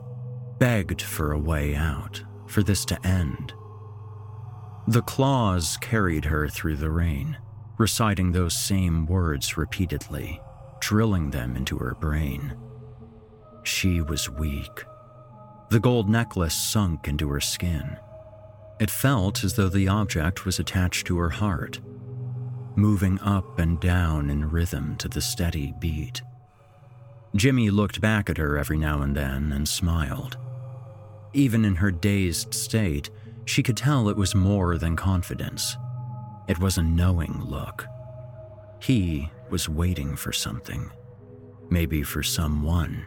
begged 0.60 1.02
for 1.02 1.34
a 1.34 1.40
way 1.40 1.76
out, 1.76 2.24
for 2.48 2.64
this 2.64 2.86
to 2.86 3.06
end. 3.06 3.54
The 4.88 5.02
claws 5.02 5.78
carried 5.82 6.26
her 6.26 6.48
through 6.48 6.78
the 6.78 6.90
rain, 6.90 7.38
reciting 7.78 8.32
those 8.32 8.58
same 8.58 9.06
words 9.06 9.58
repeatedly 9.58 10.42
drilling 10.80 11.32
them 11.32 11.56
into 11.56 11.78
her 11.78 11.96
brain. 11.96 12.56
She 13.64 14.02
was 14.02 14.30
weak. 14.30 14.84
The 15.70 15.80
gold 15.80 16.10
necklace 16.10 16.56
sunk 16.56 17.08
into 17.08 17.30
her 17.30 17.42
skin. 17.42 17.98
It 18.80 18.90
felt 18.90 19.44
as 19.44 19.56
though 19.56 19.70
the 19.70 19.88
object 19.88 20.46
was 20.46 20.60
attached 20.60 21.06
to 21.08 21.18
her 21.18 21.30
heart, 21.30 21.80
moving 22.76 23.20
up 23.20 23.60
and 23.60 23.80
down 23.80 24.30
in 24.30 24.50
rhythm 24.50 24.96
to 24.98 25.08
the 25.08 25.22
steady 25.22 25.74
beat. 25.80 26.22
Jimmy 27.36 27.70
looked 27.70 28.02
back 28.02 28.30
at 28.30 28.38
her 28.38 28.58
every 28.58 28.78
now 28.78 29.02
and 29.02 29.16
then 29.16 29.52
and 29.52 29.68
smiled. 29.68 30.38
Even 31.34 31.64
in 31.64 31.76
her 31.76 31.92
dazed 31.92 32.54
state, 32.54 33.10
she 33.46 33.62
could 33.62 33.78
tell 33.78 34.10
it 34.10 34.18
was 34.18 34.34
more 34.34 34.78
than 34.78 34.96
confidence. 34.96 35.76
It 36.48 36.60
was 36.60 36.78
a 36.78 36.84
knowing 36.84 37.44
look. 37.44 37.86
He 38.82 39.30
was 39.50 39.70
waiting 39.70 40.16
for 40.16 40.32
something, 40.32 40.92
maybe 41.70 42.04
for 42.04 42.24
someone. 42.24 43.06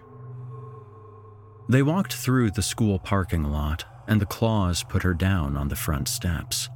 They 1.69 1.83
walked 1.83 2.15
through 2.15 2.51
the 2.51 2.63
school 2.63 2.99
parking 2.99 3.45
lot, 3.45 3.85
and 4.07 4.21
the 4.21 4.27
claws 4.27 4.85
put 4.85 5.03
her 5.03 5.15
down 5.15 5.57
on 5.57 5.69
the 5.69 5.77
front 5.77 6.09
steps, 6.09 6.69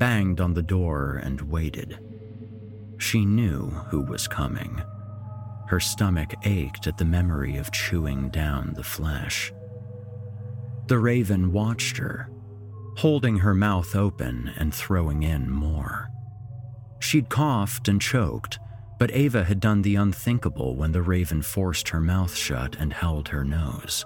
banged 0.00 0.40
on 0.40 0.54
the 0.54 0.62
door, 0.62 1.20
and 1.22 1.42
waited. 1.42 2.00
She 2.96 3.24
knew 3.24 3.68
who 3.90 4.00
was 4.00 4.26
coming. 4.26 4.82
Her 5.68 5.78
stomach 5.78 6.34
ached 6.42 6.88
at 6.88 6.98
the 6.98 7.04
memory 7.04 7.58
of 7.58 7.70
chewing 7.70 8.30
down 8.30 8.72
the 8.74 8.82
flesh. 8.82 9.52
The 10.88 10.98
raven 10.98 11.52
watched 11.52 11.98
her, 11.98 12.30
holding 12.96 13.36
her 13.36 13.54
mouth 13.54 13.94
open 13.94 14.50
and 14.56 14.74
throwing 14.74 15.22
in 15.22 15.50
more. 15.50 16.08
She'd 16.98 17.28
coughed 17.28 17.86
and 17.86 18.00
choked, 18.00 18.58
but 18.98 19.14
Ava 19.14 19.44
had 19.44 19.60
done 19.60 19.82
the 19.82 19.96
unthinkable 19.96 20.76
when 20.76 20.92
the 20.92 21.02
raven 21.02 21.42
forced 21.42 21.90
her 21.90 22.00
mouth 22.00 22.34
shut 22.34 22.74
and 22.76 22.92
held 22.92 23.28
her 23.28 23.44
nose. 23.44 24.04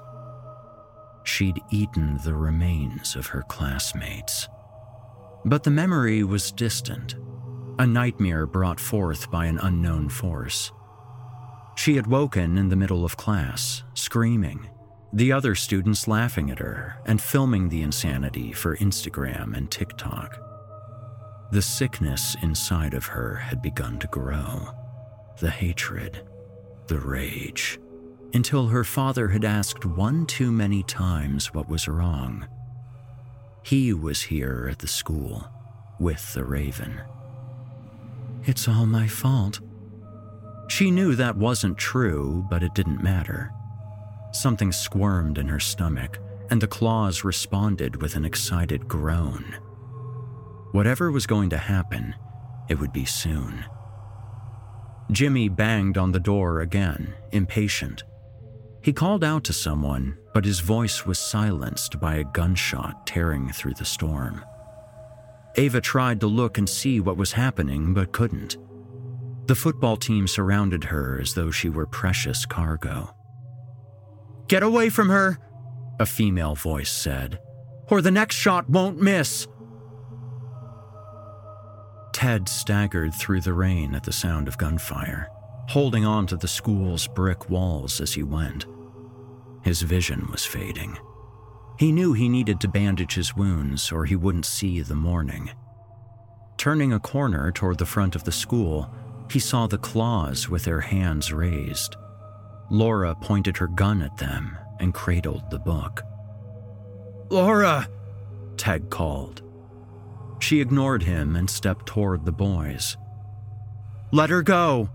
She'd 1.23 1.61
eaten 1.71 2.19
the 2.25 2.35
remains 2.35 3.17
of 3.17 3.29
her 3.29 3.43
classmates. 3.49 4.49
But 5.45 5.63
the 5.63 5.71
memory 5.71 6.25
was 6.25 6.53
distant, 6.53 7.17
a 7.79 7.87
nightmare 7.87 8.47
brought 8.47 8.81
forth 8.81 9.31
by 9.31 9.47
an 9.47 9.59
unknown 9.59 10.09
force. 10.09 10.73
She 11.77 11.97
had 11.97 12.07
woken 12.07 12.57
in 12.57 12.69
the 12.69 12.77
middle 12.77 13.05
of 13.05 13.17
class, 13.17 13.83
screaming, 13.95 14.71
the 15.13 15.33
other 15.33 15.55
students 15.55 16.09
laughing 16.09 16.51
at 16.51 16.59
her 16.59 16.97
and 17.05 17.21
filming 17.21 17.69
the 17.69 17.83
insanity 17.83 18.53
for 18.53 18.77
Instagram 18.77 19.57
and 19.57 19.71
TikTok. 19.71 20.41
The 21.53 21.63
sickness 21.63 22.37
inside 22.43 22.95
of 22.95 23.07
her 23.07 23.37
had 23.37 23.63
begun 23.63 23.99
to 24.01 24.07
grow 24.09 24.71
the 25.41 25.51
hatred, 25.51 26.23
the 26.87 26.99
rage, 26.99 27.79
until 28.33 28.69
her 28.69 28.85
father 28.85 29.29
had 29.29 29.45
asked 29.45 29.85
one 29.85 30.27
too 30.27 30.53
many 30.53 30.83
times 30.85 31.53
what 31.53 31.69
was 31.69 31.89
wrong. 31.89 32.47
He 33.65 33.95
was 33.95 34.21
here 34.21 34.69
at 34.71 34.81
the 34.81 34.87
school 34.87 35.49
with 35.99 36.35
the 36.35 36.45
raven. 36.45 37.01
It's 38.45 38.69
all 38.69 38.85
my 38.85 39.09
fault. 39.09 39.61
She 40.69 40.91
knew 40.91 41.15
that 41.15 41.39
wasn't 41.39 41.79
true, 41.79 42.47
but 42.51 42.63
it 42.63 42.75
didn't 42.75 43.03
matter. 43.03 43.51
Something 44.33 44.71
squirmed 44.71 45.39
in 45.39 45.49
her 45.49 45.61
stomach, 45.61 46.19
and 46.51 46.61
the 46.61 46.67
claws 46.67 47.25
responded 47.25 48.03
with 48.03 48.17
an 48.17 48.27
excited 48.27 48.87
groan. 48.87 49.57
Whatever 50.73 51.11
was 51.11 51.27
going 51.27 51.49
to 51.49 51.57
happen, 51.57 52.15
it 52.69 52.79
would 52.79 52.93
be 52.93 53.07
soon. 53.07 53.65
Jimmy 55.11 55.49
banged 55.49 55.97
on 55.97 56.13
the 56.13 56.21
door 56.21 56.61
again, 56.61 57.15
impatient. 57.33 58.05
He 58.83 58.93
called 58.93 59.25
out 59.25 59.45
to 59.45 59.55
someone, 59.55 60.19
but 60.35 60.45
his 60.45 60.59
voice 60.59 61.07
was 61.07 61.19
silenced 61.19 62.01
by 62.01 62.17
a 62.17 62.25
gunshot 62.25 63.07
tearing 63.07 63.51
through 63.53 63.75
the 63.75 63.85
storm. 63.85 64.45
Ava 65.57 65.81
tried 65.81 66.21
to 66.21 66.27
look 66.27 66.59
and 66.59 66.69
see 66.69 66.99
what 66.99 67.17
was 67.17 67.33
happening, 67.33 67.95
but 67.95 68.13
couldn't. 68.13 68.57
The 69.47 69.55
football 69.55 69.97
team 69.97 70.27
surrounded 70.27 70.85
her 70.85 71.21
as 71.21 71.35
though 71.35 71.53
she 71.53 71.69
were 71.69 71.87
precious 71.87 72.45
cargo. 72.45 73.15
Get 74.49 74.65
away 74.65 74.91
from 74.91 75.09
her, 75.09 75.39
a 76.01 76.07
female 76.07 76.57
voice 76.57 76.91
said, 76.91 77.39
or 77.89 78.03
the 78.03 78.11
next 78.11 78.35
shot 78.35 78.69
won't 78.69 79.01
miss. 79.01 79.47
Ted 82.13 82.49
staggered 82.49 83.15
through 83.15 83.43
the 83.43 83.53
rain 83.53 83.95
at 83.95 84.03
the 84.03 84.13
sound 84.13 84.49
of 84.49 84.59
gunfire, 84.59 85.29
holding 85.69 86.05
on 86.05 86.27
to 86.27 86.37
the 86.37 86.49
school's 86.49 87.07
brick 87.07 87.49
walls 87.49 88.01
as 88.01 88.15
he 88.15 88.25
went. 88.25 88.67
His 89.65 89.81
vision 89.83 90.29
was 90.31 90.45
fading. 90.45 90.99
He 91.79 91.91
knew 91.91 92.13
he 92.13 92.29
needed 92.29 92.61
to 92.61 92.69
bandage 92.69 93.15
his 93.15 93.35
wounds 93.35 93.91
or 93.91 94.05
he 94.05 94.15
wouldn't 94.15 94.45
see 94.45 94.81
the 94.81 94.95
morning. 94.95 95.51
Turning 96.59 96.93
a 96.93 97.01
corner 97.01 97.51
toward 97.51 97.79
the 97.79 97.87
front 97.87 98.15
of 98.15 98.25
the 98.25 98.33
school, 98.33 98.91
he 99.31 99.39
saw 99.39 99.67
the 99.67 99.79
claws 99.79 100.49
with 100.49 100.65
their 100.65 100.81
hands 100.81 101.33
raised. 101.33 101.97
Laura 102.71 103.15
pointed 103.15 103.57
her 103.57 103.67
gun 103.67 104.03
at 104.03 104.19
them 104.19 104.57
and 104.81 104.95
cradled 104.95 105.51
the 105.51 105.59
book. 105.59 106.03
Laura! 107.31 107.89
Ted 108.57 108.91
called. 108.91 109.43
She 110.41 110.61
ignored 110.61 111.03
him 111.03 111.37
and 111.37 111.49
stepped 111.49 111.87
toward 111.87 112.25
the 112.25 112.33
boys. 112.33 112.97
Let 114.13 114.31
her 114.31 114.43
go, 114.43 114.91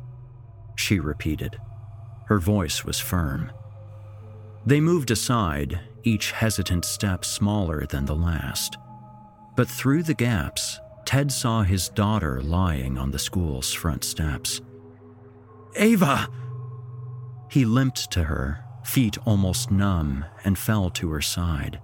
she 0.76 1.00
repeated. 1.00 1.60
Her 2.28 2.40
voice 2.40 2.86
was 2.86 3.00
firm. 3.00 3.52
They 4.66 4.80
moved 4.80 5.12
aside, 5.12 5.80
each 6.04 6.32
hesitant 6.32 6.86
step 6.86 7.26
smaller 7.26 7.86
than 7.86 8.06
the 8.06 8.16
last. 8.16 8.78
But 9.56 9.68
through 9.68 10.04
the 10.04 10.14
gaps, 10.14 10.80
Ted 11.06 11.32
saw 11.32 11.64
his 11.64 11.90
daughter 11.90 12.42
lying 12.42 12.98
on 12.98 13.12
the 13.12 13.20
school's 13.20 13.74
front 13.74 14.04
steps. 14.04 14.62
Ava! 15.76 16.28
He 17.50 17.66
limped 17.66 18.12
to 18.12 18.24
her, 18.24 18.64
feet 18.84 19.18
almost 19.26 19.72
numb, 19.72 20.26
and 20.44 20.58
fell 20.58 20.90
to 20.92 21.10
her 21.10 21.22
side. 21.22 21.80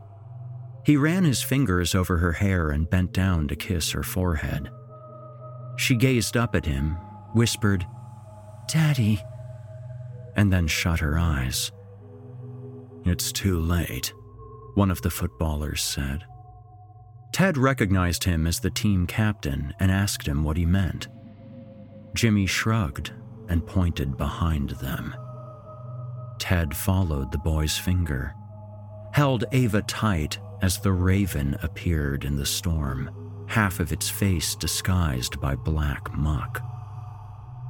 He 0.86 0.97
ran 0.97 1.23
his 1.23 1.41
fingers 1.41 1.95
over 1.95 2.17
her 2.17 2.34
hair 2.34 2.69
and 2.69 2.89
bent 2.89 3.11
down 3.11 3.47
to 3.47 3.55
kiss 3.55 3.91
her 3.91 4.03
forehead. 4.03 4.69
She 5.78 5.95
gazed 5.95 6.38
up 6.38 6.55
at 6.55 6.65
him, 6.65 6.91
whispered, 7.34 7.86
Daddy, 8.67 9.21
and 10.36 10.53
then 10.53 10.67
shut 10.67 10.99
her 10.99 11.17
eyes. 11.17 11.71
It's 13.06 13.32
too 13.32 13.60
late, 13.60 14.14
one 14.74 14.89
of 14.89 15.03
the 15.03 15.12
footballers 15.12 15.84
said. 15.84 16.24
Ted 17.32 17.56
recognized 17.56 18.24
him 18.24 18.47
as 18.47 18.60
the 18.60 18.72
team 18.72 19.06
captain 19.06 19.74
and 19.80 19.91
asked 19.91 20.28
him 20.28 20.43
what 20.43 20.58
he 20.58 20.66
meant. 20.66 21.08
Jimmy 22.16 22.47
shrugged 22.47 23.12
and 23.47 23.66
pointed 23.68 24.18
behind 24.18 24.72
them. 24.72 25.14
Ted 26.39 26.76
followed 26.76 27.32
the 27.32 27.38
boy's 27.38 27.78
finger, 27.78 28.34
held 29.12 29.43
Ava 29.51 29.84
tight 29.84 30.39
as 30.64 30.80
the 30.80 30.91
raven 30.91 31.56
appeared 31.62 32.26
in 32.26 32.36
the 32.38 32.45
storm, 32.45 33.12
half 33.47 33.80
of 33.80 33.91
its 33.91 34.10
face 34.10 34.56
disguised 34.56 35.39
by 35.39 35.56
black 35.56 36.12
muck. 36.14 36.64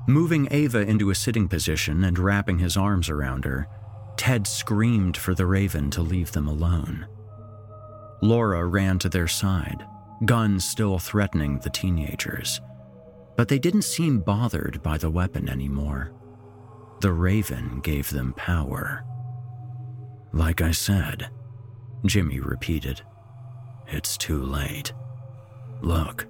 Moving 0.07 0.47
Ava 0.51 0.81
into 0.81 1.09
a 1.09 1.15
sitting 1.15 1.49
position 1.49 2.03
and 2.03 2.17
wrapping 2.17 2.59
his 2.59 2.77
arms 2.77 3.09
around 3.09 3.43
her, 3.43 3.67
Ted 4.17 4.47
screamed 4.47 5.17
for 5.17 5.35
the 5.35 5.45
raven 5.45 5.89
to 5.91 6.01
leave 6.01 6.31
them 6.31 6.47
alone. 6.47 7.07
Laura 8.21 8.65
ran 8.65 8.97
to 8.99 9.09
their 9.09 9.27
side, 9.27 9.85
guns 10.23 10.65
still 10.65 10.99
threatening 10.99 11.59
the 11.59 11.69
teenagers. 11.69 12.61
But 13.35 13.49
they 13.49 13.59
didn't 13.59 13.83
seem 13.83 14.19
bothered 14.19 14.81
by 14.81 14.97
the 14.97 15.09
weapon 15.09 15.49
anymore. 15.49 16.11
The 17.01 17.11
raven 17.11 17.81
gave 17.81 18.09
them 18.09 18.33
power. 18.33 19.03
Like 20.31 20.61
I 20.61 20.71
said, 20.71 21.29
Jimmy 22.05 22.39
repeated, 22.39 23.01
it's 23.87 24.17
too 24.17 24.41
late. 24.41 24.93
Look. 25.81 26.27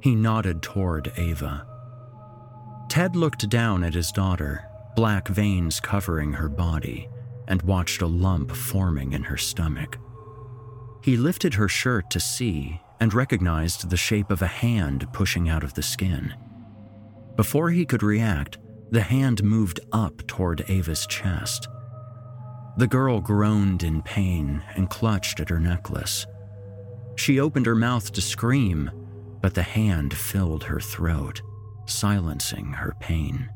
He 0.00 0.14
nodded 0.14 0.62
toward 0.62 1.12
Ava. 1.16 1.66
Ted 2.88 3.16
looked 3.16 3.48
down 3.48 3.82
at 3.82 3.94
his 3.94 4.12
daughter, 4.12 4.65
black 4.96 5.28
veins 5.28 5.78
covering 5.78 6.32
her 6.32 6.48
body, 6.48 7.08
and 7.46 7.62
watched 7.62 8.02
a 8.02 8.06
lump 8.06 8.50
forming 8.50 9.12
in 9.12 9.22
her 9.22 9.36
stomach. 9.36 9.98
He 11.02 11.16
lifted 11.16 11.54
her 11.54 11.68
shirt 11.68 12.10
to 12.10 12.18
see 12.18 12.80
and 12.98 13.14
recognized 13.14 13.90
the 13.90 13.96
shape 13.96 14.30
of 14.30 14.42
a 14.42 14.46
hand 14.46 15.06
pushing 15.12 15.48
out 15.48 15.62
of 15.62 15.74
the 15.74 15.82
skin. 15.82 16.34
Before 17.36 17.70
he 17.70 17.84
could 17.84 18.02
react, 18.02 18.58
the 18.90 19.02
hand 19.02 19.44
moved 19.44 19.80
up 19.92 20.26
toward 20.26 20.68
Ava's 20.68 21.06
chest. 21.06 21.68
The 22.78 22.86
girl 22.86 23.20
groaned 23.20 23.82
in 23.82 24.02
pain 24.02 24.62
and 24.74 24.90
clutched 24.90 25.40
at 25.40 25.50
her 25.50 25.60
necklace. 25.60 26.26
She 27.16 27.38
opened 27.38 27.66
her 27.66 27.74
mouth 27.74 28.12
to 28.12 28.20
scream, 28.20 28.90
but 29.42 29.54
the 29.54 29.62
hand 29.62 30.14
filled 30.14 30.64
her 30.64 30.80
throat, 30.80 31.42
silencing 31.86 32.72
her 32.72 32.94
pain. 32.98 33.50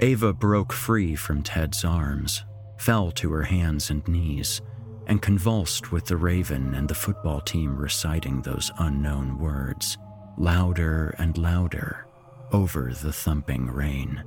Ava 0.00 0.32
broke 0.32 0.72
free 0.72 1.14
from 1.14 1.42
Ted's 1.42 1.84
arms, 1.84 2.44
fell 2.78 3.10
to 3.12 3.30
her 3.32 3.44
hands 3.44 3.90
and 3.90 4.06
knees, 4.08 4.60
and 5.06 5.22
convulsed 5.22 5.92
with 5.92 6.06
the 6.06 6.16
raven 6.16 6.74
and 6.74 6.88
the 6.88 6.94
football 6.94 7.40
team 7.40 7.76
reciting 7.76 8.42
those 8.42 8.72
unknown 8.78 9.38
words, 9.38 9.98
louder 10.36 11.14
and 11.18 11.38
louder 11.38 12.06
over 12.52 12.92
the 12.92 13.12
thumping 13.12 13.66
rain. 13.66 14.22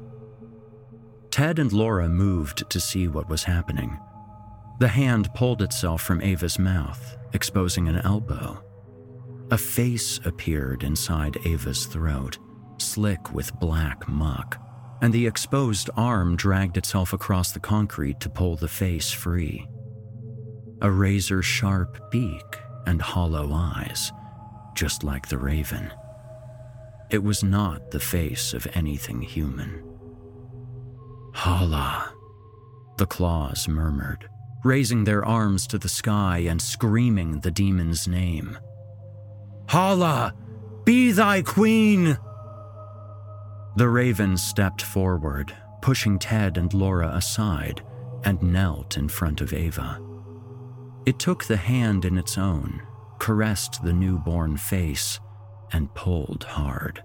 Ted 1.31 1.59
and 1.59 1.71
Laura 1.73 2.07
moved 2.07 2.69
to 2.69 2.79
see 2.79 3.07
what 3.07 3.29
was 3.29 3.43
happening. 3.43 3.99
The 4.79 4.87
hand 4.87 5.29
pulled 5.33 5.61
itself 5.61 6.01
from 6.01 6.21
Ava's 6.21 6.59
mouth, 6.59 7.17
exposing 7.33 7.87
an 7.87 7.97
elbow. 7.97 8.63
A 9.51 9.57
face 9.57 10.19
appeared 10.25 10.83
inside 10.83 11.37
Ava's 11.45 11.85
throat, 11.85 12.37
slick 12.77 13.33
with 13.33 13.59
black 13.59 14.07
muck, 14.07 14.59
and 15.01 15.13
the 15.13 15.27
exposed 15.27 15.89
arm 15.95 16.35
dragged 16.35 16.77
itself 16.77 17.13
across 17.13 17.51
the 17.51 17.59
concrete 17.59 18.19
to 18.19 18.29
pull 18.29 18.55
the 18.55 18.67
face 18.67 19.11
free. 19.11 19.67
A 20.81 20.89
razor 20.89 21.41
sharp 21.41 22.11
beak 22.11 22.57
and 22.85 23.01
hollow 23.01 23.51
eyes, 23.53 24.11
just 24.75 25.03
like 25.03 25.27
the 25.27 25.37
raven. 25.37 25.91
It 27.09 27.23
was 27.23 27.43
not 27.43 27.91
the 27.91 27.99
face 27.99 28.53
of 28.53 28.67
anything 28.73 29.21
human. 29.21 29.83
Hala, 31.33 32.13
the 32.97 33.05
claws 33.05 33.67
murmured, 33.67 34.27
raising 34.63 35.03
their 35.03 35.23
arms 35.23 35.67
to 35.67 35.77
the 35.77 35.89
sky 35.89 36.39
and 36.39 36.61
screaming 36.61 37.39
the 37.39 37.51
demon's 37.51 38.07
name. 38.07 38.57
Hala, 39.69 40.33
be 40.83 41.11
thy 41.11 41.41
queen! 41.41 42.17
The 43.77 43.87
raven 43.87 44.37
stepped 44.37 44.81
forward, 44.81 45.55
pushing 45.83 46.17
Ted 46.17 46.57
and 46.57 46.73
Laura 46.73 47.09
aside, 47.09 47.83
and 48.23 48.41
knelt 48.41 48.97
in 48.97 49.07
front 49.07 49.39
of 49.39 49.53
Ava. 49.53 50.01
It 51.05 51.19
took 51.19 51.45
the 51.45 51.57
hand 51.57 52.03
in 52.03 52.17
its 52.17 52.39
own, 52.39 52.81
caressed 53.19 53.83
the 53.83 53.93
newborn 53.93 54.57
face, 54.57 55.19
and 55.71 55.93
pulled 55.93 56.43
hard. 56.43 57.03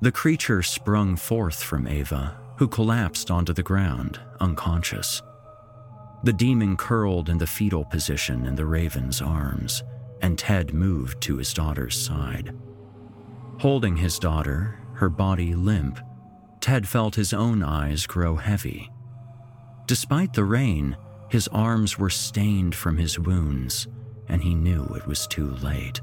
The 0.00 0.10
creature 0.10 0.64
sprung 0.64 1.14
forth 1.14 1.62
from 1.62 1.86
Ava, 1.86 2.36
who 2.56 2.66
collapsed 2.66 3.30
onto 3.30 3.52
the 3.52 3.62
ground, 3.62 4.18
unconscious. 4.40 5.22
The 6.24 6.32
demon 6.32 6.76
curled 6.76 7.28
in 7.28 7.38
the 7.38 7.46
fetal 7.46 7.84
position 7.84 8.44
in 8.44 8.56
the 8.56 8.66
raven's 8.66 9.22
arms, 9.22 9.84
and 10.20 10.36
Ted 10.36 10.74
moved 10.74 11.20
to 11.20 11.36
his 11.36 11.54
daughter's 11.54 11.96
side. 11.96 12.56
Holding 13.60 13.96
his 13.96 14.18
daughter, 14.18 14.79
her 15.00 15.08
body 15.08 15.54
limp, 15.54 15.98
Ted 16.60 16.86
felt 16.86 17.14
his 17.14 17.32
own 17.32 17.62
eyes 17.62 18.06
grow 18.06 18.36
heavy. 18.36 18.90
Despite 19.86 20.34
the 20.34 20.44
rain, 20.44 20.94
his 21.30 21.48
arms 21.48 21.98
were 21.98 22.10
stained 22.10 22.74
from 22.74 22.98
his 22.98 23.18
wounds, 23.18 23.88
and 24.28 24.42
he 24.42 24.54
knew 24.54 24.84
it 24.94 25.06
was 25.06 25.26
too 25.26 25.52
late. 25.62 26.02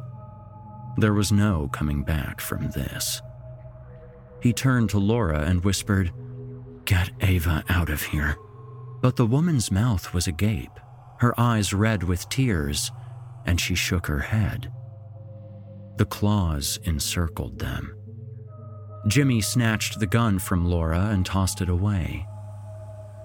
There 0.98 1.14
was 1.14 1.32
no 1.32 1.70
coming 1.72 2.04
back 2.04 2.42
from 2.42 2.72
this. 2.72 3.22
He 4.42 4.52
turned 4.52 4.90
to 4.90 4.98
Laura 4.98 5.42
and 5.42 5.64
whispered, 5.64 6.12
Get 6.86 7.12
Ava 7.22 7.64
out 7.70 7.90
of 7.90 8.02
here. 8.02 8.36
But 9.02 9.16
the 9.16 9.28
woman's 9.28 9.72
mouth 9.72 10.12
was 10.12 10.26
agape, 10.26 10.80
her 11.20 11.40
eyes 11.40 11.72
red 11.72 12.02
with 12.02 12.30
tears, 12.30 12.92
and 13.46 13.62
she 13.62 13.76
shook 13.76 14.08
her 14.08 14.20
head. 14.20 14.72
The 15.98 16.06
claws 16.06 16.80
encircled 16.84 17.60
them. 17.60 17.97
Jimmy 19.06 19.42
snatched 19.42 20.00
the 20.00 20.08
gun 20.08 20.40
from 20.40 20.66
Laura 20.66 21.10
and 21.12 21.26
tossed 21.26 21.62
it 21.62 21.70
away. 21.70 22.26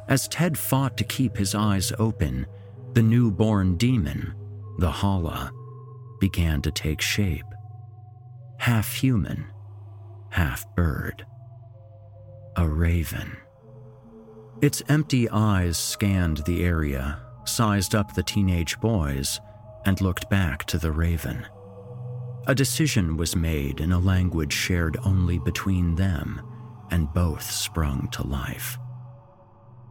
As 0.09 0.29
Ted 0.29 0.59
fought 0.59 0.97
to 0.99 1.05
keep 1.05 1.37
his 1.37 1.55
eyes 1.55 1.93
open, 1.99 2.47
the 2.93 3.03
newborn 3.03 3.77
demon, 3.77 4.35
the 4.79 4.91
Hala, 4.91 5.51
began 6.21 6.61
to 6.63 6.71
take 6.71 7.01
shape. 7.01 7.47
Half 8.59 8.95
human, 8.95 9.47
half 10.31 10.67
bird. 10.75 11.25
A 12.57 12.69
raven. 12.69 13.37
Its 14.61 14.83
empty 14.89 15.29
eyes 15.31 15.79
scanned 15.79 16.39
the 16.45 16.63
area, 16.65 17.19
sized 17.45 17.95
up 17.95 18.15
the 18.15 18.23
teenage 18.23 18.79
boys, 18.81 19.41
and 19.85 20.01
looked 20.01 20.31
back 20.31 20.65
to 20.67 20.79
the 20.79 20.93
raven. 20.93 21.47
A 22.47 22.55
decision 22.55 23.17
was 23.17 23.37
made 23.37 23.81
in 23.81 23.93
a 23.93 24.01
language 24.01 24.53
shared 24.53 24.97
only 25.05 25.39
between 25.39 25.95
them, 25.95 26.41
and 26.91 27.13
both 27.13 27.49
sprung 27.49 28.09
to 28.09 28.27
life. 28.27 28.79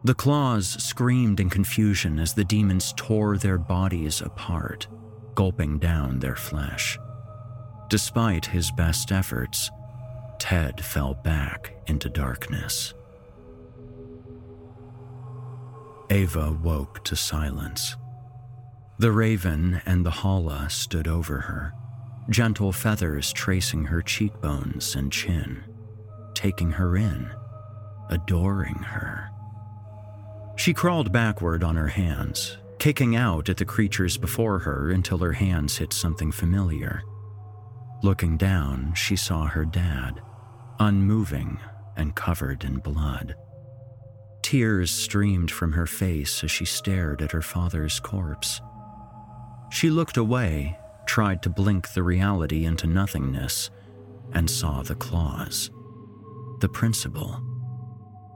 The 0.04 0.14
claws 0.14 0.68
screamed 0.82 1.40
in 1.40 1.48
confusion 1.48 2.18
as 2.18 2.34
the 2.34 2.44
demons 2.44 2.92
tore 2.96 3.38
their 3.38 3.56
bodies 3.56 4.20
apart, 4.20 4.86
gulping 5.34 5.78
down 5.78 6.18
their 6.18 6.36
flesh. 6.36 6.98
Despite 7.88 8.46
his 8.46 8.70
best 8.72 9.12
efforts, 9.12 9.70
Ted 10.38 10.84
fell 10.84 11.14
back 11.14 11.74
into 11.86 12.10
darkness. 12.10 12.92
Ava 16.10 16.52
woke 16.52 17.02
to 17.04 17.16
silence. 17.16 17.96
The 18.98 19.12
raven 19.12 19.80
and 19.86 20.04
the 20.04 20.10
Hala 20.10 20.68
stood 20.68 21.08
over 21.08 21.40
her, 21.40 21.72
gentle 22.28 22.72
feathers 22.72 23.32
tracing 23.32 23.84
her 23.84 24.02
cheekbones 24.02 24.94
and 24.94 25.12
chin, 25.12 25.62
taking 26.34 26.70
her 26.70 26.96
in, 26.96 27.30
adoring 28.08 28.74
her. 28.74 29.28
She 30.56 30.72
crawled 30.72 31.12
backward 31.12 31.64
on 31.64 31.76
her 31.76 31.88
hands, 31.88 32.58
kicking 32.78 33.16
out 33.16 33.48
at 33.48 33.56
the 33.56 33.64
creatures 33.64 34.16
before 34.16 34.60
her 34.60 34.90
until 34.90 35.18
her 35.18 35.32
hands 35.32 35.78
hit 35.78 35.92
something 35.92 36.30
familiar. 36.30 37.02
Looking 38.02 38.36
down, 38.36 38.94
she 38.94 39.16
saw 39.16 39.46
her 39.46 39.64
dad, 39.64 40.20
unmoving 40.78 41.58
and 41.96 42.14
covered 42.14 42.64
in 42.64 42.78
blood. 42.78 43.34
Tears 44.42 44.90
streamed 44.90 45.50
from 45.50 45.72
her 45.72 45.86
face 45.86 46.42
as 46.42 46.50
she 46.50 46.64
stared 46.64 47.22
at 47.22 47.32
her 47.32 47.42
father's 47.42 48.00
corpse. 48.00 48.60
She 49.70 49.88
looked 49.88 50.16
away, 50.16 50.76
tried 51.12 51.42
to 51.42 51.50
blink 51.50 51.92
the 51.92 52.02
reality 52.02 52.64
into 52.64 52.86
nothingness, 52.86 53.68
and 54.32 54.48
saw 54.48 54.82
the 54.82 54.94
claws. 54.94 55.70
The 56.60 56.70
principal. 56.70 57.38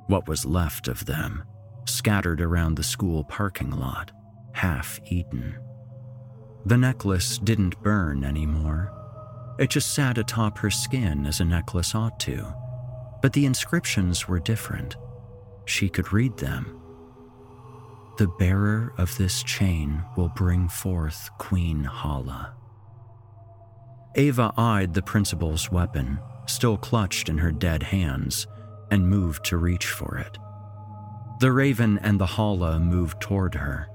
What 0.08 0.28
was 0.28 0.44
left 0.44 0.86
of 0.86 1.06
them, 1.06 1.42
scattered 1.86 2.42
around 2.42 2.74
the 2.74 2.82
school 2.82 3.24
parking 3.24 3.70
lot, 3.70 4.12
half 4.52 5.00
eaten. 5.06 5.56
The 6.66 6.76
necklace 6.76 7.38
didn't 7.38 7.82
burn 7.82 8.22
anymore. 8.22 8.92
It 9.58 9.70
just 9.70 9.94
sat 9.94 10.18
atop 10.18 10.58
her 10.58 10.70
skin 10.70 11.24
as 11.24 11.40
a 11.40 11.46
necklace 11.46 11.94
ought 11.94 12.20
to. 12.20 12.44
But 13.22 13.32
the 13.32 13.46
inscriptions 13.46 14.28
were 14.28 14.38
different. 14.38 14.96
She 15.64 15.88
could 15.88 16.12
read 16.12 16.36
them. 16.36 16.78
The 18.18 18.28
bearer 18.38 18.92
of 18.98 19.16
this 19.16 19.42
chain 19.42 20.04
will 20.14 20.28
bring 20.28 20.68
forth 20.68 21.30
Queen 21.38 21.82
Hala. 21.82 22.55
Ava 24.16 24.52
eyed 24.56 24.94
the 24.94 25.02
principal's 25.02 25.70
weapon, 25.70 26.18
still 26.46 26.78
clutched 26.78 27.28
in 27.28 27.36
her 27.38 27.52
dead 27.52 27.82
hands, 27.82 28.46
and 28.90 29.08
moved 29.08 29.44
to 29.44 29.58
reach 29.58 29.86
for 29.86 30.16
it. 30.16 30.38
The 31.40 31.52
raven 31.52 31.98
and 31.98 32.18
the 32.18 32.26
Hala 32.26 32.80
moved 32.80 33.20
toward 33.20 33.54
her. 33.54 33.88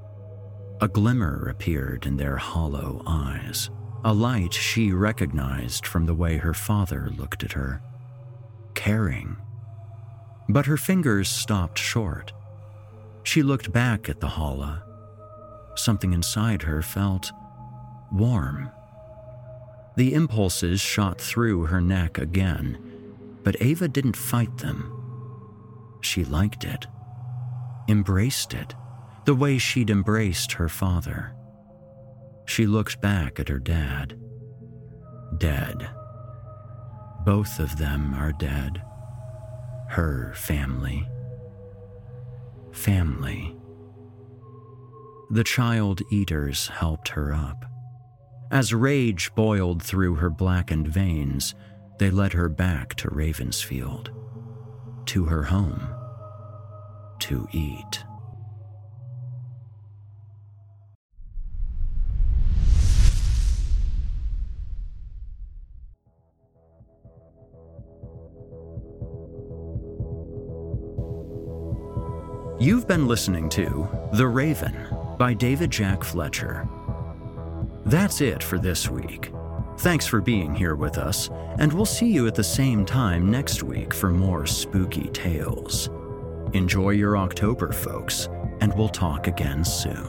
A 0.80 0.88
glimmer 0.88 1.48
appeared 1.50 2.06
in 2.06 2.18
their 2.18 2.38
hollow 2.38 3.02
eyes, 3.08 3.72
a 4.04 4.14
light 4.14 4.54
she 4.54 4.92
recognized 4.92 5.88
from 5.88 6.06
the 6.06 6.14
way 6.14 6.38
her 6.38 6.54
father 6.54 7.12
looked 7.18 7.44
at 7.44 7.54
her. 7.54 7.82
Caring. 8.76 9.38
But 10.48 10.68
her 10.68 10.78
fingers 10.78 11.30
stopped 11.30 11.80
short. 11.80 12.32
She 13.24 13.42
looked 13.42 13.72
back 13.72 14.08
at 14.08 14.20
the 14.20 14.28
Hala. 14.28 14.84
Something 15.76 16.14
inside 16.14 16.62
her 16.64 16.82
felt 16.82 17.32
warm. 18.12 18.70
The 19.96 20.14
impulses 20.14 20.80
shot 20.80 21.20
through 21.20 21.66
her 21.66 21.82
neck 21.82 22.18
again, 22.18 22.78
but 23.44 23.62
Ava 23.62 23.88
didn't 23.88 24.16
fight 24.16 24.58
them. 24.60 24.98
She 26.02 26.24
liked 26.24 26.64
it 26.64 26.88
embraced 27.92 28.54
it 28.54 28.74
the 29.26 29.36
way 29.36 29.58
she'd 29.58 29.90
embraced 29.90 30.54
her 30.54 30.70
father. 30.70 31.36
She 32.46 32.66
looked 32.66 33.02
back 33.02 33.40
at 33.40 33.50
her 33.50 33.60
dad. 33.60 34.18
Dead. 35.38 35.90
Both 37.24 37.60
of 37.60 37.78
them 37.78 38.16
are 38.16 38.32
dead. 38.32 38.82
Her 39.90 40.34
family. 40.36 41.08
Family. 42.72 43.56
The 45.30 45.44
child 45.44 46.02
eaters 46.12 46.68
helped 46.68 47.10
her 47.10 47.34
up. 47.34 47.66
As 48.52 48.74
rage 48.74 49.34
boiled 49.34 49.82
through 49.82 50.16
her 50.16 50.30
blackened 50.30 50.86
veins, 50.86 51.56
they 52.00 52.10
led 52.10 52.34
her 52.34 52.50
back 52.50 52.96
to 52.96 53.08
Ravensfield, 53.08 54.10
to 55.06 55.24
her 55.24 55.44
home 55.44 55.82
to 57.20 57.48
eat. 57.54 58.04
You've 72.60 72.86
been 72.86 73.08
listening 73.08 73.48
to 73.52 73.88
The 74.12 74.28
Raven 74.28 74.76
by 75.18 75.34
David 75.34 75.72
Jack 75.72 76.04
Fletcher. 76.04 76.68
That's 77.92 78.22
it 78.22 78.42
for 78.42 78.58
this 78.58 78.90
week. 78.90 79.34
Thanks 79.80 80.08
for 80.08 80.22
being 80.22 80.56
here 80.56 80.76
with 80.76 80.98
us, 80.98 81.30
and 81.60 81.74
we'll 81.74 81.86
see 81.86 82.10
you 82.10 82.26
at 82.26 82.36
the 82.36 82.42
same 82.42 82.86
time 82.86 83.30
next 83.30 83.64
week 83.64 83.94
for 83.94 84.10
more 84.10 84.46
spooky 84.46 85.10
tales. 85.10 85.90
Enjoy 86.54 86.92
your 86.92 87.18
October, 87.18 87.74
folks, 87.74 88.30
and 88.62 88.74
we'll 88.78 88.88
talk 88.88 89.28
again 89.28 89.66
soon. 89.66 90.08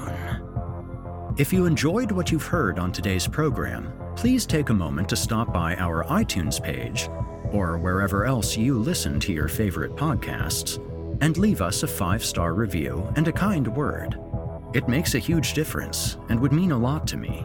If 1.39 1.53
you 1.53 1.67
enjoyed 1.67 2.13
what 2.13 2.31
you've 2.31 2.47
heard 2.47 2.79
on 2.79 2.93
today's 2.93 3.27
program, 3.27 3.93
please 4.15 4.47
take 4.47 4.69
a 4.69 4.75
moment 4.75 5.09
to 5.09 5.17
stop 5.17 5.53
by 5.53 5.75
our 5.75 6.05
iTunes 6.05 6.63
page 6.63 7.09
or 7.51 7.79
wherever 7.79 8.25
else 8.25 8.57
you 8.57 8.79
listen 8.79 9.19
to 9.19 9.33
your 9.33 9.49
favorite 9.49 9.97
podcasts 9.97 10.79
and 11.21 11.37
leave 11.37 11.61
us 11.61 11.83
a 11.83 11.89
five 11.89 12.25
star 12.25 12.55
review 12.55 13.13
and 13.17 13.27
a 13.27 13.33
kind 13.33 13.67
word. 13.75 14.21
It 14.73 14.87
makes 14.87 15.17
a 15.17 15.19
huge 15.19 15.55
difference 15.55 16.17
and 16.29 16.39
would 16.39 16.53
mean 16.53 16.71
a 16.71 16.79
lot 16.79 17.09
to 17.09 17.17
me. 17.17 17.45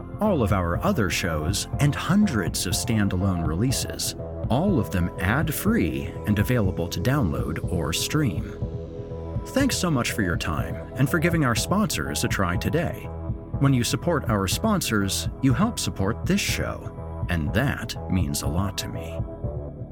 all 0.21 0.43
of 0.43 0.53
our 0.53 0.81
other 0.83 1.09
shows, 1.09 1.67
and 1.79 1.95
hundreds 1.95 2.67
of 2.67 2.73
standalone 2.73 3.45
releases, 3.45 4.15
all 4.49 4.79
of 4.79 4.91
them 4.91 5.09
ad 5.19 5.53
free 5.53 6.13
and 6.27 6.37
available 6.37 6.87
to 6.87 7.01
download 7.01 7.59
or 7.73 7.91
stream. 7.91 8.55
Thanks 9.47 9.75
so 9.75 9.89
much 9.89 10.11
for 10.11 10.21
your 10.21 10.37
time 10.37 10.75
and 10.95 11.09
for 11.09 11.17
giving 11.17 11.43
our 11.43 11.55
sponsors 11.55 12.23
a 12.23 12.27
try 12.27 12.55
today. 12.55 13.09
When 13.59 13.73
you 13.73 13.83
support 13.83 14.29
our 14.29 14.47
sponsors, 14.47 15.27
you 15.41 15.53
help 15.53 15.79
support 15.79 16.25
this 16.25 16.41
show, 16.41 17.25
and 17.29 17.51
that 17.53 17.95
means 18.11 18.43
a 18.43 18.47
lot 18.47 18.77
to 18.79 18.87
me. 18.87 19.19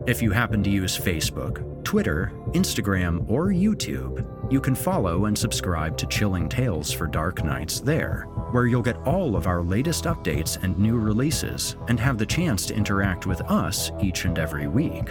If 0.07 0.21
you 0.21 0.31
happen 0.31 0.63
to 0.63 0.69
use 0.69 0.97
Facebook, 0.97 1.63
Twitter, 1.89 2.31
Instagram, 2.49 3.27
or 3.27 3.47
YouTube, 3.47 4.23
you 4.51 4.61
can 4.61 4.75
follow 4.75 5.25
and 5.25 5.35
subscribe 5.35 5.97
to 5.97 6.05
Chilling 6.05 6.47
Tales 6.47 6.91
for 6.91 7.07
Dark 7.07 7.43
Nights 7.43 7.79
there, 7.79 8.27
where 8.51 8.67
you'll 8.67 8.83
get 8.83 9.07
all 9.07 9.35
of 9.35 9.47
our 9.47 9.63
latest 9.63 10.03
updates 10.03 10.61
and 10.61 10.77
new 10.77 10.99
releases 10.99 11.77
and 11.87 11.99
have 11.99 12.19
the 12.19 12.27
chance 12.27 12.67
to 12.67 12.75
interact 12.75 13.25
with 13.25 13.41
us 13.49 13.89
each 13.99 14.25
and 14.25 14.37
every 14.37 14.67
week. 14.67 15.09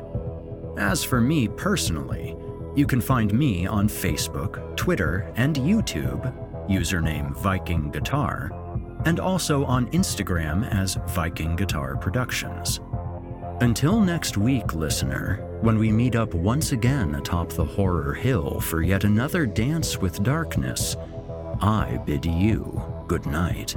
As 0.76 1.02
for 1.02 1.20
me 1.20 1.48
personally, 1.48 2.36
you 2.76 2.86
can 2.86 3.00
find 3.00 3.34
me 3.34 3.66
on 3.66 3.88
Facebook, 3.88 4.76
Twitter, 4.76 5.32
and 5.34 5.56
YouTube, 5.56 6.32
username 6.68 7.36
Viking 7.38 7.90
Guitar, 7.90 8.52
and 9.04 9.18
also 9.18 9.64
on 9.64 9.90
Instagram 9.90 10.72
as 10.72 10.96
Viking 11.08 11.56
Guitar 11.56 11.96
Productions. 11.96 12.78
Until 13.60 14.00
next 14.00 14.36
week, 14.36 14.74
listener, 14.74 15.44
when 15.60 15.78
we 15.78 15.90
meet 15.90 16.14
up 16.14 16.34
once 16.34 16.72
again 16.72 17.16
atop 17.16 17.50
the 17.50 17.64
horror 17.64 18.14
hill 18.14 18.60
for 18.60 18.82
yet 18.82 19.04
another 19.04 19.44
dance 19.44 19.98
with 19.98 20.22
darkness, 20.22 20.96
I 21.60 22.00
bid 22.06 22.24
you 22.24 22.80
good 23.08 23.26
night. 23.26 23.76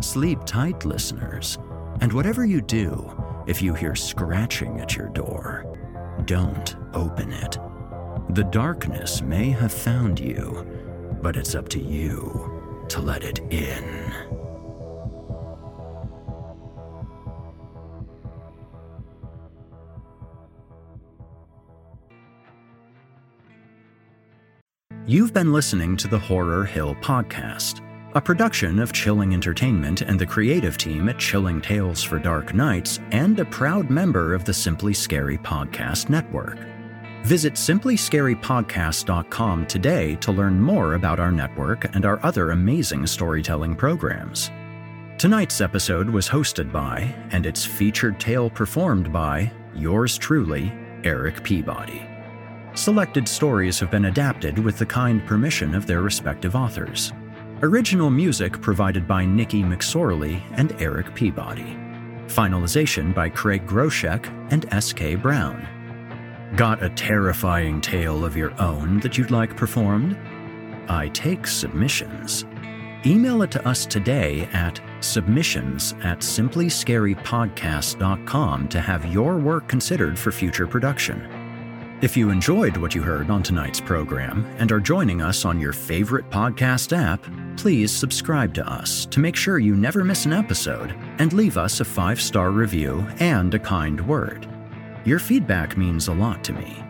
Sleep 0.00 0.40
tight, 0.44 0.84
listeners, 0.84 1.58
and 2.00 2.12
whatever 2.12 2.44
you 2.44 2.60
do, 2.60 3.10
if 3.46 3.62
you 3.62 3.72
hear 3.72 3.94
scratching 3.94 4.80
at 4.80 4.96
your 4.96 5.08
door, 5.08 5.64
don't 6.26 6.76
open 6.92 7.32
it. 7.32 7.58
The 8.30 8.44
darkness 8.44 9.22
may 9.22 9.50
have 9.50 9.72
found 9.72 10.20
you, 10.20 10.66
but 11.22 11.36
it's 11.36 11.54
up 11.54 11.68
to 11.70 11.80
you 11.80 12.84
to 12.88 13.00
let 13.00 13.24
it 13.24 13.38
in. 13.50 14.37
You've 25.08 25.32
been 25.32 25.52
listening 25.54 25.96
to 25.96 26.06
the 26.06 26.18
Horror 26.18 26.66
Hill 26.66 26.94
Podcast, 26.96 27.80
a 28.14 28.20
production 28.20 28.78
of 28.78 28.92
Chilling 28.92 29.32
Entertainment 29.32 30.02
and 30.02 30.20
the 30.20 30.26
creative 30.26 30.76
team 30.76 31.08
at 31.08 31.18
Chilling 31.18 31.62
Tales 31.62 32.02
for 32.02 32.18
Dark 32.18 32.52
Nights, 32.52 33.00
and 33.10 33.40
a 33.40 33.46
proud 33.46 33.88
member 33.88 34.34
of 34.34 34.44
the 34.44 34.52
Simply 34.52 34.92
Scary 34.92 35.38
Podcast 35.38 36.10
Network. 36.10 36.58
Visit 37.22 37.54
simplyscarypodcast.com 37.54 39.66
today 39.66 40.16
to 40.16 40.30
learn 40.30 40.60
more 40.60 40.92
about 40.92 41.18
our 41.18 41.32
network 41.32 41.96
and 41.96 42.04
our 42.04 42.22
other 42.22 42.50
amazing 42.50 43.06
storytelling 43.06 43.76
programs. 43.76 44.50
Tonight's 45.16 45.62
episode 45.62 46.10
was 46.10 46.28
hosted 46.28 46.70
by, 46.70 47.14
and 47.30 47.46
its 47.46 47.64
featured 47.64 48.20
tale 48.20 48.50
performed 48.50 49.10
by, 49.10 49.50
yours 49.74 50.18
truly, 50.18 50.70
Eric 51.02 51.42
Peabody. 51.42 52.07
Selected 52.74 53.26
stories 53.26 53.80
have 53.80 53.90
been 53.90 54.04
adapted 54.04 54.58
with 54.58 54.78
the 54.78 54.86
kind 54.86 55.26
permission 55.26 55.74
of 55.74 55.86
their 55.86 56.02
respective 56.02 56.54
authors. 56.54 57.12
Original 57.62 58.08
music 58.08 58.60
provided 58.60 59.08
by 59.08 59.24
Nikki 59.24 59.62
McSorley 59.62 60.40
and 60.52 60.72
Eric 60.80 61.12
Peabody. 61.14 61.76
Finalization 62.28 63.12
by 63.12 63.28
Craig 63.28 63.66
Groshek 63.66 64.26
and 64.52 64.72
S.K. 64.72 65.16
Brown. 65.16 65.66
Got 66.56 66.82
a 66.82 66.90
terrifying 66.90 67.80
tale 67.80 68.24
of 68.24 68.36
your 68.36 68.52
own 68.60 69.00
that 69.00 69.18
you'd 69.18 69.32
like 69.32 69.56
performed? 69.56 70.16
I 70.88 71.08
take 71.08 71.46
submissions. 71.46 72.44
Email 73.04 73.42
it 73.42 73.50
to 73.52 73.68
us 73.68 73.86
today 73.86 74.48
at 74.52 74.80
submissions 75.00 75.94
at 76.02 76.20
simplyscarypodcast.com 76.20 78.68
to 78.68 78.80
have 78.80 79.12
your 79.12 79.38
work 79.38 79.68
considered 79.68 80.18
for 80.18 80.32
future 80.32 80.66
production. 80.66 81.37
If 82.00 82.16
you 82.16 82.30
enjoyed 82.30 82.76
what 82.76 82.94
you 82.94 83.02
heard 83.02 83.28
on 83.28 83.42
tonight's 83.42 83.80
program 83.80 84.46
and 84.58 84.70
are 84.70 84.78
joining 84.78 85.20
us 85.20 85.44
on 85.44 85.58
your 85.58 85.72
favorite 85.72 86.30
podcast 86.30 86.96
app, 86.96 87.26
please 87.56 87.90
subscribe 87.90 88.54
to 88.54 88.64
us 88.70 89.04
to 89.06 89.18
make 89.18 89.34
sure 89.34 89.58
you 89.58 89.74
never 89.74 90.04
miss 90.04 90.24
an 90.24 90.32
episode 90.32 90.94
and 91.18 91.32
leave 91.32 91.58
us 91.58 91.80
a 91.80 91.84
five 91.84 92.20
star 92.20 92.52
review 92.52 93.04
and 93.18 93.52
a 93.52 93.58
kind 93.58 94.00
word. 94.06 94.48
Your 95.04 95.18
feedback 95.18 95.76
means 95.76 96.06
a 96.06 96.12
lot 96.12 96.44
to 96.44 96.52
me. 96.52 96.84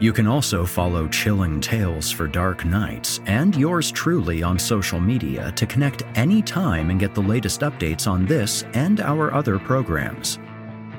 You 0.00 0.12
can 0.12 0.26
also 0.26 0.66
follow 0.66 1.06
Chilling 1.06 1.60
Tales 1.60 2.10
for 2.10 2.26
Dark 2.26 2.64
Nights 2.64 3.20
and 3.26 3.54
yours 3.54 3.92
truly 3.92 4.42
on 4.42 4.58
social 4.58 4.98
media 4.98 5.52
to 5.52 5.64
connect 5.64 6.02
anytime 6.16 6.90
and 6.90 6.98
get 6.98 7.14
the 7.14 7.22
latest 7.22 7.60
updates 7.60 8.10
on 8.10 8.26
this 8.26 8.64
and 8.74 9.00
our 9.00 9.32
other 9.32 9.60
programs. 9.60 10.40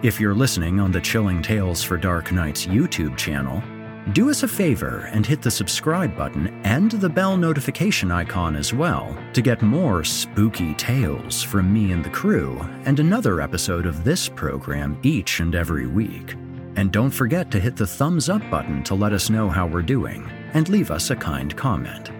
If 0.04 0.20
you're 0.20 0.36
listening 0.36 0.80
on 0.82 0.91
the 0.91 1.00
Chilling 1.00 1.41
Tales 1.41 1.82
for 1.82 1.96
Dark 1.96 2.32
Nights 2.32 2.66
YouTube 2.66 3.16
channel, 3.16 3.64
do 4.12 4.30
us 4.30 4.43
a 4.43 4.48
favor 4.48 5.10
and 5.14 5.26
hit 5.26 5.41
the 5.41 5.50
subscribe 5.50 6.18
button 6.18 6.48
and 6.66 6.91
the 6.91 7.10
bell 7.10 7.38
notification 7.38 8.12
icon 8.12 8.58
as 8.58 8.74
well 8.74 9.18
to 9.32 9.41
get 9.41 9.62
more 9.62 10.04
spooky 10.04 10.74
tales 10.76 11.41
from 11.41 11.74
me 11.74 11.93
and 11.93 12.04
the 12.04 12.10
crew 12.10 12.60
and 12.84 13.00
another 13.00 13.39
episode 13.39 13.86
of 13.86 14.04
this 14.04 14.28
program 14.28 15.00
each 15.02 15.39
and 15.39 15.56
every 15.56 15.88
week. 15.88 16.36
And 16.76 16.91
don't 16.91 17.10
forget 17.10 17.50
to 17.52 17.60
hit 17.60 17.78
the 17.78 17.88
thumbs 17.88 18.28
up 18.28 18.48
button 18.52 18.84
to 18.84 18.96
let 18.96 19.14
us 19.14 19.30
know 19.30 19.50
how 19.50 19.66
we're 19.66 19.82
doing 19.82 20.30
and 20.54 20.68
leave 20.68 20.91
us 20.91 21.10
a 21.10 21.16
kind 21.16 21.56
comment. 21.56 22.12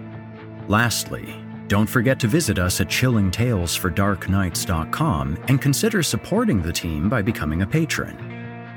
Lastly, 0.66 1.36
don't 1.68 1.88
forget 1.88 2.18
to 2.20 2.28
visit 2.28 2.58
us 2.58 2.80
at 2.80 2.88
chillingtalesfordarknights.com 2.88 5.38
and 5.48 5.60
consider 5.60 6.02
supporting 6.02 6.62
the 6.62 6.72
team 6.72 7.08
by 7.08 7.22
becoming 7.22 7.62
a 7.62 7.66
patron. 7.66 8.32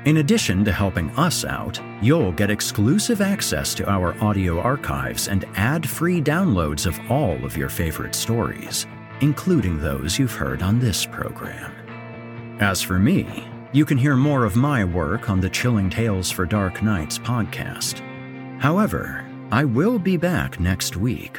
In 0.06 0.16
addition 0.16 0.64
to 0.64 0.72
helping 0.72 1.10
us 1.10 1.44
out, 1.44 1.78
you'll 2.00 2.32
get 2.32 2.50
exclusive 2.50 3.20
access 3.20 3.74
to 3.74 3.88
our 3.88 4.14
audio 4.24 4.58
archives 4.58 5.28
and 5.28 5.44
ad 5.56 5.88
free 5.88 6.22
downloads 6.22 6.86
of 6.86 6.98
all 7.10 7.44
of 7.44 7.56
your 7.56 7.68
favorite 7.68 8.14
stories, 8.14 8.86
including 9.20 9.78
those 9.78 10.18
you've 10.18 10.32
heard 10.32 10.62
on 10.62 10.80
this 10.80 11.04
program. 11.04 11.72
As 12.60 12.80
for 12.80 12.98
me, 12.98 13.46
you 13.72 13.84
can 13.84 13.98
hear 13.98 14.16
more 14.16 14.44
of 14.44 14.56
my 14.56 14.84
work 14.84 15.30
on 15.30 15.40
the 15.40 15.50
Chilling 15.50 15.90
Tales 15.90 16.30
for 16.30 16.46
Dark 16.46 16.82
Nights 16.82 17.18
podcast. 17.18 18.00
However, 18.58 19.24
I 19.52 19.64
will 19.64 19.98
be 19.98 20.16
back 20.16 20.58
next 20.58 20.96
week 20.96 21.38